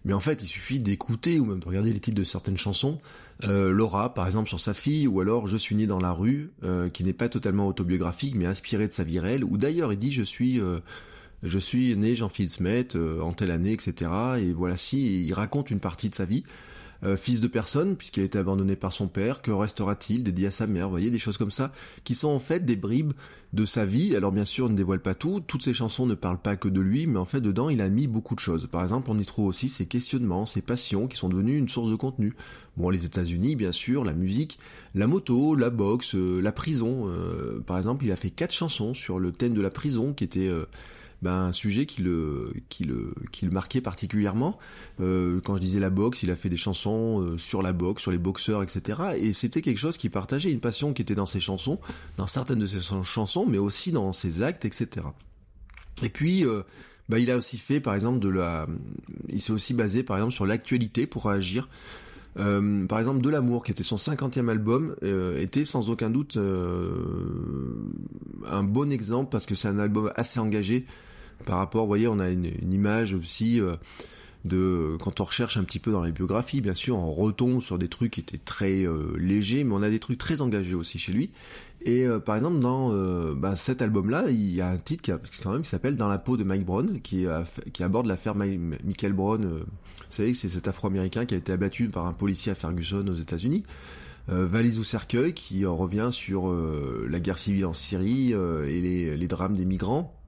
mais 0.04 0.14
en 0.14 0.20
fait, 0.20 0.42
il 0.44 0.48
suffit 0.48 0.80
d'écouter 0.80 1.40
ou 1.40 1.46
même 1.46 1.60
de 1.60 1.66
regarder 1.66 1.94
les 1.94 2.00
titres 2.00 2.18
de 2.18 2.24
certaines 2.24 2.58
chansons. 2.58 3.00
Euh, 3.44 3.72
Laura, 3.72 4.14
par 4.14 4.26
exemple, 4.26 4.50
sur 4.50 4.60
sa 4.60 4.74
fille, 4.74 5.08
ou 5.08 5.22
alors 5.22 5.48
Je 5.48 5.58
suis 5.58 5.76
né 5.76 5.86
dans 5.86 6.00
la 6.00 6.12
rue, 6.12 6.52
euh, 6.64 6.90
qui 6.90 7.04
n'est 7.04 7.14
pas 7.14 7.30
totalement 7.30 7.68
autobiographique, 7.68 8.36
mais 8.36 8.46
inspiré 8.46 8.88
de 8.88 8.94
sa 8.94 9.04
vie 9.04 9.20
réelle. 9.20 9.44
Ou 9.44 9.58
d'ailleurs, 9.58 9.94
il 9.94 10.00
dit 10.00 10.12
Je 10.12 10.24
suis 10.24 10.60
euh, 10.60 10.80
je 11.44 11.58
suis 11.58 11.96
né 11.98 12.16
Jean-Philippe 12.16 12.52
Smet 12.52 12.88
en 12.96 13.34
telle 13.34 13.52
année, 13.52 13.74
etc. 13.74 14.12
Et 14.40 14.54
voilà, 14.54 14.78
si 14.78 15.26
il 15.26 15.34
raconte 15.34 15.72
une 15.72 15.80
partie 15.80 16.10
de 16.10 16.16
sa 16.16 16.26
vie. 16.26 16.44
Euh, 17.04 17.18
fils 17.18 17.42
de 17.42 17.48
personne, 17.48 17.96
puisqu'il 17.96 18.22
a 18.22 18.26
été 18.26 18.38
abandonné 18.38 18.76
par 18.76 18.94
son 18.94 19.08
père, 19.08 19.42
que 19.42 19.50
restera-t-il 19.50 20.24
dédié 20.24 20.48
à 20.48 20.52
sa 20.52 20.68
mère, 20.68 20.86
vous 20.86 20.92
voyez, 20.92 21.10
des 21.10 21.18
choses 21.18 21.38
comme 21.38 21.50
ça, 21.50 21.72
qui 22.04 22.14
sont 22.14 22.30
en 22.30 22.38
fait 22.38 22.64
des 22.64 22.76
bribes 22.76 23.14
de 23.54 23.66
sa 23.66 23.86
vie. 23.86 24.16
Alors 24.16 24.32
bien 24.32 24.46
sûr, 24.46 24.68
on 24.68 24.70
ne 24.70 24.76
dévoile 24.76 25.02
pas 25.02 25.16
tout, 25.16 25.40
toutes 25.40 25.64
ces 25.64 25.74
chansons 25.74 26.06
ne 26.06 26.14
parlent 26.14 26.42
pas 26.42 26.56
que 26.56 26.68
de 26.68 26.80
lui, 26.80 27.08
mais 27.08 27.18
en 27.18 27.26
fait 27.26 27.42
dedans, 27.42 27.70
il 27.70 27.82
a 27.82 27.90
mis 27.90 28.06
beaucoup 28.06 28.36
de 28.36 28.40
choses. 28.40 28.68
Par 28.68 28.84
exemple, 28.84 29.10
on 29.10 29.18
y 29.18 29.26
trouve 29.26 29.48
aussi 29.48 29.68
ses 29.68 29.88
questionnements, 29.88 30.46
ses 30.46 30.62
passions, 30.62 31.08
qui 31.08 31.18
sont 31.18 31.30
devenus 31.30 31.58
une 31.58 31.70
source 31.70 31.90
de 31.90 31.96
contenu. 31.96 32.36
Bon, 32.78 32.90
les 32.90 33.06
États-Unis, 33.06 33.56
bien 33.56 33.72
sûr, 33.72 34.04
la 34.04 34.14
musique, 34.14 34.60
la 34.94 35.08
moto, 35.08 35.56
la 35.56 35.72
boxe, 35.72 36.14
euh, 36.14 36.40
la 36.40 36.52
prison. 36.52 37.08
Euh, 37.08 37.60
par 37.62 37.78
exemple, 37.78 38.06
il 38.06 38.12
a 38.12 38.16
fait 38.16 38.30
quatre 38.30 38.54
chansons 38.54 38.94
sur 38.94 39.20
le 39.20 39.32
thème 39.32 39.56
de 39.56 39.62
la 39.62 39.72
prison, 39.72 40.14
qui 40.14 40.24
était 40.24 40.52
ben, 41.22 41.34
un 41.34 41.52
sujet 41.52 41.86
qui 41.86 42.02
le, 42.02 42.54
qui 42.70 42.84
le, 42.84 43.14
qui 43.32 43.46
le 43.46 43.52
marquait 43.52 43.82
particulièrement. 43.82 44.58
Euh, 45.00 45.40
quand 45.44 45.56
je 45.56 45.62
disais 45.62 45.80
la 45.80 45.90
boxe, 45.90 46.24
il 46.24 46.32
a 46.32 46.36
fait 46.36 46.50
des 46.50 46.58
chansons 46.58 47.22
euh, 47.22 47.38
sur 47.38 47.62
la 47.62 47.74
boxe, 47.74 48.02
sur 48.02 48.12
les 48.12 48.18
boxeurs, 48.18 48.64
etc. 48.64 49.02
Et 49.18 49.34
c'était 49.34 49.62
quelque 49.62 49.78
chose 49.78 49.98
qui 49.98 50.10
partageait 50.10 50.52
une 50.52 50.60
passion 50.60 50.94
qui 50.94 51.02
était 51.02 51.16
dans 51.16 51.26
ses 51.26 51.40
chansons, 51.40 51.80
dans 52.18 52.28
certaines 52.28 52.60
de 52.60 52.66
ses 52.66 52.82
chansons, 53.04 53.46
mais 53.46 53.60
aussi 53.60 53.92
dans 53.92 54.14
ses 54.14 54.42
actes, 54.42 54.66
etc. 54.66 55.06
Et 56.04 56.10
puis, 56.10 56.46
euh, 56.46 56.64
ben, 57.10 57.18
il 57.18 57.30
a 57.30 57.38
aussi 57.38 57.58
fait, 57.58 57.80
par 57.80 57.94
exemple, 57.94 58.20
de 58.20 58.30
la, 58.30 58.68
il 59.30 59.42
s'est 59.42 59.54
aussi 59.54 59.74
basé, 59.74 60.04
par 60.04 60.18
exemple, 60.18 60.34
sur 60.34 60.46
l'actualité 60.46 61.06
pour 61.06 61.26
réagir. 61.26 61.68
Euh, 62.40 62.86
par 62.88 63.00
exemple, 63.00 63.22
De 63.22 63.30
l'amour, 63.30 63.64
qui 63.64 63.72
était 63.72 63.84
son 63.84 63.98
cinquantième 63.98 64.50
album, 64.50 64.96
euh, 65.04 65.40
était 65.40 65.66
sans 65.66 65.90
aucun 65.90 66.10
doute 66.10 66.38
euh, 66.38 67.76
un 68.50 68.64
bon 68.64 68.92
exemple 68.92 69.30
parce 69.30 69.46
que 69.46 69.56
c'est 69.56 69.68
un 69.68 69.80
album 69.80 70.12
assez 70.16 70.40
engagé 70.40 70.86
par 71.46 71.58
rapport, 71.58 71.84
vous 71.84 71.88
voyez, 71.88 72.08
on 72.08 72.20
a 72.20 72.30
une, 72.30 72.52
image 72.72 73.14
aussi 73.14 73.60
euh, 73.60 73.76
de 74.46 74.98
quand 75.02 75.20
on 75.20 75.24
recherche 75.24 75.58
un 75.58 75.64
petit 75.64 75.80
peu 75.80 75.92
dans 75.92 76.04
les 76.04 76.12
biographies, 76.12 76.62
bien 76.62 76.74
sûr, 76.74 76.98
on 76.98 77.12
retombe 77.12 77.62
sur 77.62 77.78
des 77.78 77.88
trucs 77.88 78.12
qui 78.12 78.22
étaient 78.22 78.38
très 78.38 78.86
euh, 78.86 79.14
légers, 79.18 79.64
mais 79.64 79.74
on 79.74 79.82
a 79.82 79.90
des 79.90 80.00
trucs 80.00 80.18
très 80.18 80.42
engagés 80.42 80.76
aussi 80.76 80.98
chez 80.98 81.12
lui. 81.12 81.30
Et 81.84 82.06
euh, 82.06 82.20
par 82.20 82.36
exemple, 82.36 82.60
dans 82.60 82.92
bah, 83.34 83.56
cet 83.56 83.82
album-là, 83.82 84.26
il 84.30 84.54
y 84.54 84.62
a 84.62 84.70
un 84.70 84.78
titre 84.78 85.04
qui, 85.04 85.68
s'appelle 85.68 85.96
Dans 85.96 86.08
la 86.08 86.20
peau 86.20 86.38
de 86.38 86.44
Mike 86.44 86.66
Brown, 86.66 87.02
qui, 87.02 87.26
aborde 87.80 88.06
l'affaire 88.06 88.36
Michael 88.36 89.14
Brown. 89.14 89.46
vous 89.46 89.66
savez 90.10 90.32
que 90.32 90.38
c'est 90.38 90.50
cet 90.50 90.68
Afro-Américain 90.68 91.26
qui 91.26 91.34
a 91.34 91.38
été 91.38 91.52
abattu 91.52 91.88
par 91.88 92.06
un 92.06 92.14
policier 92.14 92.52
à 92.52 92.56
Ferguson 92.56 93.06
aux 93.08 93.16
États-Unis. 93.16 93.64
Valise 94.28 94.80
ou 94.80 94.84
cercueil, 94.84 95.34
qui 95.34 95.66
revient 95.66 96.10
sur 96.12 96.54
la 96.54 97.20
guerre 97.20 97.40
civile 97.40 97.66
en 97.66 97.74
Syrie 97.74 98.32
et 98.32 99.18
les 99.18 99.28
drames 99.28 99.56
des 99.56 99.66
migrants. 99.66 100.21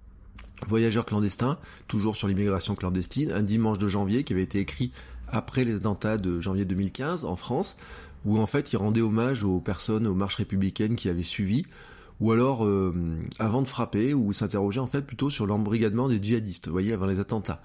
Voyageurs 0.68 1.06
clandestins, 1.06 1.58
toujours 1.88 2.16
sur 2.16 2.28
l'immigration 2.28 2.76
clandestine, 2.76 3.32
un 3.32 3.44
dimanche 3.44 3.78
de 3.78 3.88
janvier 3.88 4.24
qui 4.24 4.34
avait 4.34 4.44
été 4.44 4.60
écrit 4.60 4.92
après 5.28 5.64
les 5.64 5.76
attentats 5.76 6.18
de 6.18 6.40
janvier 6.40 6.66
2015 6.66 7.26
en 7.26 7.36
France, 7.36 7.78
où 8.26 8.40
en 8.40 8.46
fait 8.46 8.72
il 8.74 8.78
rendait 8.78 9.02
hommage 9.02 9.44
aux 9.44 9.60
personnes, 9.60 10.08
aux 10.08 10.14
marches 10.14 10.36
républicaines 10.36 10.96
qui 10.96 11.10
avaient 11.10 11.24
suivi, 11.24 11.66
ou 12.20 12.32
alors 12.32 12.66
euh, 12.66 12.94
avant 13.40 13.62
de 13.62 13.68
frapper, 13.68 14.14
ou 14.14 14.32
s'interroger 14.32 14.80
en 14.80 14.88
fait 14.88 15.02
plutôt 15.02 15.30
sur 15.30 15.46
l'embrigadement 15.46 16.08
des 16.08 16.22
djihadistes, 16.22 16.68
vous 16.68 16.74
voyez, 16.74 16.94
avant 16.94 17.08
les 17.08 17.20
attentats. 17.20 17.62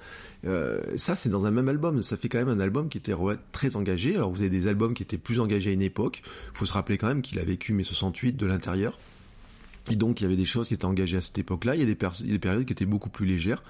Euh, 0.47 0.81
ça, 0.97 1.15
c'est 1.15 1.29
dans 1.29 1.47
un 1.47 1.51
même 1.51 1.69
album, 1.69 2.03
ça 2.03 2.17
fait 2.17 2.29
quand 2.29 2.39
même 2.39 2.49
un 2.49 2.61
album 2.61 2.89
qui 2.89 2.99
était 2.99 3.15
très 3.53 3.77
engagé. 3.77 4.17
Alors 4.17 4.31
vous 4.31 4.41
avez 4.41 4.51
des 4.51 4.67
albums 4.67 4.95
qui 4.95 5.03
étaient 5.03 5.19
plus 5.19 5.39
engagés 5.39 5.71
à 5.71 5.73
une 5.75 5.83
époque, 5.83 6.23
faut 6.53 6.67
se 6.67 6.73
rappeler 6.73 6.99
quand 6.99 7.09
même 7.09 7.23
qu'il 7.23 7.39
a 7.39 7.45
vécu 7.45 7.73
mai 7.73 7.85
68 7.85 8.37
de 8.37 8.47
l'intérieur, 8.47 8.99
et 9.91 9.97
donc 9.97 10.21
il 10.21 10.25
y 10.25 10.27
avait 10.27 10.37
des 10.37 10.45
choses 10.45 10.69
qui 10.69 10.75
étaient 10.75 10.85
engagées 10.85 11.17
à 11.17 11.21
cette 11.21 11.39
époque-là, 11.39 11.75
il 11.75 11.81
y 11.81 11.83
a 11.83 11.87
des, 11.87 11.97
des 12.27 12.39
périodes 12.39 12.65
qui 12.65 12.73
étaient 12.73 12.87
beaucoup 12.87 13.11
plus 13.11 13.27
légères 13.27 13.63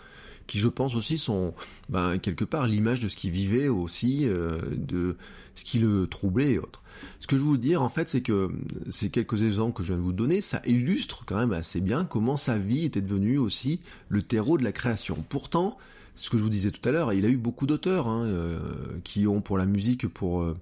qui 0.49 0.59
je 0.59 0.67
pense 0.67 0.97
aussi 0.97 1.19
sont 1.19 1.55
ben, 1.89 2.19
quelque 2.19 2.45
part 2.45 2.67
l'image 2.67 3.01
de 3.01 3.09
ce 3.09 3.17
qu'il 3.17 3.31
vivait 3.31 3.69
aussi, 3.69 4.27
euh, 4.27 4.59
de 4.77 5.17
ce 5.55 5.63
qui 5.63 5.79
le 5.79 6.09
troublait 6.09 6.53
et 6.53 6.59
autres. 6.59 6.83
Ce 7.21 7.29
que 7.29 7.39
je 7.39 7.45
veux 7.45 7.59
dire 7.59 7.83
en 7.83 7.89
fait, 7.89 8.09
c'est 8.09 8.23
que 8.23 8.51
ces 8.89 9.11
quelques 9.11 9.45
exemples 9.45 9.77
que 9.77 9.83
je 9.85 9.89
viens 9.89 9.99
de 9.99 10.03
vous 10.03 10.13
donner, 10.13 10.41
ça 10.41 10.61
illustre 10.67 11.25
quand 11.25 11.37
même 11.37 11.53
assez 11.53 11.81
bien 11.81 12.05
comment 12.05 12.37
sa 12.37 12.59
vie 12.59 12.85
était 12.85 13.03
devenue 13.03 13.39
aussi 13.39 13.81
le 14.09 14.23
terreau 14.23 14.59
de 14.59 14.65
la 14.65 14.73
création. 14.73 15.23
Pourtant, 15.29 15.77
ce 16.17 16.31
que 16.31 16.39
je 16.39 16.43
vous 16.43 16.51
disais 16.51 16.73
tout 16.73 16.87
à 16.89 16.93
l'heure, 16.93 17.13
il 17.13 17.25
a 17.25 17.29
eu 17.29 17.37
beaucoup 17.37 17.67
d'auteurs 17.67 18.09
hein, 18.09 18.25
euh, 18.25 18.59
qui 19.05 19.29
ont 19.29 19.41
pour 19.41 19.59
la 19.59 19.67
musique, 19.67 20.09
pour 20.09 20.41
euh, 20.41 20.57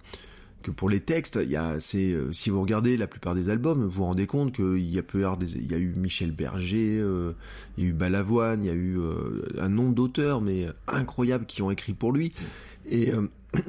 que 0.67 0.73
pour 0.73 0.91
les 0.91 0.99
textes, 0.99 1.39
c'est, 1.79 2.13
euh, 2.13 2.33
si 2.33 2.51
vous 2.51 2.61
regardez 2.61 2.97
la 2.97 3.07
plupart 3.07 3.37
des 3.37 3.51
albums, 3.51 3.85
vous 3.85 3.89
vous 3.89 4.05
rendez 4.05 4.27
compte 4.27 4.53
qu'il 4.53 4.79
y 4.79 4.99
a 4.99 5.03
il 5.53 5.71
y 5.71 5.75
a 5.75 5.79
eu 5.79 5.95
Michel 5.97 6.33
Berger, 6.33 6.99
euh, 6.99 7.35
il 7.77 7.85
y 7.85 7.87
a 7.87 7.91
eu 7.91 7.93
Balavoine, 7.93 8.65
il 8.65 8.67
y 8.67 8.71
a 8.71 8.75
eu 8.75 8.99
euh, 8.99 9.45
un 9.61 9.69
nombre 9.69 9.95
d'auteurs, 9.95 10.41
mais 10.41 10.67
incroyables 10.89 11.47
qui 11.47 11.63
ont 11.63 11.71
écrit 11.71 11.95
pour 11.95 12.13
lui, 12.13 12.33
et 12.85 13.13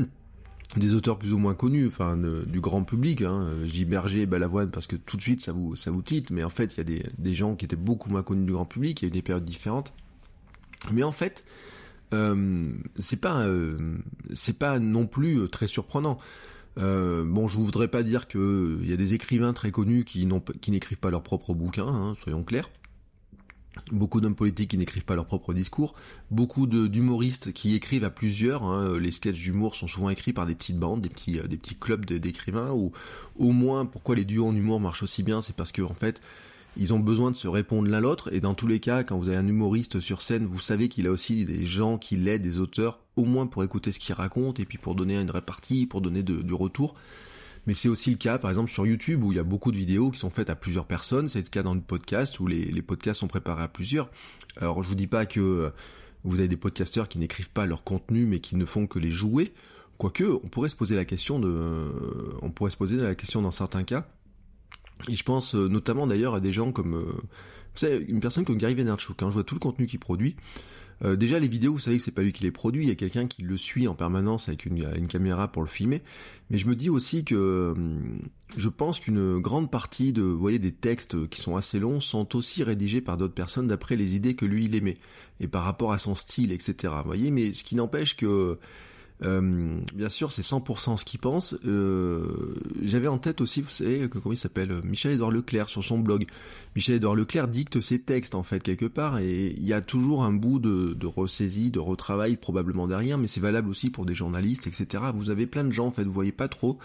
des 0.76 0.96
auteurs 0.96 1.20
plus 1.20 1.34
ou 1.34 1.38
moins 1.38 1.54
connus, 1.54 1.86
enfin 1.86 2.18
du 2.18 2.62
grand 2.62 2.84
public. 2.84 3.22
Hein, 3.22 3.46
Berger 3.86 4.26
Balavoine 4.26 4.72
parce 4.72 4.88
que 4.88 4.96
tout 4.96 5.18
de 5.18 5.22
suite 5.22 5.42
ça 5.42 5.52
vous 5.52 5.76
ça 5.76 5.92
vous 5.92 6.02
titre, 6.02 6.34
mais 6.34 6.44
en 6.44 6.50
fait 6.50 6.74
il 6.74 6.78
y 6.78 6.82
a 6.82 6.84
des, 6.84 7.06
des 7.20 7.36
gens 7.36 7.56
qui 7.56 7.66
étaient 7.66 7.76
beaucoup 7.76 8.10
moins 8.10 8.24
connus 8.24 8.46
du 8.46 8.54
grand 8.54 8.66
public, 8.66 9.04
il 9.04 9.06
y 9.06 9.08
a 9.08 9.10
eu 9.10 9.12
des 9.12 9.22
périodes 9.22 9.46
différentes. 9.46 9.94
Mais 10.92 11.04
en 11.04 11.12
fait, 11.12 11.46
c'est 12.12 13.22
pas 13.22 13.48
c'est 14.34 14.58
pas 14.58 14.80
non 14.80 15.06
plus 15.06 15.48
très 15.50 15.68
surprenant. 15.68 16.18
Euh, 16.78 17.24
bon, 17.26 17.48
je 17.48 17.58
voudrais 17.58 17.88
pas 17.88 18.04
dire 18.04 18.28
qu'il 18.28 18.40
euh, 18.40 18.80
y 18.84 18.94
a 18.94 18.98
des 18.98 19.14
écrivains 19.14 19.54
très 19.54 19.72
connus 19.72 20.06
qui 20.06 20.28
n'écrivent 20.70 21.00
pas 21.00 21.10
leurs 21.10 21.24
propres 21.24 21.54
bouquins, 21.54 21.88
hein, 21.88 22.14
soyons 22.22 22.44
clairs. 22.44 22.70
Beaucoup 23.92 24.22
d'hommes 24.22 24.36
politiques 24.36 24.72
qui 24.72 24.78
n'écrivent 24.78 25.06
pas 25.06 25.16
leurs 25.16 25.28
propres 25.28 25.54
discours, 25.54 25.94
beaucoup 26.32 26.66
d'humoristes 26.66 27.54
qui 27.54 27.76
écrivent 27.76 28.04
à 28.04 28.10
plusieurs. 28.10 28.64
Hein. 28.64 28.98
Les 28.98 29.12
sketchs 29.12 29.42
d'humour 29.42 29.76
sont 29.76 29.88
souvent 29.88 30.10
écrits 30.10 30.34
par 30.34 30.48
des 30.48 30.56
petites 30.56 30.80
bandes, 30.80 31.02
des 31.02 31.10
petits, 31.10 31.40
euh, 31.40 31.48
des 31.48 31.58
petits 31.58 31.76
clubs 31.76 32.06
d'écrivains. 32.06 32.72
Ou 32.72 32.92
au 33.38 33.52
moins, 33.52 33.86
pourquoi 33.86 34.16
les 34.16 34.26
duos 34.26 34.48
en 34.48 34.56
humour 34.56 34.80
marchent 34.80 35.04
aussi 35.04 35.22
bien, 35.22 35.42
c'est 35.42 35.56
parce 35.56 35.72
que 35.72 35.84
en 35.84 35.94
fait, 35.94 36.22
ils 36.76 36.94
ont 36.94 37.00
besoin 37.00 37.32
de 37.32 37.36
se 37.36 37.48
répondre 37.48 37.90
l'un 37.90 38.00
l'autre, 38.00 38.32
et 38.34 38.40
dans 38.40 38.54
tous 38.54 38.68
les 38.68 38.80
cas, 38.80 39.04
quand 39.04 39.18
vous 39.18 39.30
avez 39.30 39.38
un 39.38 39.48
humoriste 39.48 40.00
sur 40.00 40.22
scène, 40.22 40.46
vous 40.46 40.60
savez 40.60 40.90
qu'il 40.90 41.08
a 41.08 41.12
aussi 41.12 41.46
des 41.46 41.66
gens 41.66 41.98
qui 41.98 42.18
l'aident, 42.18 42.44
des 42.44 42.60
auteurs, 42.60 43.00
au 43.18 43.26
moins 43.26 43.48
pour 43.48 43.64
écouter 43.64 43.92
ce 43.92 44.00
qu'il 44.00 44.16
raconte, 44.16 44.60
et 44.60 44.66
puis 44.66 44.78
pour 44.78 44.96
donner 44.96 45.20
une 45.20 45.32
répartie, 45.32 45.86
pour 45.86 46.02
donner 46.02 46.24
du 46.24 46.54
retour. 46.54 46.96
Mais 47.68 47.74
c'est 47.74 47.90
aussi 47.90 48.10
le 48.12 48.16
cas, 48.16 48.38
par 48.38 48.50
exemple, 48.50 48.72
sur 48.72 48.88
YouTube, 48.88 49.24
où 49.24 49.34
il 49.34 49.36
y 49.36 49.40
a 49.40 49.44
beaucoup 49.44 49.74
de 49.74 49.78
vidéos 49.78 50.10
qui 50.10 50.18
sont 50.18 50.30
faites 50.30 50.50
à 50.50 50.56
plusieurs 50.56 50.86
personnes, 50.86 51.28
c'est 51.28 51.42
le 51.42 51.50
cas 51.50 51.64
dans 51.64 51.76
le 51.76 51.82
podcast, 51.82 52.40
où 52.40 52.48
les, 52.48 52.82
podcasts 52.82 53.20
sont 53.20 53.28
préparés 53.28 53.64
à 53.64 53.68
plusieurs. 53.68 54.10
Alors 54.56 54.82
je 54.82 54.88
vous 54.88 54.96
dis 54.96 55.06
pas 55.06 55.26
que 55.26 55.42
euh, 55.42 55.70
vous 56.24 56.40
avez 56.40 56.48
des 56.48 56.56
podcasteurs 56.56 57.10
qui 57.10 57.20
n'écrivent 57.20 57.50
pas 57.50 57.66
leur 57.66 57.84
contenu, 57.84 58.26
mais 58.26 58.40
qui 58.40 58.56
ne 58.56 58.64
font 58.64 58.88
que 58.88 59.00
les 59.00 59.12
jouer. 59.12 59.54
Quoique, 59.98 60.24
on 60.24 60.48
pourrait 60.48 60.70
se 60.70 60.78
poser 60.78 60.96
la 60.96 61.04
question 61.04 61.40
de, 61.40 61.50
euh, 61.50 61.90
on 62.42 62.52
pourrait 62.52 62.72
se 62.72 62.78
poser 62.78 62.96
la 62.96 63.16
question 63.16 63.42
dans 63.42 63.52
certains 63.52 63.84
cas, 63.84 64.08
et 65.10 65.16
je 65.18 65.24
pense 65.24 65.54
euh, 65.54 65.68
notamment 65.68 66.08
d'ailleurs 66.08 66.36
à 66.36 66.40
des 66.40 66.54
gens 66.54 66.72
comme, 66.72 66.96
vous 66.96 67.20
savez, 67.76 68.06
une 68.08 68.22
personne 68.22 68.46
comme 68.46 68.58
Gary 68.58 68.76
Vaynerchuk. 68.76 69.18
Quand 69.18 69.30
je 69.30 69.34
vois 69.34 69.44
tout 69.44 69.56
le 69.56 69.60
contenu 69.60 69.88
qu'il 69.88 70.00
produit, 70.00 70.38
euh, 71.04 71.16
déjà 71.16 71.40
les 71.40 71.48
vidéos, 71.48 71.74
vous 71.74 71.80
savez 71.80 71.98
que 71.98 72.04
c'est 72.04 72.12
pas 72.12 72.22
lui 72.22 72.32
qui 72.32 72.44
les 72.44 72.52
produit, 72.52 72.84
il 72.84 72.88
y 72.88 72.92
a 72.92 72.96
quelqu'un 72.96 73.28
qui 73.28 73.44
le 73.44 73.58
suit 73.58 73.88
en 73.88 73.96
permanence 73.96 74.48
avec 74.48 74.66
une, 74.66 75.08
caméra 75.08 75.48
pour 75.48 75.62
le 75.62 75.68
filmer. 75.68 76.02
Mais 76.50 76.58
je 76.58 76.68
me 76.68 76.76
dis 76.76 76.90
aussi 76.90 77.24
que 77.24 77.76
je 78.56 78.70
pense 78.70 79.00
qu'une 79.00 79.40
grande 79.40 79.70
partie 79.70 80.14
de, 80.14 80.22
voyez, 80.22 80.60
des 80.60 80.72
textes 80.72 81.28
qui 81.30 81.42
sont 81.42 81.56
assez 81.56 81.80
longs 81.80 82.00
sont 82.00 82.36
aussi 82.36 82.64
rédigés 82.64 83.02
par 83.02 83.18
d'autres 83.18 83.34
personnes 83.34 83.68
d'après 83.68 83.96
les 83.96 84.16
idées 84.16 84.36
que 84.36 84.46
lui 84.46 84.66
il 84.66 84.76
aimait 84.76 84.96
et 85.40 85.48
par 85.48 85.64
rapport 85.64 85.92
à 85.92 85.98
son 86.00 86.16
style, 86.16 86.52
etc. 86.52 86.94
Vous 86.98 87.06
voyez, 87.06 87.32
mais 87.32 87.54
ce 87.54 87.64
qui 87.64 87.76
n'empêche 87.76 88.16
que 88.16 88.58
euh, 89.24 89.78
bien 89.96 90.10
sûr, 90.10 90.32
c'est 90.32 90.44
100% 90.44 90.98
ce 90.98 91.06
qu'il 91.06 91.20
pense. 91.20 91.56
Euh, 91.66 92.54
J'avais 92.84 93.08
en 93.08 93.18
tête 93.18 93.42
aussi, 93.42 93.62
vous 93.62 93.70
savez, 93.70 94.08
comment 94.10 94.34
il 94.34 94.38
s'appelle 94.38 94.74
Michel-Édouard 94.84 95.32
Leclerc 95.32 95.70
sur 95.70 95.84
son 95.84 96.00
blog. 96.00 96.26
Michel-Édouard 96.76 97.16
Leclerc 97.16 97.48
dicte 97.48 97.82
ses 97.82 98.00
textes, 98.00 98.36
en 98.36 98.44
fait, 98.44 98.62
quelque 98.62 98.86
part, 98.86 99.20
et 99.20 99.56
il 99.58 99.66
y 99.66 99.74
a 99.74 99.82
toujours 99.82 100.24
un 100.24 100.34
bout 100.34 100.60
de, 100.60 100.94
de 100.94 101.08
ressaisie, 101.08 101.72
de 101.72 101.80
retravail 101.80 102.38
probablement 102.38 102.88
derrière, 102.88 103.18
mais 103.18 103.28
c'est 103.28 103.40
valable 103.40 103.70
aussi 103.70 103.90
pour 103.90 104.06
des 104.06 104.16
journalistes, 104.16 104.68
etc. 104.68 105.06
Vous 105.16 105.30
avez 105.30 105.48
plein 105.48 105.64
de 105.64 105.72
gens, 105.72 105.88
en 105.88 105.92
fait, 105.92 106.04
vous 106.04 106.12
voyez 106.12 106.32
pas 106.32 106.48
trop 106.48 106.78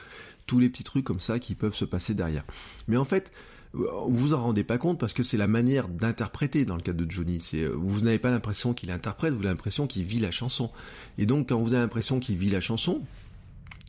tous 0.47 0.59
les 0.59 0.69
petits 0.69 0.85
trucs 0.85 1.05
comme 1.05 1.21
ça 1.21 1.39
qui 1.39 1.55
peuvent 1.55 1.75
se 1.75 1.85
passer 1.85 2.15
derrière. 2.15 2.45
Mais 2.89 2.97
en 2.97 3.05
fait, 3.05 3.33
vous 3.73 4.35
en 4.35 4.43
rendez 4.43 4.65
pas 4.65 4.79
compte 4.79 4.99
parce 4.99 5.15
que 5.15 5.23
c'est 5.23 5.37
la 5.37 5.49
manière 5.49 5.89
d'interpréter 5.89 6.65
dans 6.65 6.77
le 6.77 6.83
cas 6.83 6.93
de 6.93 7.11
Johnny. 7.11 7.41
C'est 7.41 7.63
euh, 7.63 7.75
vous 7.75 8.03
n'avez 8.03 8.19
pas 8.19 8.31
l'impression 8.31 8.75
qu'il 8.75 8.91
interprète, 8.91 9.33
vous 9.33 9.41
avez 9.41 9.49
l'impression 9.49 9.87
qu'il 9.87 10.05
vit 10.05 10.21
la 10.21 10.31
chanson. 10.31 10.71
Et 11.19 11.27
donc 11.27 11.49
quand 11.49 11.61
vous 11.61 11.73
avez 11.73 11.83
l'impression 11.83 12.21
qu'il 12.21 12.37
vit 12.37 12.51
la 12.51 12.61
chanson, 12.61 13.01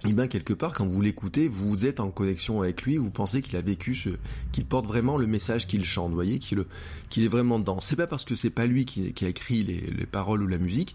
et 0.06 0.10
eh 0.10 0.14
bien 0.14 0.28
quelque 0.28 0.54
part 0.54 0.74
quand 0.74 0.86
vous 0.86 1.02
l'écoutez, 1.02 1.48
vous 1.48 1.86
êtes 1.86 2.00
en 2.00 2.12
connexion 2.12 2.62
avec 2.62 2.82
lui, 2.84 2.98
vous 2.98 3.12
pensez 3.12 3.42
qu'il 3.42 3.56
a 3.56 3.62
vécu 3.62 3.96
ce, 3.96 4.10
qu'il 4.52 4.66
porte 4.66 4.86
vraiment 4.86 5.18
le 5.18 5.28
message 5.28 5.66
qu'il 5.66 5.86
chante, 5.86 6.10
vous 6.10 6.16
voyez, 6.16 6.40
qu'il 6.40 6.60
est 6.60 7.28
vraiment 7.28 7.58
dedans. 7.58 7.80
C'est 7.80 7.96
pas 7.96 8.08
parce 8.08 8.26
que 8.26 8.36
c'est 8.36 8.50
pas 8.50 8.66
lui 8.66 8.86
qui, 8.86 9.14
a 9.26 9.28
écrit 9.30 9.64
les 9.64 10.06
paroles 10.06 10.44
ou 10.44 10.48
la 10.48 10.58
musique 10.58 10.94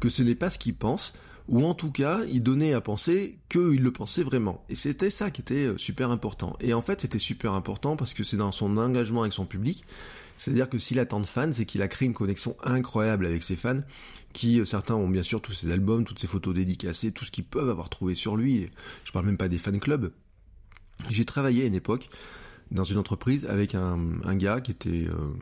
que 0.00 0.08
ce 0.08 0.22
n'est 0.22 0.34
pas 0.34 0.50
ce 0.50 0.58
qu'il 0.58 0.74
pense 0.74 1.14
ou 1.48 1.64
en 1.64 1.74
tout 1.74 1.90
cas, 1.90 2.22
il 2.30 2.42
donnait 2.42 2.72
à 2.72 2.80
penser 2.80 3.38
qu'il 3.48 3.82
le 3.82 3.92
pensait 3.92 4.24
vraiment. 4.24 4.64
Et 4.68 4.74
c'était 4.74 5.10
ça 5.10 5.30
qui 5.30 5.40
était 5.40 5.66
euh, 5.66 5.78
super 5.78 6.10
important. 6.10 6.56
Et 6.60 6.74
en 6.74 6.82
fait, 6.82 7.00
c'était 7.00 7.18
super 7.18 7.52
important 7.52 7.96
parce 7.96 8.14
que 8.14 8.24
c'est 8.24 8.36
dans 8.36 8.52
son 8.52 8.76
engagement 8.76 9.22
avec 9.22 9.32
son 9.32 9.46
public. 9.46 9.84
C'est-à-dire 10.38 10.68
que 10.68 10.78
s'il 10.78 10.98
a 10.98 11.06
tant 11.06 11.20
de 11.20 11.26
fans, 11.26 11.52
c'est 11.52 11.64
qu'il 11.64 11.82
a 11.82 11.88
créé 11.88 12.06
une 12.06 12.14
connexion 12.14 12.56
incroyable 12.62 13.26
avec 13.26 13.42
ses 13.42 13.56
fans, 13.56 13.80
qui 14.32 14.60
euh, 14.60 14.64
certains 14.64 14.94
ont 14.94 15.08
bien 15.08 15.22
sûr 15.22 15.40
tous 15.40 15.52
ses 15.52 15.70
albums, 15.70 16.04
toutes 16.04 16.18
ses 16.18 16.26
photos 16.26 16.54
dédicacées, 16.54 17.12
tout 17.12 17.24
ce 17.24 17.30
qu'ils 17.30 17.44
peuvent 17.44 17.70
avoir 17.70 17.88
trouvé 17.88 18.14
sur 18.14 18.36
lui. 18.36 18.68
Je 19.04 19.12
parle 19.12 19.26
même 19.26 19.38
pas 19.38 19.48
des 19.48 19.58
fan 19.58 19.78
clubs. 19.78 20.12
J'ai 21.10 21.24
travaillé 21.24 21.64
à 21.64 21.66
une 21.66 21.74
époque 21.74 22.08
dans 22.72 22.84
une 22.84 22.98
entreprise 22.98 23.46
avec 23.46 23.74
un, 23.74 23.98
un 24.24 24.34
gars 24.34 24.60
qui 24.60 24.72
était, 24.72 25.06
euh, 25.08 25.32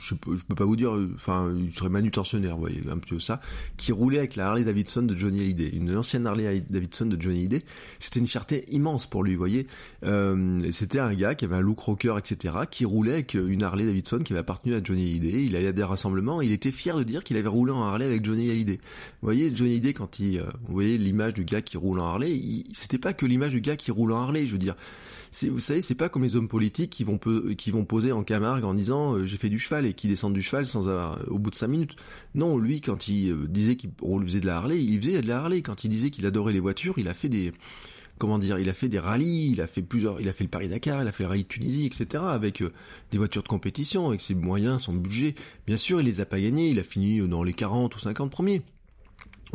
je, 0.00 0.14
peux, 0.14 0.36
je 0.36 0.44
peux 0.44 0.54
pas 0.54 0.66
vous 0.66 0.76
dire, 0.76 0.94
euh, 0.94 1.10
enfin, 1.14 1.50
il 1.58 1.72
serait 1.72 1.88
manutentionnaire, 1.88 2.54
vous 2.54 2.60
voyez, 2.60 2.82
un 2.90 2.98
peu 2.98 3.18
ça, 3.18 3.40
qui 3.78 3.92
roulait 3.92 4.18
avec 4.18 4.36
la 4.36 4.48
Harley 4.48 4.64
Davidson 4.64 5.02
de 5.02 5.14
Johnny 5.14 5.40
Hallyday, 5.40 5.70
une 5.70 5.96
ancienne 5.96 6.26
Harley 6.26 6.60
Davidson 6.68 7.06
de 7.06 7.20
Johnny 7.20 7.38
Hallyday. 7.38 7.62
C'était 7.98 8.20
une 8.20 8.26
fierté 8.26 8.66
immense 8.68 9.06
pour 9.06 9.24
lui, 9.24 9.32
vous 9.32 9.38
voyez. 9.38 9.66
Euh, 10.04 10.60
c'était 10.70 10.98
un 10.98 11.14
gars 11.14 11.34
qui 11.34 11.46
avait 11.46 11.56
un 11.56 11.60
look 11.60 11.80
rocker, 11.80 12.14
etc., 12.18 12.54
qui 12.70 12.84
roulait 12.84 13.14
avec 13.14 13.32
une 13.32 13.62
Harley 13.62 13.86
Davidson 13.86 14.18
qui 14.18 14.34
avait 14.34 14.40
appartenu 14.40 14.74
à 14.74 14.82
Johnny 14.82 15.02
Hallyday. 15.02 15.44
Il 15.46 15.56
allait 15.56 15.68
à 15.68 15.72
des 15.72 15.82
rassemblements, 15.82 16.42
il 16.42 16.52
était 16.52 16.72
fier 16.72 16.98
de 16.98 17.04
dire 17.04 17.24
qu'il 17.24 17.38
avait 17.38 17.48
roulé 17.48 17.72
en 17.72 17.82
Harley 17.82 18.04
avec 18.04 18.22
Johnny 18.22 18.50
Hallyday. 18.50 18.78
Vous 19.22 19.26
voyez, 19.26 19.54
Johnny 19.54 19.70
Hallyday, 19.70 19.94
quand 19.94 20.18
il, 20.18 20.40
vous 20.40 20.74
voyez 20.74 20.98
l'image 20.98 21.32
du 21.32 21.46
gars 21.46 21.62
qui 21.62 21.78
roule 21.78 22.00
en 22.00 22.06
Harley, 22.06 22.38
c'était 22.74 22.98
pas 22.98 23.14
que 23.14 23.24
l'image 23.24 23.52
du 23.52 23.62
gars 23.62 23.76
qui 23.76 23.90
roule 23.90 24.12
en 24.12 24.18
Harley, 24.18 24.46
je 24.46 24.52
veux 24.52 24.58
dire 24.58 24.76
vous 25.48 25.58
savez, 25.58 25.80
c'est 25.80 25.94
pas 25.94 26.08
comme 26.08 26.22
les 26.22 26.36
hommes 26.36 26.48
politiques 26.48 26.90
qui 26.90 27.04
vont, 27.04 27.84
poser 27.84 28.12
en 28.12 28.22
Camargue 28.24 28.64
en 28.64 28.74
disant 28.74 29.14
euh, 29.14 29.26
j'ai 29.26 29.36
fait 29.36 29.48
du 29.48 29.58
cheval 29.58 29.86
et 29.86 29.92
qui 29.92 30.08
descendent 30.08 30.34
du 30.34 30.42
cheval 30.42 30.66
sans 30.66 30.88
avoir, 30.88 31.20
au 31.28 31.38
bout 31.38 31.50
de 31.50 31.54
cinq 31.54 31.68
minutes. 31.68 31.96
Non, 32.34 32.58
lui, 32.58 32.80
quand 32.80 33.08
il 33.08 33.32
euh, 33.32 33.46
disait 33.46 33.76
qu'il 33.76 33.90
faisait 34.24 34.40
de 34.40 34.46
la 34.46 34.56
Harley, 34.56 34.82
il 34.82 35.00
faisait 35.00 35.20
de 35.20 35.26
la 35.26 35.38
Harley. 35.38 35.62
Quand 35.62 35.84
il 35.84 35.88
disait 35.88 36.10
qu'il 36.10 36.26
adorait 36.26 36.52
les 36.52 36.60
voitures, 36.60 36.98
il 36.98 37.08
a 37.08 37.14
fait 37.14 37.28
des, 37.28 37.52
comment 38.18 38.38
dire, 38.38 38.58
il 38.58 38.68
a 38.68 38.74
fait 38.74 38.88
des 38.88 38.98
rallyes, 38.98 39.50
il 39.52 39.60
a 39.60 39.66
fait 39.66 39.82
plusieurs, 39.82 40.20
il 40.20 40.28
a 40.28 40.32
fait 40.32 40.44
le 40.44 40.50
Paris 40.50 40.68
Dakar, 40.68 41.02
il 41.02 41.08
a 41.08 41.12
fait 41.12 41.24
le 41.24 41.28
rallye 41.28 41.44
de 41.44 41.48
Tunisie, 41.48 41.86
etc. 41.86 42.24
avec 42.26 42.62
euh, 42.62 42.72
des 43.10 43.18
voitures 43.18 43.42
de 43.42 43.48
compétition, 43.48 44.08
avec 44.08 44.20
ses 44.20 44.34
moyens, 44.34 44.82
son 44.82 44.94
budget. 44.94 45.34
Bien 45.66 45.76
sûr, 45.76 46.00
il 46.00 46.06
les 46.06 46.20
a 46.20 46.26
pas 46.26 46.40
gagnés, 46.40 46.70
il 46.70 46.78
a 46.78 46.84
fini 46.84 47.26
dans 47.28 47.42
les 47.42 47.52
40 47.52 47.94
ou 47.94 47.98
50 47.98 48.30
premiers. 48.30 48.62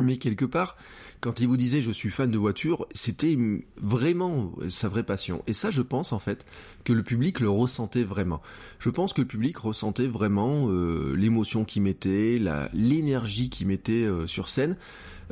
Mais 0.00 0.16
quelque 0.16 0.46
part, 0.46 0.76
quand 1.22 1.38
il 1.40 1.46
vous 1.46 1.56
disait 1.56 1.80
je 1.80 1.92
suis 1.92 2.10
fan 2.10 2.30
de 2.30 2.36
voitures, 2.36 2.86
c'était 2.90 3.38
vraiment 3.76 4.52
sa 4.68 4.88
vraie 4.88 5.04
passion. 5.04 5.42
Et 5.46 5.52
ça, 5.52 5.70
je 5.70 5.80
pense 5.80 6.12
en 6.12 6.18
fait 6.18 6.44
que 6.84 6.92
le 6.92 7.04
public 7.04 7.38
le 7.38 7.48
ressentait 7.48 8.02
vraiment. 8.02 8.42
Je 8.80 8.90
pense 8.90 9.12
que 9.12 9.20
le 9.20 9.28
public 9.28 9.56
ressentait 9.56 10.08
vraiment 10.08 10.66
euh, 10.68 11.14
l'émotion 11.14 11.64
qu'il 11.64 11.82
mettait, 11.82 12.40
l'énergie 12.74 13.50
qu'il 13.50 13.68
mettait 13.68 14.04
euh, 14.04 14.26
sur 14.26 14.48
scène. 14.48 14.76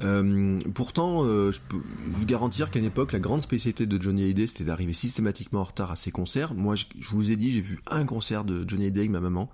Euh, 0.04 0.56
pourtant, 0.74 1.24
je 1.24 1.58
peux 1.68 1.80
vous 2.06 2.24
garantir 2.24 2.70
qu'à 2.70 2.78
une 2.78 2.84
époque, 2.84 3.12
la 3.12 3.18
grande 3.18 3.42
spécialité 3.42 3.84
de 3.84 4.00
Johnny 4.00 4.22
Hallyday, 4.22 4.46
c'était 4.46 4.64
d'arriver 4.64 4.92
systématiquement 4.92 5.60
en 5.60 5.64
retard 5.64 5.90
à 5.90 5.96
ses 5.96 6.12
concerts. 6.12 6.54
Moi, 6.54 6.76
je, 6.76 6.86
vous 7.10 7.32
ai 7.32 7.36
dit, 7.36 7.50
j'ai 7.50 7.60
vu 7.60 7.80
un 7.88 8.06
concert 8.06 8.44
de 8.44 8.64
Johnny 8.66 8.84
Hallyday 8.84 9.00
avec 9.00 9.10
ma 9.10 9.20
maman. 9.20 9.50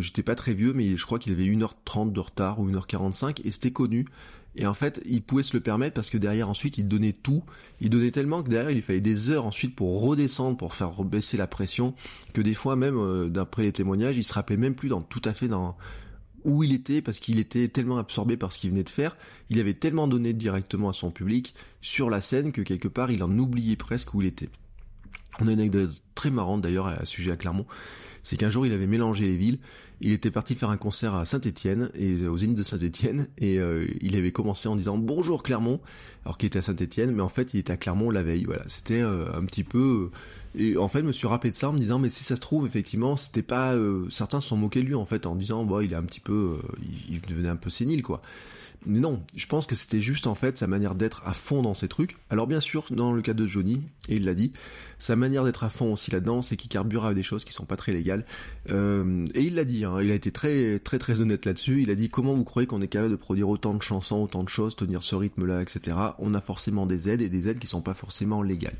J'étais 0.00 0.22
pas 0.22 0.34
très 0.34 0.54
vieux, 0.54 0.72
mais 0.72 0.96
je 0.96 1.04
crois 1.04 1.18
qu'il 1.18 1.32
avait 1.34 1.44
1h30 1.44 2.10
de 2.10 2.20
retard 2.20 2.60
ou 2.60 2.70
1h45, 2.70 3.42
et 3.44 3.50
c'était 3.50 3.72
connu. 3.72 4.06
Et 4.56 4.66
en 4.66 4.74
fait, 4.74 5.02
il 5.04 5.22
pouvait 5.22 5.42
se 5.42 5.54
le 5.54 5.60
permettre 5.60 5.94
parce 5.94 6.10
que 6.10 6.18
derrière, 6.18 6.48
ensuite, 6.48 6.78
il 6.78 6.88
donnait 6.88 7.12
tout. 7.12 7.44
Il 7.80 7.90
donnait 7.90 8.10
tellement 8.10 8.42
que 8.42 8.48
derrière, 8.48 8.70
il 8.70 8.76
lui 8.76 8.82
fallait 8.82 9.00
des 9.00 9.28
heures 9.30 9.46
ensuite 9.46 9.76
pour 9.76 10.00
redescendre, 10.00 10.56
pour 10.56 10.74
faire 10.74 10.90
baisser 11.04 11.36
la 11.36 11.46
pression, 11.46 11.94
que 12.32 12.40
des 12.40 12.54
fois, 12.54 12.74
même, 12.74 12.96
euh, 12.96 13.28
d'après 13.28 13.62
les 13.62 13.72
témoignages, 13.72 14.16
il 14.16 14.24
se 14.24 14.32
rappelait 14.32 14.56
même 14.56 14.74
plus 14.74 14.88
dans, 14.88 15.02
tout 15.02 15.22
à 15.26 15.34
fait 15.34 15.48
dans, 15.48 15.76
où 16.46 16.62
il 16.62 16.72
était 16.72 17.02
parce 17.02 17.18
qu'il 17.18 17.38
était 17.38 17.68
tellement 17.68 17.98
absorbé 17.98 18.36
par 18.36 18.52
ce 18.52 18.60
qu'il 18.60 18.70
venait 18.70 18.84
de 18.84 18.88
faire, 18.88 19.16
il 19.50 19.60
avait 19.60 19.74
tellement 19.74 20.08
donné 20.08 20.32
directement 20.32 20.88
à 20.88 20.92
son 20.92 21.10
public 21.10 21.54
sur 21.82 22.08
la 22.08 22.20
scène 22.20 22.52
que 22.52 22.62
quelque 22.62 22.88
part 22.88 23.10
il 23.10 23.22
en 23.22 23.38
oubliait 23.38 23.76
presque 23.76 24.14
où 24.14 24.22
il 24.22 24.28
était. 24.28 24.48
On 25.40 25.48
a 25.48 25.52
une 25.52 25.60
anecdote 25.60 26.00
très 26.14 26.30
marrante 26.30 26.62
d'ailleurs 26.62 26.86
à 26.86 27.04
sujet 27.04 27.32
à 27.32 27.36
Clermont 27.36 27.66
c'est 28.26 28.36
qu'un 28.36 28.50
jour 28.50 28.66
il 28.66 28.72
avait 28.72 28.88
mélangé 28.88 29.24
les 29.24 29.36
villes. 29.36 29.60
Il 30.00 30.10
était 30.10 30.32
parti 30.32 30.56
faire 30.56 30.70
un 30.70 30.76
concert 30.76 31.14
à 31.14 31.24
Saint-Étienne 31.24 31.90
et 31.94 32.26
aux 32.26 32.36
Zénith 32.36 32.58
de 32.58 32.64
Saint-Étienne 32.64 33.28
et 33.38 33.60
euh, 33.60 33.86
il 34.00 34.16
avait 34.16 34.32
commencé 34.32 34.68
en 34.68 34.74
disant 34.74 34.98
bonjour 34.98 35.44
Clermont, 35.44 35.80
alors 36.24 36.36
qu'il 36.36 36.48
était 36.48 36.58
à 36.58 36.62
Saint-Étienne, 36.62 37.12
mais 37.12 37.22
en 37.22 37.28
fait 37.28 37.54
il 37.54 37.60
était 37.60 37.72
à 37.72 37.76
Clermont 37.76 38.10
la 38.10 38.24
veille. 38.24 38.44
Voilà, 38.44 38.64
c'était 38.66 39.00
euh, 39.00 39.32
un 39.32 39.44
petit 39.44 39.62
peu. 39.62 40.10
Euh, 40.56 40.60
et 40.60 40.76
en 40.76 40.88
fait, 40.88 41.02
je 41.02 41.04
me 41.04 41.12
suis 41.12 41.28
rappelé 41.28 41.52
de 41.52 41.56
ça 41.56 41.68
en 41.68 41.72
me 41.72 41.78
disant 41.78 42.00
mais 42.00 42.08
si 42.08 42.24
ça 42.24 42.34
se 42.34 42.40
trouve 42.40 42.66
effectivement 42.66 43.14
c'était 43.14 43.42
pas. 43.42 43.78
certains 44.10 44.40
se 44.40 44.48
sont 44.48 44.56
moqués 44.56 44.80
de 44.80 44.86
lui 44.86 44.96
en 44.96 45.06
fait 45.06 45.24
en 45.24 45.36
disant 45.36 45.64
bon 45.64 45.78
il 45.78 45.92
est 45.92 45.96
un 45.96 46.02
petit 46.02 46.18
peu, 46.18 46.58
il 47.08 47.20
devenait 47.20 47.48
un 47.48 47.56
peu 47.56 47.70
sénile 47.70 48.02
quoi. 48.02 48.22
Mais 48.86 49.00
non, 49.00 49.22
je 49.34 49.46
pense 49.46 49.66
que 49.66 49.74
c'était 49.74 50.00
juste 50.00 50.28
en 50.28 50.36
fait 50.36 50.56
sa 50.56 50.68
manière 50.68 50.94
d'être 50.94 51.22
à 51.26 51.32
fond 51.32 51.60
dans 51.60 51.74
ces 51.74 51.88
trucs. 51.88 52.16
Alors 52.30 52.46
bien 52.46 52.60
sûr, 52.60 52.86
dans 52.90 53.12
le 53.12 53.20
cas 53.20 53.34
de 53.34 53.44
Johnny, 53.44 53.82
et 54.08 54.16
il 54.16 54.24
l'a 54.24 54.34
dit, 54.34 54.52
sa 54.98 55.16
manière 55.16 55.44
d'être 55.44 55.64
à 55.64 55.68
fond 55.68 55.92
aussi 55.92 56.10
là-dedans, 56.10 56.42
c'est 56.42 56.56
qu'il 56.56 56.68
carbure 56.68 57.04
avec 57.04 57.16
des 57.16 57.22
choses 57.22 57.44
qui 57.44 57.52
sont 57.52 57.66
pas 57.66 57.76
très 57.76 57.92
légales. 57.92 58.24
Euh, 58.70 59.26
et 59.34 59.42
il 59.42 59.54
l'a 59.54 59.64
dit, 59.64 59.84
hein, 59.84 60.00
il 60.02 60.10
a 60.10 60.14
été 60.14 60.30
très 60.30 60.78
très 60.78 60.98
très 60.98 61.20
honnête 61.20 61.44
là-dessus. 61.44 61.82
Il 61.82 61.90
a 61.90 61.94
dit 61.94 62.08
comment 62.08 62.34
vous 62.34 62.44
croyez 62.44 62.66
qu'on 62.66 62.80
est 62.80 62.88
capable 62.88 63.10
de 63.10 63.16
produire 63.16 63.48
autant 63.48 63.74
de 63.74 63.82
chansons, 63.82 64.22
autant 64.22 64.42
de 64.42 64.48
choses, 64.48 64.76
tenir 64.76 65.02
ce 65.02 65.14
rythme-là, 65.14 65.62
etc. 65.62 65.96
On 66.18 66.34
a 66.34 66.40
forcément 66.40 66.86
des 66.86 67.10
aides 67.10 67.22
et 67.22 67.28
des 67.28 67.48
aides 67.48 67.58
qui 67.58 67.66
sont 67.66 67.82
pas 67.82 67.94
forcément 67.94 68.42
légales. 68.42 68.76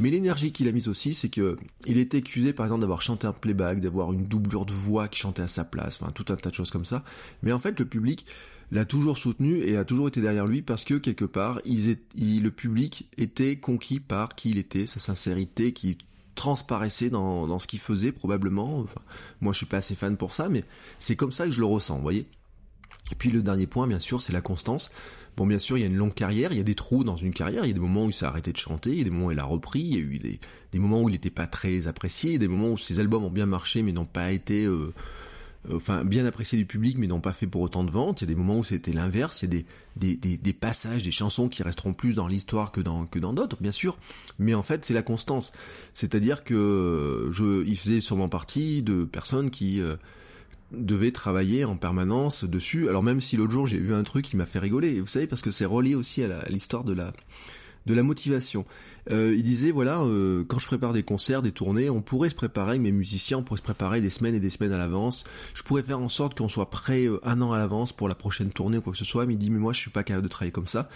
Mais 0.00 0.10
l'énergie 0.10 0.52
qu'il 0.52 0.68
a 0.68 0.72
mise 0.72 0.88
aussi, 0.88 1.14
c'est 1.14 1.28
que 1.28 1.56
il 1.86 1.98
était 1.98 2.18
accusé 2.18 2.52
par 2.52 2.66
exemple 2.66 2.82
d'avoir 2.82 3.02
chanté 3.02 3.26
un 3.26 3.32
playback, 3.32 3.80
d'avoir 3.80 4.12
une 4.12 4.26
doublure 4.26 4.66
de 4.66 4.72
voix 4.72 5.08
qui 5.08 5.18
chantait 5.18 5.42
à 5.42 5.48
sa 5.48 5.64
place, 5.64 5.98
enfin 6.00 6.12
tout 6.12 6.32
un 6.32 6.36
tas 6.36 6.50
de 6.50 6.54
choses 6.54 6.70
comme 6.70 6.84
ça. 6.84 7.04
Mais 7.42 7.52
en 7.52 7.58
fait, 7.58 7.78
le 7.78 7.86
public 7.86 8.26
l'a 8.70 8.84
toujours 8.84 9.18
soutenu 9.18 9.58
et 9.58 9.76
a 9.76 9.84
toujours 9.84 10.08
été 10.08 10.20
derrière 10.20 10.46
lui 10.46 10.62
parce 10.62 10.84
que 10.84 10.94
quelque 10.94 11.24
part, 11.24 11.60
le 11.64 12.48
public 12.48 13.08
était 13.16 13.56
conquis 13.56 14.00
par 14.00 14.34
qui 14.34 14.50
il 14.50 14.58
était, 14.58 14.86
sa 14.86 15.00
sincérité 15.00 15.53
qui 15.54 15.98
transparaissait 16.34 17.10
dans, 17.10 17.58
ce 17.58 17.66
qu'il 17.66 17.78
faisait 17.78 18.12
probablement. 18.12 18.86
Moi, 19.40 19.52
je 19.52 19.58
suis 19.58 19.66
pas 19.66 19.78
assez 19.78 19.94
fan 19.94 20.16
pour 20.16 20.32
ça, 20.32 20.48
mais 20.48 20.64
c'est 20.98 21.16
comme 21.16 21.32
ça 21.32 21.44
que 21.44 21.50
je 21.50 21.60
le 21.60 21.66
ressens, 21.66 21.96
vous 21.96 22.02
voyez. 22.02 22.26
Et 23.12 23.14
puis 23.14 23.30
le 23.30 23.42
dernier 23.42 23.66
point, 23.66 23.86
bien 23.86 23.98
sûr, 23.98 24.22
c'est 24.22 24.32
la 24.32 24.40
constance. 24.40 24.90
Bon, 25.36 25.46
bien 25.46 25.58
sûr, 25.58 25.76
il 25.76 25.80
y 25.80 25.84
a 25.84 25.88
une 25.88 25.96
longue 25.96 26.14
carrière, 26.14 26.52
il 26.52 26.58
y 26.58 26.60
a 26.60 26.64
des 26.64 26.76
trous 26.76 27.04
dans 27.04 27.16
une 27.16 27.32
carrière, 27.32 27.64
il 27.64 27.68
y 27.68 27.70
a 27.70 27.74
des 27.74 27.80
moments 27.80 28.04
où 28.04 28.08
il 28.08 28.12
s'est 28.12 28.24
arrêté 28.24 28.52
de 28.52 28.56
chanter, 28.56 28.90
il 28.90 28.98
y 28.98 29.00
a 29.00 29.04
des 29.04 29.10
moments 29.10 29.26
où 29.26 29.32
il 29.32 29.38
a 29.38 29.44
repris, 29.44 29.80
il 29.80 29.92
y 29.92 29.96
a 29.96 29.98
eu 29.98 30.18
des, 30.18 30.78
moments 30.78 31.02
où 31.02 31.08
il 31.08 31.12
n'était 31.12 31.30
pas 31.30 31.46
très 31.46 31.88
apprécié, 31.88 32.38
des 32.38 32.48
moments 32.48 32.70
où 32.70 32.78
ses 32.78 33.00
albums 33.00 33.24
ont 33.24 33.30
bien 33.30 33.46
marché 33.46 33.82
mais 33.82 33.92
n'ont 33.92 34.04
pas 34.04 34.30
été 34.32 34.64
euh, 34.64 34.92
enfin 35.72 36.04
bien 36.04 36.26
apprécié 36.26 36.58
du 36.58 36.66
public 36.66 36.98
mais 36.98 37.06
n'ont 37.06 37.20
pas 37.20 37.32
fait 37.32 37.46
pour 37.46 37.62
autant 37.62 37.84
de 37.84 37.90
ventes. 37.90 38.20
Il 38.20 38.24
y 38.24 38.26
a 38.26 38.28
des 38.28 38.34
moments 38.34 38.58
où 38.58 38.64
c'était 38.64 38.92
l'inverse. 38.92 39.42
Il 39.42 39.54
y 39.54 39.58
a 39.58 39.62
des, 39.96 40.16
des, 40.16 40.36
des, 40.36 40.52
passages, 40.52 41.02
des 41.02 41.12
chansons 41.12 41.48
qui 41.48 41.62
resteront 41.62 41.94
plus 41.94 42.14
dans 42.14 42.26
l'histoire 42.26 42.72
que 42.72 42.80
dans 42.80 43.06
que 43.06 43.18
dans 43.18 43.32
d'autres, 43.32 43.56
bien 43.60 43.72
sûr. 43.72 43.98
Mais 44.38 44.54
en 44.54 44.62
fait, 44.62 44.84
c'est 44.84 44.94
la 44.94 45.02
constance. 45.02 45.52
C'est-à-dire 45.94 46.44
que 46.44 47.28
je, 47.32 47.64
il 47.66 47.78
faisait 47.78 48.00
sûrement 48.00 48.28
partie 48.28 48.82
de 48.82 49.04
personnes 49.04 49.50
qui 49.50 49.80
euh, 49.80 49.96
devaient 50.72 51.12
travailler 51.12 51.64
en 51.64 51.76
permanence 51.76 52.44
dessus. 52.44 52.88
Alors 52.88 53.02
même 53.02 53.20
si 53.20 53.36
l'autre 53.36 53.52
jour 53.52 53.66
j'ai 53.66 53.78
vu 53.78 53.94
un 53.94 54.02
truc 54.02 54.24
qui 54.24 54.36
m'a 54.36 54.46
fait 54.46 54.58
rigoler, 54.58 55.00
vous 55.00 55.06
savez, 55.06 55.26
parce 55.26 55.42
que 55.42 55.50
c'est 55.50 55.64
relié 55.64 55.94
aussi 55.94 56.22
à 56.22 56.44
l'histoire 56.48 56.84
de 56.84 56.92
la 56.92 57.12
de 57.86 57.94
la 57.94 58.02
motivation. 58.02 58.64
Euh, 59.10 59.34
il 59.36 59.42
disait 59.42 59.70
voilà, 59.70 60.02
euh, 60.02 60.44
quand 60.46 60.58
je 60.58 60.66
prépare 60.66 60.92
des 60.92 61.02
concerts, 61.02 61.42
des 61.42 61.52
tournées, 61.52 61.90
on 61.90 62.00
pourrait 62.00 62.30
se 62.30 62.34
préparer 62.34 62.78
mes 62.78 62.92
musiciens, 62.92 63.38
on 63.38 63.42
pourrait 63.42 63.58
se 63.58 63.62
préparer 63.62 64.00
des 64.00 64.10
semaines 64.10 64.34
et 64.34 64.40
des 64.40 64.50
semaines 64.50 64.72
à 64.72 64.78
l'avance. 64.78 65.24
Je 65.54 65.62
pourrais 65.62 65.82
faire 65.82 66.00
en 66.00 66.08
sorte 66.08 66.36
qu'on 66.36 66.48
soit 66.48 66.70
prêt 66.70 67.06
euh, 67.06 67.20
un 67.22 67.40
an 67.42 67.52
à 67.52 67.58
l'avance 67.58 67.92
pour 67.92 68.08
la 68.08 68.14
prochaine 68.14 68.50
tournée 68.50 68.78
ou 68.78 68.80
quoi 68.80 68.92
que 68.92 68.98
ce 68.98 69.04
soit. 69.04 69.26
Mais 69.26 69.34
il 69.34 69.38
dit 69.38 69.50
mais 69.50 69.58
moi 69.58 69.72
je 69.72 69.80
suis 69.80 69.90
pas 69.90 70.02
capable 70.02 70.24
de 70.24 70.28
travailler 70.28 70.52
comme 70.52 70.66
ça. 70.66 70.88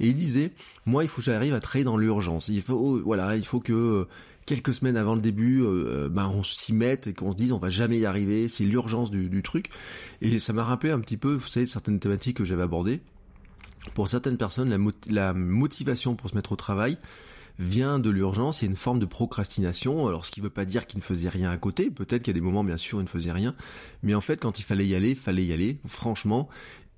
Et 0.00 0.08
il 0.08 0.14
disait 0.14 0.52
moi 0.84 1.04
il 1.04 1.08
faut 1.08 1.18
que 1.18 1.24
j'arrive 1.24 1.54
à 1.54 1.60
travailler 1.60 1.84
dans 1.84 1.96
l'urgence. 1.96 2.48
Il 2.48 2.62
faut 2.62 3.00
voilà, 3.04 3.36
il 3.36 3.44
faut 3.44 3.60
que 3.60 4.06
quelques 4.46 4.74
semaines 4.74 4.96
avant 4.96 5.16
le 5.16 5.20
début, 5.20 5.64
ben 6.10 6.28
on 6.28 6.44
s'y 6.44 6.72
mette 6.72 7.08
et 7.08 7.14
qu'on 7.14 7.32
se 7.32 7.36
dise 7.36 7.52
on 7.52 7.58
va 7.58 7.70
jamais 7.70 7.98
y 7.98 8.06
arriver. 8.06 8.48
C'est 8.48 8.64
l'urgence 8.64 9.10
du, 9.10 9.28
du 9.28 9.42
truc. 9.42 9.70
Et 10.22 10.38
ça 10.38 10.52
m'a 10.52 10.62
rappelé 10.62 10.92
un 10.92 11.00
petit 11.00 11.16
peu, 11.16 11.34
vous 11.34 11.46
savez, 11.46 11.66
certaines 11.66 11.98
thématiques 11.98 12.36
que 12.36 12.44
j'avais 12.44 12.62
abordées 12.62 13.00
pour 13.94 14.08
certaines 14.08 14.36
personnes, 14.36 14.90
la, 15.08 15.34
motivation 15.34 16.14
pour 16.14 16.30
se 16.30 16.34
mettre 16.34 16.52
au 16.52 16.56
travail 16.56 16.98
vient 17.58 17.98
de 17.98 18.10
l'urgence, 18.10 18.62
a 18.62 18.66
une 18.66 18.76
forme 18.76 18.98
de 18.98 19.06
procrastination, 19.06 20.06
alors 20.06 20.24
ce 20.26 20.30
qui 20.30 20.40
ne 20.40 20.44
veut 20.44 20.50
pas 20.50 20.64
dire 20.64 20.86
qu'il 20.86 20.98
ne 20.98 21.04
faisait 21.04 21.28
rien 21.28 21.50
à 21.50 21.56
côté, 21.56 21.90
peut-être 21.90 22.22
qu'il 22.22 22.32
y 22.32 22.36
a 22.36 22.40
des 22.40 22.44
moments 22.44 22.64
bien 22.64 22.76
sûr 22.76 22.98
il 23.00 23.04
ne 23.04 23.08
faisait 23.08 23.32
rien, 23.32 23.54
mais 24.02 24.14
en 24.14 24.20
fait 24.20 24.40
quand 24.40 24.58
il 24.58 24.62
fallait 24.62 24.86
y 24.86 24.94
aller, 24.94 25.10
il 25.10 25.16
fallait 25.16 25.44
y 25.44 25.52
aller, 25.52 25.78
franchement, 25.86 26.48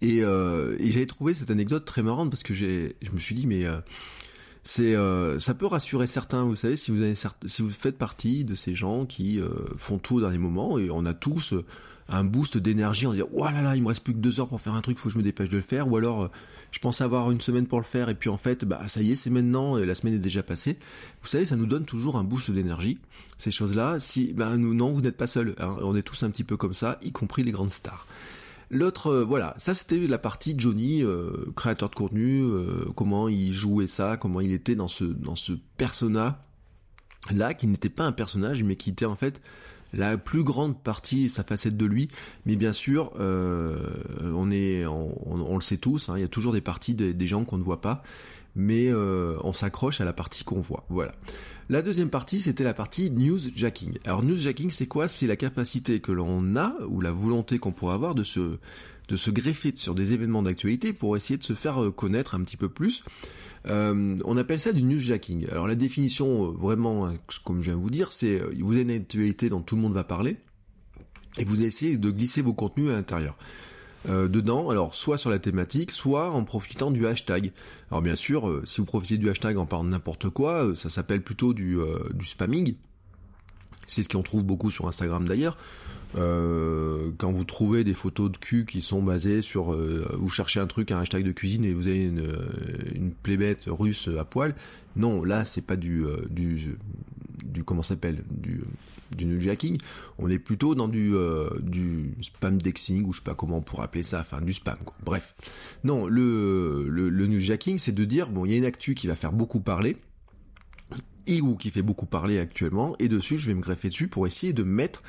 et, 0.01 0.23
euh, 0.23 0.77
j'avais 0.81 1.07
trouvé 1.07 1.35
cette 1.35 1.51
anecdote 1.51 1.85
très 1.85 2.03
marrante 2.03 2.31
parce 2.31 2.42
que 2.42 2.55
j'ai, 2.55 2.97
je 3.03 3.11
me 3.11 3.18
suis 3.18 3.35
dit 3.35 3.47
mais 3.47 3.64
euh, 3.66 3.81
c'est 4.62 4.94
euh, 4.94 5.38
ça 5.38 5.55
peut 5.55 5.66
rassurer 5.66 6.07
certains, 6.07 6.44
vous 6.44 6.57
savez, 6.57 6.77
si 6.77 6.90
vous 6.90 7.03
avez 7.03 7.14
si 7.14 7.62
vous 7.62 7.71
faites 7.71 7.99
partie 7.99 8.44
de 8.44 8.55
ces 8.55 8.75
gens 8.75 9.07
qui 9.07 9.40
font 9.77 9.99
tout 9.99 10.16
au 10.16 10.21
dernier 10.21 10.38
moment, 10.38 10.79
et 10.79 10.90
on 10.90 11.05
a 11.07 11.14
tous 11.14 11.55
un 12.09 12.25
boost 12.25 12.57
d'énergie 12.57 13.07
en 13.07 13.12
disant 13.12 13.29
oh 13.33 13.44
là 13.44 13.62
là 13.62 13.77
il 13.77 13.83
me 13.83 13.88
reste 13.88 14.03
plus 14.03 14.14
que 14.14 14.18
deux 14.18 14.40
heures 14.40 14.49
pour 14.49 14.61
faire 14.61 14.75
un 14.75 14.81
truc 14.81 14.99
faut 14.99 15.09
que 15.09 15.12
je 15.12 15.18
me 15.18 15.23
dépêche 15.23 15.49
de 15.49 15.57
le 15.57 15.62
faire. 15.62 15.90
Ou 15.90 15.97
alors 15.97 16.25
euh, 16.25 16.29
je 16.71 16.79
pense 16.79 17.01
avoir 17.01 17.31
une 17.31 17.40
semaine 17.40 17.66
pour 17.66 17.79
le 17.79 17.85
faire 17.85 18.09
et 18.09 18.14
puis 18.14 18.31
en 18.31 18.38
fait 18.38 18.64
bah 18.64 18.87
ça 18.88 19.03
y 19.03 19.12
est 19.12 19.16
c'est 19.16 19.31
maintenant 19.31 19.77
et 19.77 19.85
la 19.85 19.94
semaine 19.94 20.14
est 20.14 20.18
déjà 20.18 20.42
passée. 20.42 20.79
Vous 21.21 21.29
savez 21.29 21.44
ça 21.44 21.57
nous 21.57 21.66
donne 21.66 21.85
toujours 21.85 22.16
un 22.16 22.25
boost 22.25 22.51
d'énergie 22.51 22.99
ces 23.37 23.51
choses 23.51 23.77
là 23.77 24.01
si 24.01 24.33
bah 24.33 24.57
nous 24.57 24.75
non 24.75 24.92
vous 24.92 25.03
n'êtes 25.03 25.16
pas 25.16 25.27
seul 25.27 25.55
hein. 25.59 25.77
on 25.83 25.94
est 25.94 26.03
tous 26.03 26.23
un 26.23 26.31
petit 26.31 26.44
peu 26.44 26.57
comme 26.57 26.75
ça 26.75 26.99
y 27.03 27.12
compris 27.12 27.42
les 27.42 27.53
grandes 27.53 27.71
stars. 27.71 28.07
L'autre, 28.71 29.07
euh, 29.07 29.25
voilà, 29.25 29.55
ça 29.57 29.73
c'était 29.73 29.99
la 29.99 30.18
partie 30.18 30.55
Johnny, 30.59 31.03
euh, 31.03 31.31
créateur 31.57 31.88
de 31.88 31.94
contenu, 31.94 32.44
comment 32.97 33.27
il 33.29 33.53
jouait 33.53 33.87
ça, 33.87 34.18
comment 34.18 34.40
il 34.40 34.53
était 34.53 34.75
dans 34.75 34.88
ce 34.88 35.05
dans 35.05 35.37
ce 35.37 35.53
persona 35.77 36.44
là 37.31 37.55
qui 37.55 37.66
n'était 37.66 37.88
pas 37.88 38.05
un 38.05 38.12
personnage 38.12 38.62
mais 38.62 38.77
qui 38.77 38.90
était 38.90 39.05
en 39.05 39.16
fait 39.16 39.42
la 39.92 40.18
plus 40.18 40.44
grande 40.44 40.79
partie 40.81 41.29
sa 41.29 41.44
facette 41.44 41.77
de 41.77 41.87
lui, 41.87 42.09
mais 42.46 42.57
bien 42.57 42.72
sûr, 42.72 43.12
euh, 43.18 43.79
on 44.35 44.51
est, 44.51 44.87
on, 44.87 45.55
le 45.55 45.62
sait 45.62 45.79
tous, 45.79 46.09
hein, 46.09 46.14
il 46.16 46.20
y 46.20 46.24
a 46.24 46.29
toujours 46.29 46.53
des 46.53 46.61
parties 46.61 46.94
des 46.94 47.27
gens 47.27 47.44
qu'on 47.44 47.59
ne 47.59 47.62
voit 47.62 47.81
pas, 47.81 48.03
mais 48.57 48.88
euh, 48.88 49.37
on 49.44 49.53
s'accroche 49.53 50.01
à 50.01 50.05
la 50.05 50.12
partie 50.12 50.44
qu'on 50.44 50.61
voit. 50.61 50.85
Voilà. 50.88 51.12
La 51.70 51.83
deuxième 51.83 52.11
partie, 52.11 52.40
c'était 52.40 52.64
la 52.64 52.74
partie 52.74 53.11
newsjacking. 53.11 53.98
Alors 54.05 54.22
newsjacking, 54.22 54.70
c'est 54.70 54.87
quoi? 54.87 55.07
C'est 55.07 55.27
la 55.27 55.37
capacité 55.37 56.01
que 56.01 56.12
l'on 56.12 56.57
a 56.57 56.74
ou 56.88 57.01
la 57.01 57.12
volonté 57.12 57.59
qu'on 57.59 57.72
pourrait 57.72 57.94
avoir 57.94 58.14
de 58.14 58.22
se 58.22 58.59
de 59.09 59.16
se 59.16 59.31
greffer 59.31 59.73
sur 59.75 59.94
des 59.94 60.12
événements 60.12 60.42
d'actualité 60.42 60.92
pour 60.92 61.16
essayer 61.16 61.38
de 61.38 61.42
se 61.42 61.55
faire 61.55 61.83
euh, 61.83 61.90
connaître 61.90 62.35
un 62.35 62.42
petit 62.42 62.57
peu 62.57 62.68
plus. 62.68 63.05
Euh, 63.66 64.16
on 64.25 64.37
appelle 64.37 64.61
ça 64.61 64.73
du 64.73 64.83
newsjacking. 64.83 65.49
Alors 65.51 65.66
la 65.66 65.75
définition, 65.75 66.47
euh, 66.47 66.51
vraiment, 66.51 67.11
comme 67.44 67.61
je 67.61 67.66
viens 67.66 67.77
de 67.77 67.83
vous 67.83 67.90
dire, 67.90 68.12
c'est 68.12 68.40
vous 68.61 68.75
avez 68.75 68.83
une 68.83 68.90
actualité 68.90 69.49
dont 69.49 69.62
tout 69.62 69.77
le 69.77 69.83
monde 69.83 69.94
va 69.94 70.05
parler, 70.05 70.37
et 71.38 71.44
vous 71.44 71.62
essayez 71.62 71.97
de 71.97 72.11
glisser 72.11 72.42
vos 72.42 72.55
contenus 72.55 72.90
à 72.90 72.92
l'intérieur. 72.92 73.37
dedans, 74.07 74.71
alors 74.71 74.94
soit 74.94 75.18
sur 75.18 75.31
la 75.31 75.38
thématique, 75.38 75.90
soit 75.90 76.31
en 76.31 76.44
profitant 76.44 76.90
du 76.90 77.07
hashtag. 77.07 77.53
Alors 77.90 78.03
bien 78.03 78.14
sûr, 78.14 78.62
si 78.64 78.81
vous 78.81 78.87
profitez 78.87 79.18
du 79.18 79.29
hashtag 79.29 79.57
en 79.57 79.66
parlant 79.66 79.85
de 79.85 79.90
n'importe 79.90 80.31
quoi, 80.31 80.75
ça 80.75 80.88
s'appelle 80.88 81.23
plutôt 81.23 81.53
du 81.53 81.77
spamming. 82.25 82.75
C'est 83.87 84.03
ce 84.03 84.09
qu'on 84.09 84.23
trouve 84.23 84.42
beaucoup 84.42 84.71
sur 84.71 84.88
Instagram 84.88 85.27
d'ailleurs. 85.27 85.57
Euh, 86.16 87.11
quand 87.18 87.31
vous 87.31 87.44
trouvez 87.44 87.85
des 87.85 87.92
photos 87.92 88.33
de 88.33 88.38
cul 88.38 88.64
qui 88.64 88.81
sont 88.81 89.03
basées 89.03 89.42
sur 89.42 89.75
euh, 89.75 90.07
vous 90.18 90.31
cherchez 90.31 90.59
un 90.59 90.66
truc 90.66 90.90
un 90.90 91.01
hashtag 91.01 91.23
de 91.23 91.33
cuisine 91.33 91.66
et 91.66 91.75
vous 91.75 91.87
avez 91.87 92.05
une, 92.05 92.21
euh, 92.21 92.49
une 92.94 93.12
plébette 93.12 93.64
russe 93.66 94.09
à 94.18 94.25
poil 94.25 94.55
non 94.97 95.23
là 95.23 95.44
c'est 95.44 95.66
pas 95.66 95.77
du 95.77 96.07
du 96.31 96.79
du 97.44 97.62
comment 97.62 97.83
s'appelle 97.83 98.25
du 98.31 98.62
du 99.14 99.27
newsjacking 99.27 99.77
on 100.16 100.31
est 100.31 100.38
plutôt 100.38 100.75
dans 100.75 100.88
du 100.88 101.12
du 101.61 102.14
spam 102.23 102.57
dexing 102.57 103.05
ou 103.05 103.12
je 103.12 103.18
sais 103.18 103.25
pas 103.25 103.35
comment 103.35 103.59
on 103.59 103.62
pourrait 103.62 103.85
appeler 103.85 104.03
ça 104.03 104.21
enfin 104.21 104.40
du 104.40 104.55
spam 104.55 104.79
quoi. 104.87 104.97
Bref. 105.05 105.35
Non 105.85 106.07
le 106.07 106.87
le, 106.88 107.11
le 107.11 107.40
c'est 107.77 107.94
de 107.94 108.05
dire 108.07 108.31
bon 108.31 108.47
il 108.47 108.53
y 108.53 108.55
a 108.55 108.57
une 108.57 108.64
actu 108.64 108.94
qui 108.94 109.09
va 109.09 109.14
faire 109.14 109.33
beaucoup 109.33 109.61
parler 109.61 109.99
et 111.27 111.42
ou 111.42 111.55
qui 111.57 111.71
fait 111.71 111.83
beaucoup 111.83 112.07
parler 112.07 112.38
actuellement 112.38 112.97
et 112.99 113.09
dessus 113.09 113.37
je 113.37 113.49
vais 113.49 113.55
me 113.55 113.61
greffer 113.61 113.88
dessus 113.88 114.09
pour 114.09 114.27
essayer 114.27 114.55
de 114.55 114.62
mettre 114.62 115.03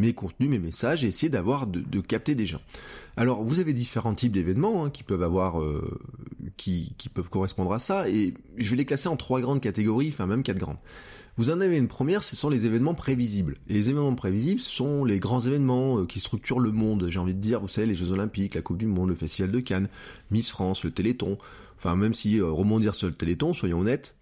mes 0.00 0.14
contenus, 0.14 0.50
mes 0.50 0.58
messages 0.58 1.04
et 1.04 1.08
essayer 1.08 1.28
d'avoir 1.28 1.66
de, 1.66 2.00
capter 2.00 2.34
des 2.34 2.46
gens. 2.46 2.60
Alors 3.16 3.44
vous 3.44 3.60
avez 3.60 3.72
différents 3.72 4.14
types 4.14 4.32
d'événements 4.32 4.84
hein, 4.84 4.90
qui 4.90 5.02
peuvent 5.02 5.22
avoir, 5.22 5.60
euh, 5.60 5.98
qui, 6.56 6.94
peuvent 7.12 7.30
correspondre 7.30 7.72
à 7.72 7.78
ça 7.78 8.08
et 8.08 8.34
je 8.56 8.70
vais 8.70 8.76
les 8.76 8.84
classer 8.84 9.08
en 9.08 9.16
trois 9.16 9.40
grandes 9.40 9.60
catégories, 9.60 10.08
enfin 10.08 10.26
même 10.26 10.42
quatre 10.42 10.58
grandes. 10.58 10.78
Vous 11.36 11.50
en 11.50 11.60
avez 11.60 11.78
une 11.78 11.88
première, 11.88 12.22
ce 12.22 12.36
sont 12.36 12.50
les 12.50 12.66
événements 12.66 12.94
prévisibles. 12.94 13.56
Et 13.68 13.74
les 13.74 13.88
événements 13.88 14.14
prévisibles, 14.14 14.60
ce 14.60 14.70
sont 14.70 15.04
les 15.04 15.18
grands 15.18 15.40
événements 15.40 16.00
euh, 16.00 16.04
qui 16.04 16.20
structurent 16.20 16.58
le 16.58 16.72
monde. 16.72 17.06
J'ai 17.08 17.18
envie 17.18 17.34
de 17.34 17.40
dire, 17.40 17.60
vous 17.60 17.68
savez, 17.68 17.86
les 17.86 17.94
Jeux 17.94 18.12
Olympiques, 18.12 18.56
la 18.56 18.62
Coupe 18.62 18.76
du 18.76 18.86
Monde, 18.86 19.08
le 19.08 19.14
Festival 19.14 19.50
de 19.50 19.60
Cannes, 19.60 19.88
Miss 20.30 20.50
France, 20.50 20.84
le 20.84 20.90
Téléthon. 20.90 21.38
Enfin, 21.78 21.96
même 21.96 22.12
si 22.12 22.38
euh, 22.38 22.50
rebondir 22.50 22.94
sur 22.94 23.08
le 23.08 23.14
Téléthon, 23.14 23.54
soyons 23.54 23.80
honnêtes, 23.80 24.16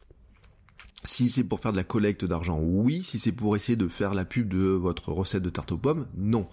si 1.04 1.28
c'est 1.28 1.44
pour 1.44 1.60
faire 1.60 1.72
de 1.72 1.76
la 1.76 1.84
collecte 1.84 2.24
d'argent, 2.24 2.58
oui. 2.60 3.02
Si 3.02 3.18
c'est 3.18 3.32
pour 3.32 3.54
essayer 3.54 3.76
de 3.76 3.88
faire 3.88 4.14
la 4.14 4.24
pub 4.24 4.48
de 4.48 4.58
votre 4.58 5.12
recette 5.12 5.42
de 5.42 5.50
tarte 5.50 5.70
aux 5.72 5.78
pommes, 5.78 6.06
non. 6.16 6.48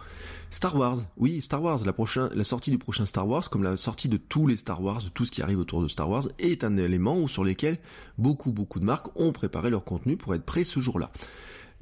Star 0.52 0.76
Wars, 0.76 1.00
oui, 1.18 1.42
Star 1.42 1.64
Wars, 1.64 1.80
la, 1.84 1.94
prochaine, 1.94 2.30
la 2.34 2.44
sortie 2.44 2.70
du 2.70 2.78
prochain 2.78 3.06
Star 3.06 3.28
Wars, 3.28 3.50
comme 3.50 3.64
la 3.64 3.76
sortie 3.76 4.08
de 4.08 4.18
tous 4.18 4.46
les 4.46 4.56
Star 4.56 4.84
Wars, 4.84 5.04
de 5.04 5.10
tout 5.10 5.26
ce 5.26 5.32
qui 5.32 5.42
arrive 5.42 5.60
autour 5.60 5.82
de 5.82 5.88
Star 5.88 6.10
Wars, 6.10 6.28
est 6.38 6.64
un 6.64 6.78
élément 6.78 7.26
sur 7.28 7.44
lesquels 7.44 7.80
beaucoup, 8.18 8.52
beaucoup 8.52 8.80
de 8.80 8.86
marques 8.86 9.08
ont 9.20 9.32
préparé 9.32 9.72
leur 9.72 9.84
contenu 9.84 10.16
pour 10.16 10.36
être 10.36 10.46
prêts 10.46 10.64
ce 10.64 10.80
jour-là. 10.80 11.12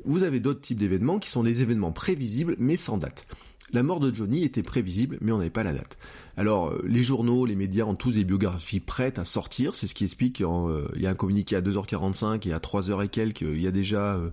Vous 0.05 0.23
avez 0.23 0.39
d'autres 0.39 0.61
types 0.61 0.79
d'événements 0.79 1.19
qui 1.19 1.29
sont 1.29 1.43
des 1.43 1.61
événements 1.61 1.91
prévisibles 1.91 2.55
mais 2.59 2.77
sans 2.77 2.97
date. 2.97 3.25
La 3.73 3.81
mort 3.81 3.99
de 3.99 4.13
Johnny 4.13 4.43
était 4.43 4.61
prévisible, 4.61 5.17
mais 5.19 5.31
on 5.31 5.39
n'avait 5.39 5.49
pas 5.49 5.63
la 5.63 5.73
date. 5.73 5.97
Alors, 6.37 6.69
euh, 6.69 6.83
les 6.87 7.03
journaux, 7.03 7.47
les 7.47 7.55
médias 7.55 7.85
ont 7.85 7.95
tous 7.95 8.11
des 8.11 8.23
biographies 8.23 8.79
prêtes 8.79 9.17
à 9.17 9.25
sortir, 9.25 9.73
c'est 9.73 9.87
ce 9.87 9.95
qui 9.95 10.03
explique 10.03 10.35
qu'il 10.35 10.45
euh, 10.45 10.87
y 10.95 11.07
a 11.07 11.09
un 11.09 11.15
communiqué 11.15 11.55
à 11.55 11.61
2h45 11.61 12.47
et 12.47 12.53
à 12.53 12.59
3h 12.59 13.03
et 13.03 13.07
quelques, 13.07 13.41
il 13.41 13.61
y 13.61 13.67
a 13.67 13.71
déjà 13.71 14.13
euh, 14.13 14.29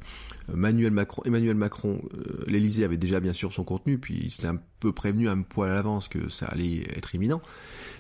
Emmanuel 0.53 0.93
Macron, 0.93 1.23
Emmanuel 1.25 1.55
Macron, 1.55 2.03
l'Elysée 2.49 2.85
avait 2.85 2.99
déjà 2.99 3.19
bien 3.19 3.33
sûr 3.33 3.51
son 3.55 3.65
contenu, 3.65 3.99
puis 3.99 4.21
il 4.23 4.31
s'était 4.31 4.49
un 4.49 4.59
peu 4.79 4.93
prévenu 4.93 5.27
un 5.27 5.41
poil 5.41 5.71
à 5.71 5.75
l'avance 5.75 6.09
que 6.09 6.29
ça 6.29 6.45
allait 6.47 6.83
être 6.95 7.15
imminent. 7.15 7.41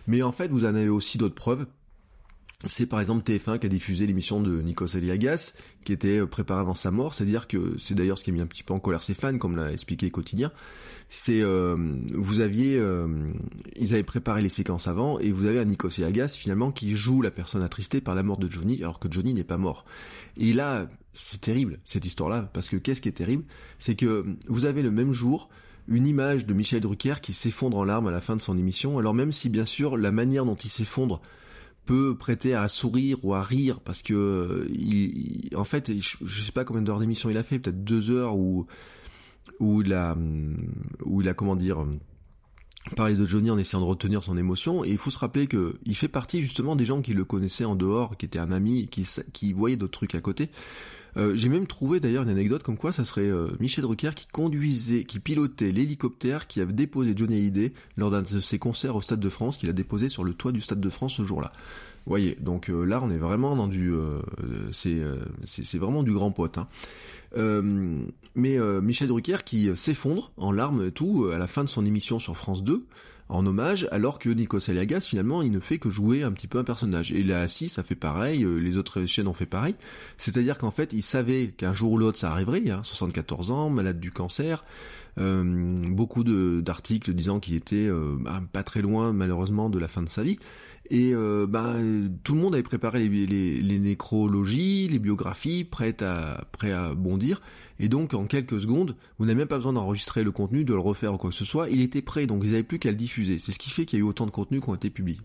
Mais 0.07 0.22
en 0.22 0.33
fait, 0.33 0.48
vous 0.48 0.66
en 0.66 0.74
avez 0.74 0.90
aussi 0.90 1.16
d'autres 1.16 1.35
preuves 1.35 1.66
c'est 2.66 2.87
par 2.87 3.01
exemple 3.01 3.23
TF1 3.23 3.59
qui 3.59 3.66
a 3.66 3.68
diffusé 3.70 4.07
l'émission 4.07 4.40
de 4.40 4.61
Nikos 4.61 4.96
Aliagas, 4.96 5.53
qui 5.85 5.92
était 5.92 6.27
préparée 6.27 6.61
avant 6.61 6.75
sa 6.75 6.90
mort, 6.90 7.14
c'est-à-dire 7.14 7.49
que 7.49 7.77
c'est 7.79 7.94
d'ailleurs 7.94 8.18
ce 8.18 8.25
qui 8.25 8.31
a 8.31 8.33
mis 8.33 8.40
un 8.40 8.46
petit 8.46 8.62
peu 8.62 8.75
en 8.75 8.79
colère 8.79 9.03
ses 9.03 9.14
fans, 9.14 9.38
comme 9.38 9.57
l'a 9.57 9.73
expliqué 9.73 10.11
Quotidien, 10.11 10.53
c'est 11.09 11.40
euh, 11.40 11.77
vous 12.14 12.40
aviez 12.40 12.77
euh, 12.77 13.33
ils 13.77 13.94
avaient 13.94 14.05
préparé 14.05 14.42
les 14.42 14.49
séquences 14.49 14.87
avant 14.87 15.18
et 15.18 15.33
vous 15.33 15.46
avez 15.46 15.59
un 15.59 15.64
Nikos 15.64 15.99
Aliagas 15.99 16.37
finalement 16.38 16.70
qui 16.70 16.94
joue 16.94 17.20
la 17.20 17.33
personne 17.33 17.64
attristée 17.64 18.01
par 18.01 18.14
la 18.14 18.23
mort 18.23 18.38
de 18.38 18.49
Johnny 18.49 18.81
alors 18.83 19.01
que 19.01 19.11
Johnny 19.11 19.35
n'est 19.35 19.44
pas 19.44 19.59
mort. 19.59 19.85
Et 20.37 20.53
là, 20.53 20.88
c'est 21.12 21.40
terrible 21.40 21.81
cette 21.85 22.05
histoire-là 22.05 22.49
parce 22.53 22.68
que 22.68 22.77
qu'est-ce 22.77 23.01
qui 23.01 23.09
est 23.09 23.12
terrible, 23.12 23.44
c'est 23.79 23.96
que 23.96 24.25
vous 24.46 24.66
avez 24.66 24.83
le 24.83 24.92
même 24.92 25.12
jour 25.12 25.49
une 25.88 26.07
image 26.07 26.46
de 26.46 26.55
Michel 26.55 26.81
Drucker 26.81 27.14
qui 27.20 27.33
s'effondre 27.33 27.79
en 27.79 27.85
larmes 27.85 28.07
à 28.07 28.12
la 28.12 28.20
fin 28.20 28.37
de 28.37 28.40
son 28.40 28.57
émission, 28.57 28.99
alors 28.99 29.14
même 29.14 29.33
si 29.33 29.49
bien 29.49 29.64
sûr 29.64 29.96
la 29.96 30.12
manière 30.12 30.44
dont 30.44 30.55
il 30.55 30.68
s'effondre 30.68 31.20
peut 31.90 32.14
prêter 32.14 32.55
à 32.55 32.68
sourire 32.68 33.18
ou 33.24 33.35
à 33.35 33.42
rire 33.42 33.81
parce 33.81 34.00
que 34.00 34.14
euh, 34.14 34.68
il, 34.72 35.50
en 35.57 35.64
fait 35.64 35.90
je, 36.00 36.42
sais 36.42 36.53
pas 36.53 36.64
combien 36.64 36.83
d'heures 36.83 37.00
d'émission 37.00 37.31
il 37.31 37.37
a 37.37 37.42
fait 37.42 37.59
peut-être 37.59 37.83
deux 37.83 38.12
heures 38.12 38.37
ou 38.37 38.68
où 39.59 39.83
il 39.83 39.92
a 39.92 40.16
où 41.05 41.20
il 41.20 41.29
a 41.29 41.35
comment 41.35 41.57
dire 41.57 41.85
parlé 42.96 43.14
de 43.14 43.26
Johnny 43.26 43.50
en 43.50 43.58
essayant 43.58 43.80
de 43.80 43.86
retenir 43.86 44.22
son 44.22 44.36
émotion 44.38 44.84
et 44.84 44.90
il 44.90 44.98
faut 44.98 45.10
se 45.10 45.18
rappeler 45.18 45.46
que 45.46 45.76
il 45.84 45.94
fait 45.94 46.08
partie 46.08 46.40
justement 46.42 46.76
des 46.76 46.86
gens 46.86 47.02
qui 47.02 47.12
le 47.12 47.24
connaissaient 47.24 47.66
en 47.66 47.76
dehors 47.76 48.16
qui 48.16 48.26
étaient 48.26 48.38
un 48.38 48.52
ami 48.52 48.88
qui 48.88 49.06
qui 49.32 49.52
voyaient 49.52 49.76
d'autres 49.76 49.92
trucs 49.92 50.14
à 50.14 50.20
côté 50.20 50.50
euh, 51.16 51.32
j'ai 51.34 51.48
même 51.48 51.66
trouvé 51.66 52.00
d'ailleurs 52.00 52.22
une 52.22 52.28
anecdote 52.28 52.62
comme 52.62 52.76
quoi 52.76 52.92
ça 52.92 53.04
serait 53.04 53.28
euh, 53.28 53.50
Michel 53.58 53.82
Drucker 53.82 54.10
qui 54.14 54.26
conduisait, 54.26 55.04
qui 55.04 55.18
pilotait 55.18 55.72
l'hélicoptère 55.72 56.46
qui 56.46 56.60
avait 56.60 56.72
déposé 56.72 57.14
Johnny 57.16 57.36
Hallyday 57.36 57.72
lors 57.96 58.10
d'un 58.10 58.22
de 58.22 58.40
ses 58.40 58.58
concerts 58.58 58.96
au 58.96 59.00
Stade 59.00 59.20
de 59.20 59.28
France, 59.28 59.58
qu'il 59.58 59.68
a 59.68 59.72
déposé 59.72 60.08
sur 60.08 60.24
le 60.24 60.34
toit 60.34 60.52
du 60.52 60.60
Stade 60.60 60.80
de 60.80 60.90
France 60.90 61.14
ce 61.14 61.24
jour-là. 61.24 61.52
Voyez, 62.06 62.36
donc 62.40 62.70
euh, 62.70 62.84
là 62.84 63.00
on 63.02 63.10
est 63.10 63.18
vraiment 63.18 63.54
dans 63.56 63.68
du, 63.68 63.92
c'est 64.72 65.00
c'est 65.44 65.78
vraiment 65.78 66.02
du 66.02 66.12
grand 66.12 66.32
pote. 66.32 66.58
Hein. 66.58 66.68
mais 68.34 68.58
Michel 68.80 69.08
Drucker 69.08 69.38
qui 69.44 69.70
s'effondre 69.76 70.32
en 70.36 70.52
larmes 70.52 70.86
et 70.86 70.92
tout 70.92 71.28
à 71.32 71.38
la 71.38 71.46
fin 71.46 71.64
de 71.64 71.68
son 71.68 71.84
émission 71.84 72.18
sur 72.18 72.36
France 72.36 72.64
2 72.64 72.86
en 73.30 73.46
hommage, 73.46 73.86
alors 73.92 74.18
que 74.18 74.28
Nikos 74.28 74.70
Aliagas, 74.70 75.02
finalement, 75.02 75.42
il 75.42 75.52
ne 75.52 75.60
fait 75.60 75.78
que 75.78 75.88
jouer 75.88 76.22
un 76.22 76.32
petit 76.32 76.48
peu 76.48 76.58
un 76.58 76.64
personnage. 76.64 77.12
Et 77.12 77.22
là, 77.22 77.46
si, 77.48 77.68
ça 77.68 77.82
fait 77.82 77.94
pareil, 77.94 78.42
euh, 78.42 78.56
les 78.56 78.76
autres 78.76 79.04
chaînes 79.06 79.28
ont 79.28 79.34
fait 79.34 79.46
pareil. 79.46 79.76
C'est-à-dire 80.16 80.58
qu'en 80.58 80.70
fait, 80.70 80.92
il 80.92 81.02
savait 81.02 81.48
qu'un 81.56 81.72
jour 81.72 81.92
ou 81.92 81.98
l'autre, 81.98 82.18
ça 82.18 82.30
arriverait, 82.30 82.68
hein, 82.70 82.82
74 82.82 83.52
ans, 83.52 83.70
malade 83.70 84.00
du 84.00 84.10
cancer, 84.10 84.64
euh, 85.18 85.74
beaucoup 85.88 86.24
d'articles 86.24 87.12
disant 87.14 87.40
qu'il 87.40 87.54
était 87.54 87.86
euh, 87.86 88.16
bah, 88.18 88.42
pas 88.52 88.62
très 88.62 88.82
loin, 88.82 89.12
malheureusement, 89.12 89.70
de 89.70 89.78
la 89.78 89.88
fin 89.88 90.02
de 90.02 90.08
sa 90.08 90.22
vie. 90.22 90.38
Et 90.90 91.14
euh, 91.14 91.46
bah, 91.46 91.74
tout 92.24 92.35
le 92.35 92.40
monde 92.40 92.55
avait 92.55 92.64
préparé 92.64 93.09
les, 93.09 93.79
nécrologies, 93.79 94.88
les 94.88 94.98
biographies, 94.98 95.64
prêtes 95.64 96.03
à, 96.03 96.44
prêts 96.50 96.72
à 96.72 96.94
bondir. 96.94 97.40
Et 97.79 97.88
donc, 97.88 98.12
en 98.12 98.26
quelques 98.26 98.61
secondes, 98.61 98.96
vous 99.18 99.24
n'avez 99.24 99.38
même 99.38 99.48
pas 99.48 99.57
besoin 99.57 99.72
d'enregistrer 99.72 100.24
le 100.24 100.33
contenu, 100.33 100.64
de 100.64 100.74
le 100.74 100.81
refaire 100.81 101.14
ou 101.14 101.16
quoi 101.16 101.31
que 101.31 101.37
ce 101.37 101.44
soit. 101.44 101.70
Il 101.70 101.81
était 101.81 102.03
prêt, 102.03 102.26
donc 102.26 102.42
ils 102.44 102.50
n'avaient 102.50 102.64
plus 102.64 102.81
qu'à 102.81 102.90
le 102.90 102.96
diffuser. 102.96 103.38
C'est 103.38 103.53
ce 103.53 103.59
qui 103.59 103.70
fait 103.70 103.87
qu'il 103.87 104.00
y 104.00 104.03
a 104.03 104.05
eu 104.05 104.09
autant 104.09 104.26
de 104.26 104.33
contenus 104.33 104.61
qui 104.61 104.68
ont 104.68 104.74
été 104.74 104.90
publiés. 104.90 105.18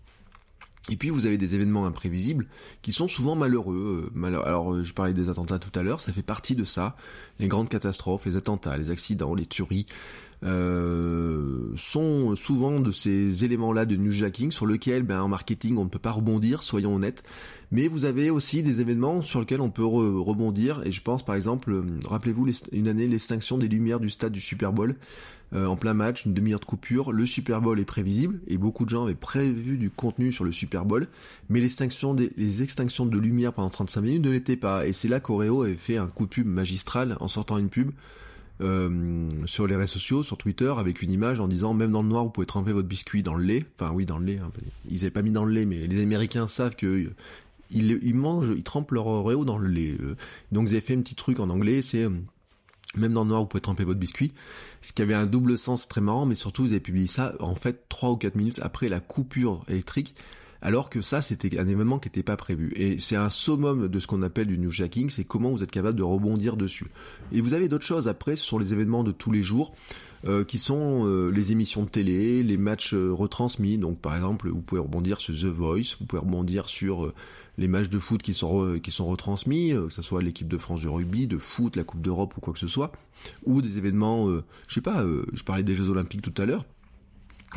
Et 0.88 0.96
puis 0.96 1.10
vous 1.10 1.26
avez 1.26 1.36
des 1.36 1.54
événements 1.54 1.84
imprévisibles 1.84 2.46
qui 2.80 2.92
sont 2.92 3.08
souvent 3.08 3.34
malheureux. 3.34 4.08
Euh, 4.16 4.32
alors 4.44 4.72
euh, 4.72 4.84
je 4.84 4.94
parlais 4.94 5.12
des 5.12 5.28
attentats 5.28 5.58
tout 5.58 5.76
à 5.76 5.82
l'heure, 5.82 6.00
ça 6.00 6.12
fait 6.12 6.22
partie 6.22 6.54
de 6.54 6.62
ça. 6.62 6.96
Les 7.40 7.48
grandes 7.48 7.68
catastrophes, 7.68 8.24
les 8.26 8.36
attentats, 8.36 8.78
les 8.78 8.90
accidents, 8.90 9.34
les 9.34 9.46
tueries, 9.46 9.86
euh, 10.44 11.72
sont 11.76 12.34
souvent 12.34 12.80
de 12.80 12.90
ces 12.90 13.44
éléments-là 13.44 13.86
de 13.86 13.96
newsjacking 13.96 14.50
sur 14.50 14.66
lequel, 14.66 15.02
ben, 15.02 15.22
en 15.22 15.28
marketing, 15.28 15.76
on 15.78 15.84
ne 15.84 15.88
peut 15.88 15.98
pas 15.98 16.12
rebondir, 16.12 16.62
soyons 16.62 16.94
honnêtes. 16.94 17.22
Mais 17.72 17.88
vous 17.88 18.04
avez 18.04 18.30
aussi 18.30 18.62
des 18.62 18.80
événements 18.80 19.20
sur 19.20 19.40
lesquels 19.40 19.60
on 19.60 19.70
peut 19.70 19.84
rebondir. 19.84 20.82
Et 20.84 20.92
je 20.92 21.02
pense, 21.02 21.24
par 21.24 21.34
exemple, 21.34 21.72
euh, 21.72 21.82
rappelez-vous 22.06 22.46
une 22.72 22.88
année 22.88 23.08
l'extinction 23.08 23.58
des 23.58 23.68
lumières 23.68 24.00
du 24.00 24.10
stade 24.10 24.32
du 24.32 24.40
Super 24.40 24.72
Bowl 24.72 24.96
euh, 25.52 25.66
en 25.66 25.76
plein 25.76 25.94
match, 25.94 26.26
une 26.26 26.34
demi-heure 26.34 26.60
de 26.60 26.64
coupure. 26.64 27.12
Le 27.12 27.24
Super 27.24 27.60
Bowl 27.60 27.78
est 27.78 27.84
prévisible 27.84 28.40
et 28.48 28.58
beaucoup 28.58 28.84
de 28.84 28.90
gens 28.90 29.04
avaient 29.04 29.14
prévu 29.14 29.78
du 29.78 29.90
contenu 29.90 30.32
sur 30.32 30.44
le 30.44 30.50
Super 30.52 30.84
Bowl, 30.84 31.06
mais 31.48 31.60
l'extinction 31.60 32.14
des 32.14 32.32
les 32.36 32.62
extinctions 32.62 33.06
de 33.06 33.18
lumière 33.18 33.52
pendant 33.52 33.70
35 33.70 34.00
minutes 34.00 34.24
ne 34.24 34.30
l'étaient 34.30 34.56
pas. 34.56 34.86
Et 34.86 34.92
c'est 34.92 35.08
là 35.08 35.20
qu'Oreo 35.20 35.62
avait 35.62 35.76
fait 35.76 35.96
un 35.96 36.08
coup 36.08 36.24
de 36.24 36.30
pub 36.30 36.46
magistral 36.46 37.16
en 37.20 37.28
sortant 37.28 37.58
une 37.58 37.68
pub 37.68 37.92
euh, 38.62 39.28
sur 39.46 39.66
les 39.66 39.76
réseaux 39.76 39.94
sociaux, 39.94 40.22
sur 40.22 40.38
Twitter, 40.38 40.72
avec 40.78 41.02
une 41.02 41.12
image 41.12 41.40
en 41.40 41.48
disant 41.48 41.74
même 41.74 41.92
dans 41.92 42.02
le 42.02 42.08
noir 42.08 42.24
vous 42.24 42.30
pouvez 42.30 42.46
tremper 42.46 42.72
votre 42.72 42.88
biscuit 42.88 43.22
dans 43.22 43.34
le 43.34 43.44
lait. 43.44 43.64
Enfin 43.78 43.92
oui 43.92 44.06
dans 44.06 44.18
le 44.18 44.24
lait. 44.26 44.38
Ils 44.88 45.02
avaient 45.02 45.10
pas 45.10 45.22
mis 45.22 45.32
dans 45.32 45.44
le 45.44 45.52
lait, 45.52 45.66
mais 45.66 45.86
les 45.86 46.02
Américains 46.02 46.46
savent 46.46 46.76
que 46.76 47.10
ils, 47.70 48.14
mangent, 48.14 48.52
ils 48.56 48.62
trempent 48.62 48.92
leur 48.92 49.06
Oreo 49.06 49.44
dans 49.44 49.58
le 49.58 49.68
lait. 49.68 49.96
Donc 50.52 50.68
ils 50.68 50.72
avaient 50.72 50.80
fait 50.80 50.94
un 50.94 51.02
petit 51.02 51.14
truc 51.14 51.40
en 51.40 51.50
anglais, 51.50 51.82
c'est 51.82 52.04
euh, 52.04 52.10
même 52.96 53.12
dans 53.12 53.24
le 53.24 53.30
noir 53.30 53.42
vous 53.42 53.46
pouvez 53.46 53.60
tremper 53.60 53.84
votre 53.84 54.00
biscuit. 54.00 54.32
Ce 54.82 54.92
qui 54.92 55.02
avait 55.02 55.14
un 55.14 55.26
double 55.26 55.58
sens 55.58 55.88
très 55.88 56.00
marrant, 56.00 56.26
mais 56.26 56.34
surtout 56.34 56.62
vous 56.62 56.72
avez 56.72 56.80
publié 56.80 57.06
ça 57.06 57.34
en 57.40 57.54
fait 57.54 57.88
3 57.88 58.10
ou 58.10 58.16
4 58.16 58.36
minutes 58.36 58.60
après 58.62 58.88
la 58.88 59.00
coupure 59.00 59.64
électrique 59.68 60.14
alors 60.62 60.90
que 60.90 61.02
ça 61.02 61.22
c'était 61.22 61.58
un 61.58 61.68
événement 61.68 61.98
qui 61.98 62.08
n'était 62.08 62.22
pas 62.22 62.36
prévu. 62.36 62.72
Et 62.76 62.98
c'est 62.98 63.16
un 63.16 63.30
summum 63.30 63.88
de 63.88 63.98
ce 63.98 64.06
qu'on 64.06 64.22
appelle 64.22 64.46
du 64.46 64.58
newsjacking, 64.58 65.10
c'est 65.10 65.24
comment 65.24 65.50
vous 65.50 65.62
êtes 65.62 65.70
capable 65.70 65.98
de 65.98 66.02
rebondir 66.02 66.56
dessus. 66.56 66.86
Et 67.32 67.40
vous 67.40 67.54
avez 67.54 67.68
d'autres 67.68 67.84
choses 67.84 68.08
après, 68.08 68.36
ce 68.36 68.44
sont 68.44 68.58
les 68.58 68.72
événements 68.72 69.04
de 69.04 69.12
tous 69.12 69.30
les 69.30 69.42
jours, 69.42 69.74
euh, 70.26 70.44
qui 70.44 70.58
sont 70.58 71.06
euh, 71.06 71.30
les 71.30 71.52
émissions 71.52 71.84
de 71.84 71.88
télé, 71.88 72.42
les 72.42 72.56
matchs 72.56 72.94
euh, 72.94 73.12
retransmis, 73.12 73.78
donc 73.78 74.00
par 74.00 74.14
exemple 74.14 74.48
vous 74.48 74.62
pouvez 74.62 74.80
rebondir 74.80 75.20
sur 75.20 75.34
The 75.34 75.44
Voice, 75.44 75.96
vous 76.00 76.06
pouvez 76.06 76.20
rebondir 76.20 76.68
sur 76.68 77.12
les 77.58 77.68
matchs 77.68 77.88
de 77.88 77.98
foot 77.98 78.22
qui 78.22 78.34
sont, 78.34 78.78
qui 78.82 78.90
sont 78.90 79.06
retransmis, 79.06 79.70
que 79.70 79.88
ce 79.90 80.02
soit 80.02 80.22
l'équipe 80.22 80.48
de 80.48 80.58
France 80.58 80.82
de 80.82 80.88
rugby, 80.88 81.26
de 81.26 81.38
foot, 81.38 81.76
la 81.76 81.84
Coupe 81.84 82.00
d'Europe 82.00 82.34
ou 82.36 82.40
quoi 82.40 82.52
que 82.52 82.58
ce 82.58 82.66
soit, 82.66 82.92
ou 83.44 83.62
des 83.62 83.78
événements, 83.78 84.28
je 84.68 84.74
sais 84.74 84.80
pas, 84.80 85.06
je 85.32 85.42
parlais 85.42 85.62
des 85.62 85.74
Jeux 85.74 85.90
Olympiques 85.90 86.22
tout 86.22 86.42
à 86.42 86.44
l'heure, 86.44 86.64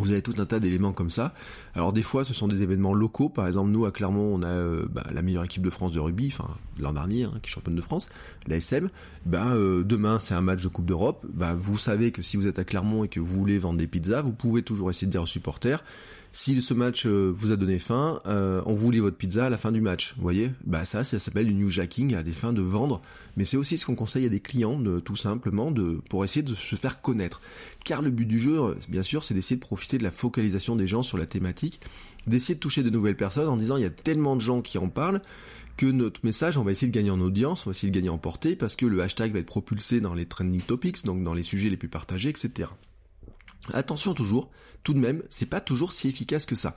vous 0.04 0.12
avez 0.12 0.22
tout 0.22 0.36
un 0.38 0.46
tas 0.46 0.60
d'éléments 0.60 0.94
comme 0.94 1.10
ça. 1.10 1.34
Alors 1.74 1.94
des 1.94 2.02
fois, 2.02 2.24
ce 2.24 2.34
sont 2.34 2.48
des 2.48 2.62
événements 2.62 2.94
locaux. 2.94 3.30
Par 3.30 3.48
exemple, 3.48 3.72
nous 3.72 3.86
à 3.86 3.92
Clermont, 3.92 4.34
on 4.34 4.42
a 4.42 4.48
euh, 4.48 4.86
bah, 4.90 5.04
la 5.12 5.22
meilleure 5.22 5.44
équipe 5.44 5.64
de 5.64 5.70
France 5.70 5.94
de 5.94 6.00
rugby, 6.00 6.34
enfin 6.34 6.50
l'an 6.80 6.94
dernier, 6.94 7.26
hein, 7.26 7.34
qui 7.42 7.50
est 7.50 7.54
championne 7.54 7.76
de 7.76 7.82
France, 7.82 8.10
l'ASM. 8.48 8.90
Ben 9.26 9.56
euh, 9.56 9.84
demain, 9.84 10.20
c'est 10.20 10.34
un 10.34 10.42
match 10.42 10.64
de 10.64 10.68
Coupe 10.68 10.86
d'Europe. 10.86 11.26
Ben, 11.34 11.54
vous 11.56 11.78
savez 11.78 12.12
que 12.12 12.22
si 12.22 12.38
vous 12.38 12.48
êtes 12.48 12.60
à 12.60 12.64
Clermont 12.64 13.04
et 13.04 13.08
que 13.08 13.20
vous 13.20 13.38
voulez 13.38 13.60
vendre 13.60 13.78
des 13.78 13.88
pizzas, 13.88 14.22
vous 14.22 14.34
pouvez 14.34 14.64
toujours 14.64 14.90
essayer 14.90 15.08
de 15.08 15.12
dire 15.12 15.24
aux 15.24 15.28
supporters 15.28 15.84
si 16.32 16.62
ce 16.62 16.74
match 16.74 17.06
euh, 17.06 17.32
vous 17.34 17.52
a 17.52 17.56
donné 17.56 17.80
faim, 17.80 18.22
euh, 18.28 18.62
on 18.66 18.74
vous 18.74 18.92
lit 18.92 19.00
votre 19.00 19.18
pizza 19.18 19.48
à 19.48 19.50
la 19.50 19.58
fin 19.58 19.72
du 19.72 19.82
match. 19.82 20.14
Vous 20.18 20.22
voyez? 20.22 20.52
Bah 20.66 20.86
ça, 20.86 21.04
ça 21.04 21.18
s'appelle 21.18 21.48
du 21.48 21.54
newsjacking 21.54 22.14
à 22.14 22.24
des 22.24 22.32
fins 22.32 22.54
de 22.54 22.62
vendre. 22.62 23.02
Mais 23.36 23.46
c'est 23.46 23.58
aussi 23.58 23.78
ce 23.78 23.86
qu'on 23.86 23.96
conseille 23.96 24.26
à 24.26 24.30
des 24.30 24.40
clients, 24.40 24.80
de, 24.80 25.00
tout 25.00 25.16
simplement, 25.16 25.72
de, 25.72 26.00
pour 26.10 26.24
essayer 26.24 26.44
de 26.44 26.54
se 26.54 26.76
faire 26.76 27.02
connaître. 27.02 27.42
Car 27.84 28.02
le 28.02 28.12
but 28.12 28.26
du 28.26 28.40
jeu, 28.40 28.62
euh, 28.62 28.76
bien 28.90 29.04
sûr, 29.04 29.24
c'est 29.24 29.34
d'essayer 29.34 29.56
de 29.56 29.62
profiter 29.62 29.98
de 29.98 30.04
la 30.04 30.12
focalisation 30.12 30.76
des 30.76 30.88
gens 30.88 31.02
sur 31.02 31.18
la 31.18 31.26
thématique, 31.26 31.82
d'essayer 32.28 32.56
de 32.56 32.60
toucher 32.60 32.84
de 32.84 32.90
nouvelles 32.90 33.18
personnes 33.18 33.48
en 33.48 33.58
disant 33.58 33.78
il 33.78 33.84
y 33.84 33.88
a 33.88 33.90
tellement 33.90 34.36
de 34.36 34.42
gens 34.42 34.62
qui 34.62 34.78
en 34.78 34.90
parlent 34.90 35.22
que 35.78 35.86
notre 35.86 36.20
message, 36.26 36.58
on 36.58 36.64
va 36.64 36.72
essayer 36.72 36.92
de 36.92 36.96
gagner 36.96 37.10
en 37.10 37.22
audience, 37.22 37.66
on 37.66 37.70
va 37.70 37.72
essayer 37.72 37.90
de 37.90 37.96
gagner 37.96 38.10
en 38.10 38.18
portée, 38.18 38.58
parce 38.58 38.76
que 38.76 38.86
le 38.86 39.02
hashtag 39.02 39.32
va 39.32 39.40
être 39.40 39.46
propulsé 39.46 40.02
dans 40.02 40.14
les 40.14 40.26
trending 40.26 40.62
topics, 40.62 41.06
donc 41.06 41.24
dans 41.24 41.34
les 41.34 41.42
sujets 41.42 41.70
les 41.70 41.78
plus 41.78 41.88
partagés, 41.88 42.28
etc. 42.28 42.68
Attention 43.74 44.14
toujours, 44.14 44.50
tout 44.84 44.94
de 44.94 45.00
même, 45.00 45.24
c'est 45.30 45.46
pas 45.46 45.62
toujours 45.62 45.92
si 45.92 46.08
efficace 46.08 46.46
que 46.46 46.56
ça. 46.56 46.76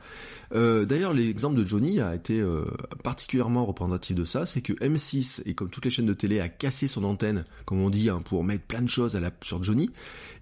Euh, 0.54 0.84
d'ailleurs, 0.84 1.12
l'exemple 1.12 1.56
de 1.56 1.64
Johnny 1.64 2.00
a 2.00 2.14
été 2.14 2.40
euh, 2.40 2.64
particulièrement 3.02 3.64
représentatif 3.64 4.16
de 4.16 4.24
ça, 4.24 4.46
c'est 4.46 4.62
que 4.62 4.72
M6, 4.74 5.42
et 5.46 5.54
comme 5.54 5.70
toutes 5.70 5.84
les 5.84 5.90
chaînes 5.90 6.06
de 6.06 6.14
télé, 6.14 6.40
a 6.40 6.48
cassé 6.48 6.88
son 6.88 7.04
antenne, 7.04 7.44
comme 7.64 7.80
on 7.80 7.90
dit, 7.90 8.10
hein, 8.10 8.20
pour 8.24 8.44
mettre 8.44 8.64
plein 8.64 8.82
de 8.82 8.88
choses 8.88 9.16
à 9.16 9.20
la, 9.20 9.30
sur 9.42 9.62
Johnny, 9.62 9.90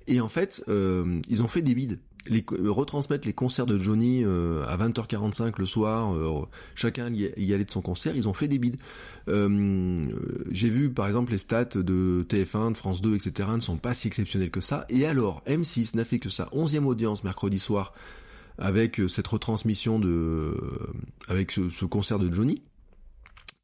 et 0.06 0.20
en 0.20 0.28
fait, 0.28 0.64
euh, 0.68 1.20
ils 1.28 1.42
ont 1.42 1.48
fait 1.48 1.62
des 1.62 1.74
bides 1.74 2.00
les, 2.28 2.44
retransmettre 2.48 3.26
les 3.26 3.32
concerts 3.32 3.66
de 3.66 3.78
Johnny 3.78 4.22
euh, 4.24 4.64
à 4.66 4.76
20h45 4.76 5.54
le 5.58 5.66
soir, 5.66 6.14
euh, 6.14 6.46
chacun 6.74 7.12
y, 7.12 7.54
allait 7.54 7.64
de 7.64 7.70
son 7.70 7.80
concert, 7.80 8.14
ils 8.16 8.28
ont 8.28 8.34
fait 8.34 8.48
des 8.48 8.58
bides. 8.58 8.76
Euh, 9.28 10.06
j'ai 10.50 10.70
vu 10.70 10.90
par 10.90 11.06
exemple 11.06 11.32
les 11.32 11.38
stats 11.38 11.64
de 11.76 12.24
TF1, 12.28 12.72
de 12.72 12.76
France 12.76 13.00
2, 13.00 13.14
etc. 13.14 13.48
ne 13.54 13.60
sont 13.60 13.76
pas 13.76 13.94
si 13.94 14.08
exceptionnels 14.08 14.50
que 14.50 14.60
ça. 14.60 14.86
Et 14.88 15.06
alors, 15.06 15.42
M6 15.46 15.96
n'a 15.96 16.04
fait 16.04 16.18
que 16.18 16.28
ça, 16.28 16.48
11e 16.52 16.84
audience 16.84 17.24
mercredi 17.24 17.58
soir, 17.58 17.94
avec 18.58 19.00
cette 19.08 19.26
retransmission 19.26 19.98
de, 19.98 20.54
avec 21.28 21.52
ce 21.52 21.84
concert 21.86 22.18
de 22.18 22.30
Johnny. 22.30 22.62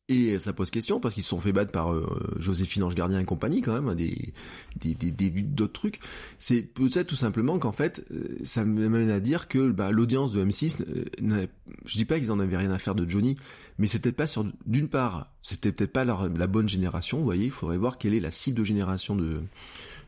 Et 0.09 0.39
ça 0.39 0.53
pose 0.53 0.71
question 0.71 1.01
parce 1.01 1.15
qu'ils 1.15 1.25
se 1.25 1.31
sont 1.31 1.41
fait 1.41 1.51
battre 1.51 1.73
par 1.73 1.93
euh, 1.93 2.07
Joséphine 2.39 2.85
Ange 2.85 2.95
Gardien 2.95 3.19
et 3.19 3.25
compagnie 3.25 3.61
quand 3.61 3.73
même, 3.73 3.89
hein, 3.89 3.97
des 3.97 4.33
des 4.77 4.95
des, 4.95 5.31
d'autres 5.31 5.73
trucs. 5.73 5.99
C'est 6.39 6.63
peut-être 6.63 7.09
tout 7.09 7.17
simplement 7.17 7.59
qu'en 7.59 7.73
fait, 7.73 8.07
euh, 8.13 8.37
ça 8.45 8.65
m'amène 8.65 9.11
à 9.11 9.19
dire 9.19 9.49
que 9.49 9.69
bah, 9.73 9.91
l'audience 9.91 10.31
de 10.31 10.45
M6, 10.45 10.85
euh, 10.87 11.47
je 11.85 11.97
dis 11.97 12.05
pas 12.05 12.21
qu'ils 12.21 12.31
en 12.31 12.39
avaient 12.39 12.57
rien 12.57 12.71
à 12.71 12.79
faire 12.79 12.95
de 12.95 13.09
Johnny, 13.09 13.35
mais 13.79 13.89
c'était 13.89 14.13
pas 14.13 14.29
sur 14.29 14.47
d'une 14.65 14.89
part, 14.89 15.33
c'était 15.43 15.73
peut-être 15.73 15.93
pas 15.93 16.05
la 16.05 16.47
bonne 16.47 16.69
génération. 16.69 17.19
Vous 17.19 17.25
voyez, 17.25 17.47
il 17.47 17.51
faudrait 17.51 17.79
voir 17.79 17.99
quelle 17.99 18.15
est 18.15 18.21
la 18.21 18.31
cible 18.31 18.59
de 18.59 18.65
génération 18.65 19.17
de 19.17 19.43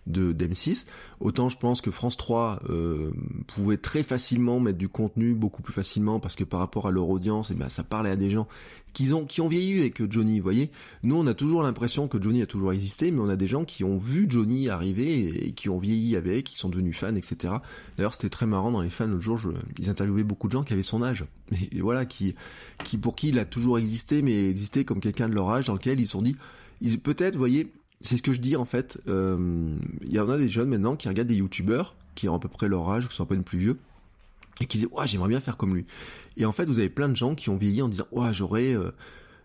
de 0.09 0.33
d'M6. 0.33 0.87
Autant 1.21 1.49
je 1.49 1.57
pense 1.57 1.81
que 1.81 1.91
France 1.91 2.17
3 2.17 2.63
euh, 2.69 3.11
pouvait 3.47 3.77
très 3.77 4.03
facilement 4.03 4.61
mettre 4.61 4.79
du 4.79 4.89
contenu 4.89 5.35
beaucoup 5.35 5.63
plus 5.63 5.73
facilement 5.73 6.21
parce 6.21 6.37
que 6.37 6.45
par 6.45 6.61
rapport 6.61 6.87
à 6.87 6.91
leur 6.91 7.09
audience, 7.09 7.51
et 7.51 7.55
eh 7.55 7.57
ben 7.57 7.69
ça 7.69 7.85
parlait 7.85 8.11
à 8.11 8.17
des 8.17 8.31
gens 8.31 8.47
qui 8.93 9.13
ont 9.13 9.25
qui 9.25 9.41
ont 9.41 9.49
vieilli 9.49 9.79
avec 9.81 10.11
Johnny. 10.11 10.39
Vous 10.39 10.45
voyez, 10.45 10.71
nous 11.03 11.17
on 11.17 11.27
a 11.27 11.35
toujours 11.35 11.63
l'impression 11.63 12.09
que 12.09 12.21
Johnny 12.21 12.43
a 12.43 12.47
toujours 12.47 12.73
existé, 12.73 13.11
mais 13.11 13.21
on 13.21 13.29
a 13.29 13.37
des 13.37 13.47
gens 13.47 13.65
qui 13.65 13.85
ont 13.85 13.97
vu 13.97 14.27
Johnny 14.29 14.69
arriver 14.69 15.47
et, 15.47 15.53
qui 15.53 15.69
ont 15.69 15.79
vieilli 15.79 16.17
avec, 16.17 16.45
qui 16.45 16.59
sont 16.59 16.69
devenus 16.69 16.97
fans, 16.97 17.15
etc. 17.15 17.55
D'ailleurs 17.97 18.15
c'était 18.15 18.31
très 18.31 18.47
marrant 18.47 18.71
dans 18.71 18.83
les 18.83 18.91
fans 18.91 19.07
l'autre 19.07 19.23
jour, 19.23 19.39
je, 19.39 19.51
ils 19.79 19.91
interviewaient 19.91 20.25
beaucoup 20.25 20.49
de 20.49 20.53
gens 20.53 20.65
qui 20.65 20.73
avaient 20.73 20.83
son 20.83 21.03
âge, 21.03 21.25
et, 21.73 21.81
voilà 21.81 22.07
qui 22.07 22.35
qui 22.85 22.99
pour 22.99 23.17
qui 23.17 23.29
il 23.29 23.39
a 23.39 23.45
toujours 23.45 23.79
existé, 23.79 24.23
mais 24.23 24.49
existé 24.49 24.85
comme 24.85 25.01
quelqu'un 25.01 25.29
de 25.29 25.35
leur 25.35 25.51
âge 25.51 25.67
dans 25.67 25.75
lequel 25.75 26.01
ils 26.01 26.07
se 26.07 26.13
sont 26.13 26.23
dit 26.23 26.37
peut-être, 27.03 27.35
vous 27.35 27.41
voyez, 27.41 27.73
c'est 28.01 28.17
ce 28.17 28.23
que 28.23 28.33
je 28.33 28.41
dis 28.41 28.57
en 28.57 28.65
fait. 28.65 29.01
Euh, 29.09 29.77
il 30.03 30.13
y 30.13 30.21
en 30.21 30.29
a 30.29 30.39
des 30.39 30.49
jeunes 30.49 30.69
maintenant 30.69 30.97
qui 30.97 31.09
regardent 31.09 31.29
des 31.29 31.37
youtubeurs 31.37 31.95
qui 32.15 32.29
ont 32.29 32.35
à 32.35 32.39
peu 32.39 32.49
près 32.49 32.69
leur 32.69 32.89
âge, 32.91 33.09
qui 33.09 33.15
sont 33.15 33.25
un 33.25 33.27
peu 33.27 33.41
plus 33.43 33.59
vieux, 33.59 33.79
et 34.61 34.67
qui 34.67 34.79
disent 34.79 34.89
ouais 34.93 35.07
j'aimerais 35.07 35.29
bien 35.29 35.41
faire 35.41 35.57
comme 35.57 35.75
lui. 35.75 35.85
Et 36.37 36.45
en 36.45 36.53
fait 36.53 36.67
vous 36.67 36.79
avez 36.79 36.89
plein 36.89 37.09
de 37.09 37.17
gens 37.17 37.35
qui 37.35 37.51
ont 37.51 37.57
vieilli 37.57 37.83
en 37.83 37.89
disant 37.89 38.07
ouais 38.13 38.33
j'aurais 38.33 38.75
euh, 38.75 38.91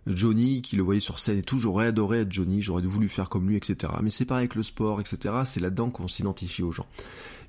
Johnny 0.08 0.62
qui 0.62 0.76
le 0.76 0.84
voyait 0.84 1.00
sur 1.00 1.20
scène 1.20 1.40
et 1.40 1.44
tout, 1.44 1.60
j'aurais 1.60 1.88
adoré 1.88 2.20
être 2.20 2.32
Johnny, 2.32 2.62
j'aurais 2.62 2.82
voulu 2.84 3.10
faire 3.10 3.30
comme 3.30 3.48
lui, 3.48 3.56
etc. 3.56 3.94
Mais 4.02 4.10
c'est 4.10 4.26
pareil 4.26 4.44
avec 4.44 4.56
le 4.56 4.64
sport, 4.64 5.00
etc. 5.00 5.36
C'est 5.46 5.60
là-dedans 5.60 5.90
qu'on 5.90 6.08
s'identifie 6.08 6.64
aux 6.64 6.72
gens. 6.72 6.88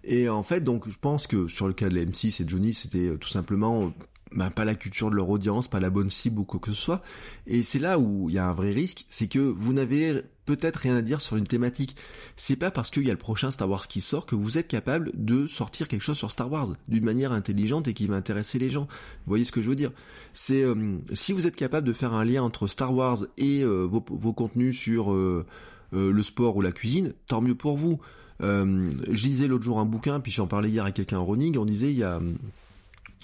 Et 0.05 0.29
en 0.29 0.43
fait 0.43 0.61
donc 0.61 0.88
je 0.88 0.99
pense 0.99 1.27
que 1.27 1.49
sur 1.49 1.67
le 1.67 1.75
cas 1.75 1.88
de 1.88 1.95
la 1.95 2.05
M6 2.05 2.43
et 2.43 2.49
Johnny 2.49 2.73
c'était 2.73 3.09
euh, 3.09 3.19
tout 3.19 3.29
simplement 3.29 3.93
ben, 4.33 4.51
pas 4.51 4.64
la 4.64 4.75
culture 4.75 5.11
de 5.11 5.17
leur 5.17 5.29
audience, 5.29 5.69
pas 5.69 5.81
la 5.81 5.90
bonne 5.90 6.11
cible 6.11 6.40
ou 6.40 6.45
quoi 6.45 6.61
que 6.61 6.73
ce 6.73 6.81
soit. 6.81 7.03
Et 7.47 7.62
c'est 7.62 7.79
là 7.79 7.99
où 7.99 8.29
il 8.29 8.35
y 8.35 8.38
a 8.38 8.49
un 8.49 8.53
vrai 8.53 8.73
risque, 8.73 9.05
c'est 9.09 9.29
que 9.29 9.38
vous 9.38 9.73
n'avez 9.73 10.23
peut-être 10.45 10.77
rien 10.77 10.97
à 10.97 11.03
dire 11.03 11.21
sur 11.21 11.37
une 11.37 11.47
thématique. 11.47 11.97
C'est 12.37 12.57
pas 12.57 12.71
parce 12.71 12.91
qu'il 12.91 13.07
y 13.07 13.11
a 13.11 13.13
le 13.13 13.19
prochain 13.19 13.51
Star 13.51 13.69
Wars 13.69 13.89
qui 13.89 14.01
sort 14.01 14.27
que 14.27 14.35
vous 14.35 14.59
êtes 14.59 14.69
capable 14.69 15.11
de 15.15 15.47
sortir 15.47 15.89
quelque 15.89 16.03
chose 16.03 16.19
sur 16.19 16.31
Star 16.31 16.51
Wars 16.51 16.73
d'une 16.89 17.05
manière 17.05 17.33
intelligente 17.33 17.89
et 17.89 17.95
qui 17.95 18.07
va 18.07 18.17
intéresser 18.17 18.59
les 18.59 18.71
gens. 18.71 18.83
Vous 18.83 19.29
voyez 19.29 19.45
ce 19.45 19.53
que 19.53 19.63
je 19.63 19.69
veux 19.69 19.77
dire? 19.77 19.93
C'est 20.33 20.63
euh, 20.63 20.99
si 21.13 21.33
vous 21.33 21.47
êtes 21.47 21.57
capable 21.57 21.87
de 21.87 21.93
faire 21.93 22.13
un 22.15 22.25
lien 22.25 22.43
entre 22.43 22.67
Star 22.67 22.95
Wars 22.95 23.25
et 23.39 23.63
euh, 23.63 23.85
vos, 23.85 24.33
contenus 24.33 24.79
sur 24.79 25.13
euh, 25.13 25.47
le 25.93 26.23
sport 26.23 26.57
ou 26.57 26.61
la 26.61 26.73
cuisine, 26.73 27.15
tant 27.27 27.41
mieux 27.41 27.55
pour 27.55 27.77
vous. 27.77 28.01
je 28.41 29.27
lisais 29.27 29.47
l'autre 29.47 29.65
jour 29.65 29.79
un 29.79 29.85
bouquin, 29.85 30.21
puis 30.21 30.33
j'en 30.33 30.47
parlais 30.47 30.69
hier 30.69 30.85
à 30.85 30.91
quelqu'un 30.91 31.19
en 31.19 31.25
running, 31.25 31.57
on 31.57 31.65
disait 31.65 31.93
il 31.93 31.99
y 31.99 32.03
a 32.03 32.21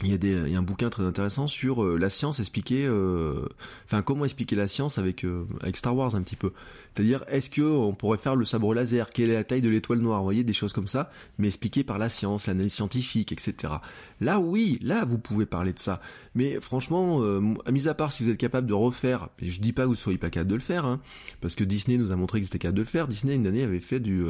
il 0.03 0.11
y, 0.11 0.15
a 0.15 0.19
des, 0.19 0.33
il 0.33 0.53
y 0.53 0.57
a 0.57 0.59
un 0.59 0.63
bouquin 0.63 0.89
très 0.89 1.03
intéressant 1.03 1.47
sur 1.47 1.85
euh, 1.85 1.99
la 1.99 2.09
science 2.09 2.41
expliquée, 2.41 2.87
euh, 2.87 3.47
enfin 3.85 4.01
comment 4.01 4.25
expliquer 4.25 4.57
la 4.57 4.67
science 4.67 4.97
avec 4.97 5.25
euh, 5.25 5.47
avec 5.61 5.77
Star 5.77 5.95
Wars 5.95 6.15
un 6.15 6.23
petit 6.23 6.37
peu. 6.37 6.53
C'est-à-dire 6.95 7.23
est-ce 7.29 7.51
que 7.51 7.61
on 7.61 7.93
pourrait 7.93 8.17
faire 8.17 8.35
le 8.35 8.47
sabre 8.47 8.73
laser, 8.73 9.11
quelle 9.11 9.31
est 9.31 9.35
la 9.35 9.45
taille 9.45 9.61
de 9.61 9.69
l'étoile 9.69 9.99
noire, 9.99 10.21
vous 10.21 10.25
voyez 10.25 10.43
des 10.43 10.55
choses 10.55 10.73
comme 10.73 10.87
ça, 10.87 11.11
mais 11.39 11.49
expliquées 11.49 11.85
par 11.85 11.99
la 11.99 12.09
science, 12.09 12.47
l'analyse 12.47 12.73
scientifique, 12.73 13.33
etc. 13.33 13.75
Là 14.21 14.41
oui, 14.41 14.79
là 14.81 15.05
vous 15.05 15.19
pouvez 15.19 15.45
parler 15.45 15.73
de 15.75 15.79
ça. 15.79 16.01
Mais 16.35 16.61
franchement, 16.61 17.23
à 17.67 17.71
mis 17.71 17.87
à 17.87 17.95
part 17.95 18.11
si 18.11 18.25
vous 18.25 18.31
êtes 18.31 18.39
capable 18.39 18.67
de 18.67 18.75
refaire, 18.75 19.29
et 19.39 19.49
je 19.49 19.61
dis 19.61 19.73
pas 19.73 19.83
que 19.83 19.89
vous 19.89 19.95
soyez 19.95 20.19
pas 20.19 20.31
capable 20.31 20.51
de 20.51 20.57
le 20.57 20.63
faire, 20.63 20.87
hein, 20.87 21.01
parce 21.41 21.55
que 21.55 21.65
Disney 21.65 21.99
nous 21.99 22.13
a 22.13 22.17
montré 22.17 22.41
que 22.41 22.47
c'était 22.47 22.59
capable 22.59 22.79
de 22.79 22.83
le 22.83 22.89
faire. 22.89 23.07
Disney 23.07 23.35
une 23.35 23.47
année 23.47 23.63
avait 23.63 23.81
fait 23.81 24.01
du 24.01 24.25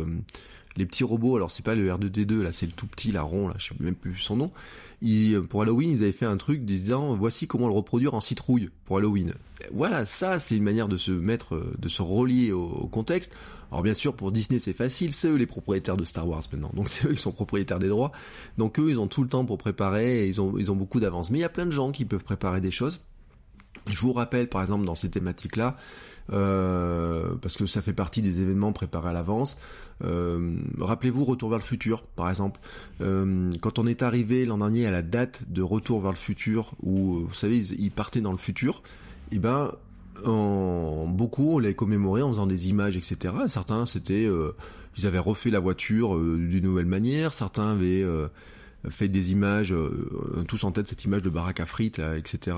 les 0.76 0.86
petits 0.86 1.04
robots, 1.04 1.36
alors 1.36 1.50
c'est 1.50 1.64
pas 1.64 1.74
le 1.74 1.88
R2D2 1.88 2.40
là, 2.40 2.52
c'est 2.52 2.66
le 2.66 2.72
tout 2.72 2.86
petit, 2.86 3.12
la 3.12 3.22
rond 3.22 3.48
là, 3.48 3.54
je 3.58 3.68
sais 3.68 3.74
même 3.80 3.94
plus 3.94 4.16
son 4.16 4.36
nom. 4.36 4.50
pour 5.48 5.62
Halloween, 5.62 5.90
ils 5.90 6.02
avaient 6.02 6.12
fait 6.12 6.26
un 6.26 6.36
truc 6.36 6.64
disant 6.64 7.14
voici 7.14 7.46
comment 7.46 7.68
le 7.68 7.74
reproduire 7.74 8.14
en 8.14 8.20
citrouille 8.20 8.70
pour 8.84 8.98
Halloween. 8.98 9.34
Voilà, 9.72 10.04
ça 10.04 10.38
c'est 10.38 10.56
une 10.56 10.62
manière 10.62 10.88
de 10.88 10.96
se 10.96 11.10
mettre, 11.10 11.60
de 11.78 11.88
se 11.88 12.02
relier 12.02 12.52
au, 12.52 12.86
contexte. 12.86 13.34
Alors 13.70 13.82
bien 13.82 13.94
sûr 13.94 14.14
pour 14.14 14.32
Disney 14.32 14.58
c'est 14.58 14.72
facile, 14.72 15.12
c'est 15.12 15.28
eux 15.28 15.36
les 15.36 15.46
propriétaires 15.46 15.96
de 15.96 16.04
Star 16.04 16.28
Wars 16.28 16.42
maintenant, 16.52 16.70
donc 16.74 16.88
c'est 16.90 17.06
eux 17.06 17.12
qui 17.12 17.20
sont 17.20 17.32
propriétaires 17.32 17.78
des 17.78 17.88
droits. 17.88 18.12
Donc 18.56 18.78
eux 18.78 18.90
ils 18.90 19.00
ont 19.00 19.08
tout 19.08 19.22
le 19.22 19.28
temps 19.28 19.44
pour 19.44 19.58
préparer, 19.58 20.28
ils 20.28 20.40
ont 20.40 20.56
ils 20.56 20.70
ont 20.70 20.76
beaucoup 20.76 21.00
d'avance. 21.00 21.30
Mais 21.30 21.38
il 21.38 21.42
y 21.42 21.44
a 21.44 21.50
plein 21.50 21.66
de 21.66 21.72
gens 21.72 21.90
qui 21.90 22.04
peuvent 22.04 22.24
préparer 22.24 22.60
des 22.60 22.70
choses. 22.70 23.00
Je 23.88 24.00
vous 24.00 24.12
rappelle 24.12 24.48
par 24.48 24.62
exemple 24.62 24.84
dans 24.84 24.94
ces 24.94 25.10
thématiques 25.10 25.56
là, 25.56 25.76
euh, 26.32 27.34
parce 27.36 27.56
que 27.56 27.66
ça 27.66 27.82
fait 27.82 27.92
partie 27.92 28.22
des 28.22 28.40
événements 28.40 28.72
préparés 28.72 29.10
à 29.10 29.12
l'avance. 29.12 29.56
Euh, 30.04 30.58
rappelez-vous 30.78 31.24
Retour 31.24 31.50
vers 31.50 31.58
le 31.58 31.64
futur, 31.64 32.02
par 32.02 32.30
exemple. 32.30 32.60
Euh, 33.00 33.50
quand 33.60 33.78
on 33.78 33.86
est 33.86 34.02
arrivé 34.02 34.46
l'an 34.46 34.58
dernier 34.58 34.86
à 34.86 34.90
la 34.90 35.02
date 35.02 35.42
de 35.48 35.62
Retour 35.62 36.00
vers 36.00 36.12
le 36.12 36.16
futur, 36.16 36.72
où 36.82 37.24
vous 37.26 37.34
savez 37.34 37.58
ils, 37.58 37.90
partaient 37.90 38.20
dans 38.20 38.32
le 38.32 38.38
futur, 38.38 38.82
et 39.30 39.36
eh 39.36 39.38
ben 39.38 39.72
en, 40.24 41.06
beaucoup 41.06 41.54
on 41.54 41.58
l'a 41.58 41.72
commémoré 41.72 42.22
en 42.22 42.30
faisant 42.30 42.46
des 42.46 42.68
images, 42.68 42.96
etc. 42.96 43.34
Certains 43.48 43.86
c'était, 43.86 44.28
ils 44.98 45.06
avaient 45.06 45.18
refait 45.18 45.50
la 45.50 45.60
voiture 45.60 46.18
d'une 46.18 46.64
nouvelle 46.64 46.86
manière, 46.86 47.32
certains 47.32 47.70
avaient 47.70 48.04
fait 48.88 49.08
des 49.08 49.32
images, 49.32 49.74
tous 50.48 50.64
en 50.64 50.72
tête 50.72 50.88
cette 50.88 51.04
image 51.04 51.22
de 51.22 51.30
baraque 51.30 51.60
à 51.60 51.66
frites, 51.66 52.00
etc 52.00 52.56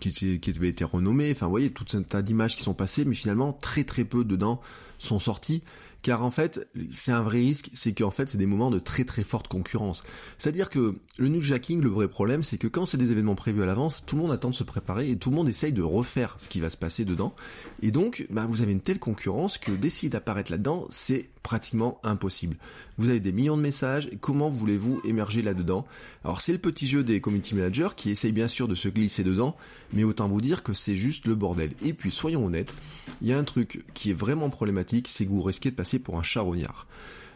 qui, 0.00 0.40
qui 0.40 0.50
avait 0.50 0.68
été 0.68 0.84
renommé, 0.84 1.30
enfin 1.32 1.46
vous 1.46 1.52
voyez, 1.52 1.70
tout 1.70 1.84
un 1.96 2.02
tas 2.02 2.22
d'images 2.22 2.56
qui 2.56 2.62
sont 2.62 2.74
passées, 2.74 3.04
mais 3.04 3.14
finalement 3.14 3.52
très 3.52 3.84
très 3.84 4.04
peu 4.04 4.24
dedans 4.24 4.60
sont 4.98 5.18
sortis 5.18 5.62
car 6.02 6.24
en 6.24 6.30
fait, 6.30 6.68
c'est 6.90 7.12
un 7.12 7.22
vrai 7.22 7.38
risque, 7.38 7.70
c'est 7.74 7.92
qu'en 7.92 8.10
fait, 8.10 8.28
c'est 8.28 8.38
des 8.38 8.46
moments 8.46 8.70
de 8.70 8.78
très 8.78 9.04
très 9.04 9.22
forte 9.22 9.48
concurrence. 9.48 10.02
C'est-à-dire 10.38 10.70
que 10.70 10.96
le 11.18 11.28
newsjacking, 11.28 11.82
le 11.82 11.90
vrai 11.90 12.08
problème, 12.08 12.42
c'est 12.42 12.58
que 12.58 12.68
quand 12.68 12.86
c'est 12.86 12.96
des 12.96 13.10
événements 13.10 13.34
prévus 13.34 13.62
à 13.62 13.66
l'avance, 13.66 14.04
tout 14.06 14.16
le 14.16 14.22
monde 14.22 14.32
attend 14.32 14.50
de 14.50 14.54
se 14.54 14.64
préparer 14.64 15.10
et 15.10 15.16
tout 15.16 15.30
le 15.30 15.36
monde 15.36 15.48
essaye 15.48 15.72
de 15.72 15.82
refaire 15.82 16.36
ce 16.38 16.48
qui 16.48 16.60
va 16.60 16.70
se 16.70 16.76
passer 16.76 17.04
dedans. 17.04 17.34
Et 17.82 17.90
donc, 17.90 18.26
bah, 18.30 18.46
vous 18.48 18.62
avez 18.62 18.72
une 18.72 18.80
telle 18.80 18.98
concurrence 18.98 19.58
que 19.58 19.72
d'essayer 19.72 20.08
d'apparaître 20.08 20.50
là-dedans, 20.50 20.86
c'est 20.88 21.28
pratiquement 21.42 22.00
impossible. 22.02 22.56
Vous 22.98 23.10
avez 23.10 23.20
des 23.20 23.32
millions 23.32 23.56
de 23.56 23.62
messages, 23.62 24.10
comment 24.20 24.48
voulez-vous 24.48 25.00
émerger 25.04 25.42
là-dedans? 25.42 25.86
Alors 26.24 26.40
c'est 26.40 26.52
le 26.52 26.58
petit 26.58 26.86
jeu 26.86 27.02
des 27.02 27.20
community 27.20 27.54
managers 27.54 27.88
qui 27.96 28.10
essayent 28.10 28.32
bien 28.32 28.48
sûr 28.48 28.68
de 28.68 28.74
se 28.74 28.88
glisser 28.88 29.24
dedans, 29.24 29.56
mais 29.92 30.04
autant 30.04 30.28
vous 30.28 30.40
dire 30.40 30.62
que 30.62 30.72
c'est 30.72 30.96
juste 30.96 31.26
le 31.26 31.34
bordel. 31.34 31.72
Et 31.82 31.94
puis 31.94 32.10
soyons 32.10 32.44
honnêtes, 32.46 32.74
il 33.22 33.28
y 33.28 33.32
a 33.32 33.38
un 33.38 33.44
truc 33.44 33.84
qui 33.94 34.10
est 34.10 34.14
vraiment 34.14 34.50
problématique, 34.50 35.08
c'est 35.08 35.24
que 35.24 35.30
vous 35.30 35.42
risquez 35.42 35.70
de 35.70 35.76
passer 35.76 35.98
pour 35.98 36.18
un 36.18 36.22
charognard. 36.22 36.86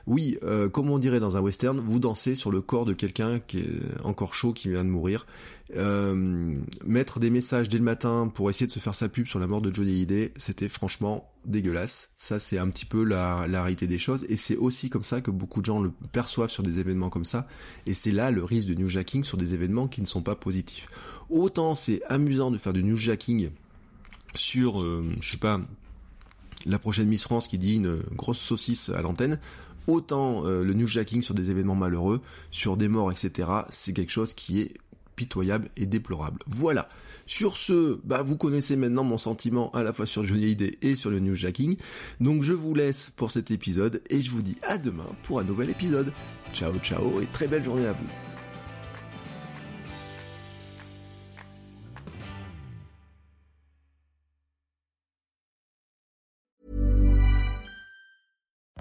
Oui, 0.06 0.38
euh, 0.42 0.68
comme 0.68 0.90
on 0.90 0.98
dirait 0.98 1.20
dans 1.20 1.36
un 1.36 1.40
western, 1.40 1.80
vous 1.80 1.98
dansez 1.98 2.34
sur 2.34 2.50
le 2.50 2.60
corps 2.60 2.84
de 2.84 2.92
quelqu'un 2.92 3.40
qui 3.40 3.60
est 3.60 3.80
encore 4.04 4.34
chaud, 4.34 4.52
qui 4.52 4.68
vient 4.68 4.84
de 4.84 4.90
mourir. 4.90 5.26
Euh, 5.76 6.58
mettre 6.84 7.20
des 7.20 7.30
messages 7.30 7.70
dès 7.70 7.78
le 7.78 7.84
matin 7.84 8.30
pour 8.32 8.50
essayer 8.50 8.66
de 8.66 8.70
se 8.70 8.78
faire 8.78 8.94
sa 8.94 9.08
pub 9.08 9.26
sur 9.26 9.38
la 9.38 9.46
mort 9.46 9.62
de 9.62 9.72
Johnny 9.72 9.92
Hallyday, 9.92 10.32
c'était 10.36 10.68
franchement 10.68 11.30
dégueulasse. 11.46 12.12
Ça, 12.16 12.38
c'est 12.38 12.58
un 12.58 12.68
petit 12.68 12.84
peu 12.84 13.02
la, 13.02 13.46
la 13.48 13.62
réalité 13.62 13.86
des 13.86 13.98
choses. 13.98 14.26
Et 14.28 14.36
c'est 14.36 14.56
aussi 14.56 14.90
comme 14.90 15.04
ça 15.04 15.22
que 15.22 15.30
beaucoup 15.30 15.60
de 15.60 15.66
gens 15.66 15.80
le 15.80 15.90
perçoivent 16.12 16.50
sur 16.50 16.62
des 16.62 16.78
événements 16.78 17.08
comme 17.08 17.24
ça. 17.24 17.48
Et 17.86 17.94
c'est 17.94 18.12
là 18.12 18.30
le 18.30 18.44
risque 18.44 18.68
de 18.68 18.74
newsjacking 18.74 19.24
sur 19.24 19.38
des 19.38 19.54
événements 19.54 19.88
qui 19.88 20.02
ne 20.02 20.06
sont 20.06 20.22
pas 20.22 20.36
positifs. 20.36 20.88
Autant 21.30 21.74
c'est 21.74 22.02
amusant 22.08 22.50
de 22.50 22.58
faire 22.58 22.74
du 22.74 22.84
newsjacking 22.84 23.50
sur, 24.34 24.82
euh, 24.82 25.04
je 25.20 25.30
sais 25.30 25.36
pas, 25.38 25.60
la 26.66 26.78
prochaine 26.78 27.08
Miss 27.08 27.22
France 27.22 27.48
qui 27.48 27.58
dit 27.58 27.76
une 27.76 28.00
grosse 28.16 28.38
saucisse 28.38 28.88
à 28.90 29.02
l'antenne, 29.02 29.38
autant 29.86 30.46
euh, 30.46 30.62
le 30.62 30.74
newsjacking 30.74 31.22
sur 31.22 31.34
des 31.34 31.50
événements 31.50 31.74
malheureux, 31.74 32.20
sur 32.50 32.76
des 32.76 32.88
morts, 32.88 33.10
etc., 33.12 33.48
c'est 33.70 33.92
quelque 33.92 34.12
chose 34.12 34.34
qui 34.34 34.60
est 34.60 34.74
pitoyable 35.16 35.68
et 35.76 35.86
déplorable. 35.86 36.40
Voilà. 36.46 36.88
Sur 37.26 37.56
ce, 37.56 38.00
bah 38.04 38.22
vous 38.22 38.36
connaissez 38.36 38.76
maintenant 38.76 39.04
mon 39.04 39.16
sentiment 39.16 39.70
à 39.72 39.82
la 39.82 39.92
fois 39.92 40.04
sur 40.04 40.22
Johnny 40.22 40.42
Hallyday 40.44 40.78
et 40.82 40.94
sur 40.94 41.10
le 41.10 41.20
newsjacking. 41.20 41.76
Donc 42.20 42.42
je 42.42 42.52
vous 42.52 42.74
laisse 42.74 43.10
pour 43.16 43.30
cet 43.30 43.50
épisode 43.50 44.02
et 44.10 44.20
je 44.20 44.30
vous 44.30 44.42
dis 44.42 44.56
à 44.62 44.76
demain 44.76 45.08
pour 45.22 45.40
un 45.40 45.44
nouvel 45.44 45.70
épisode. 45.70 46.12
Ciao 46.52 46.76
ciao 46.80 47.20
et 47.20 47.26
très 47.26 47.48
belle 47.48 47.64
journée 47.64 47.86
à 47.86 47.92
vous. 47.92 48.33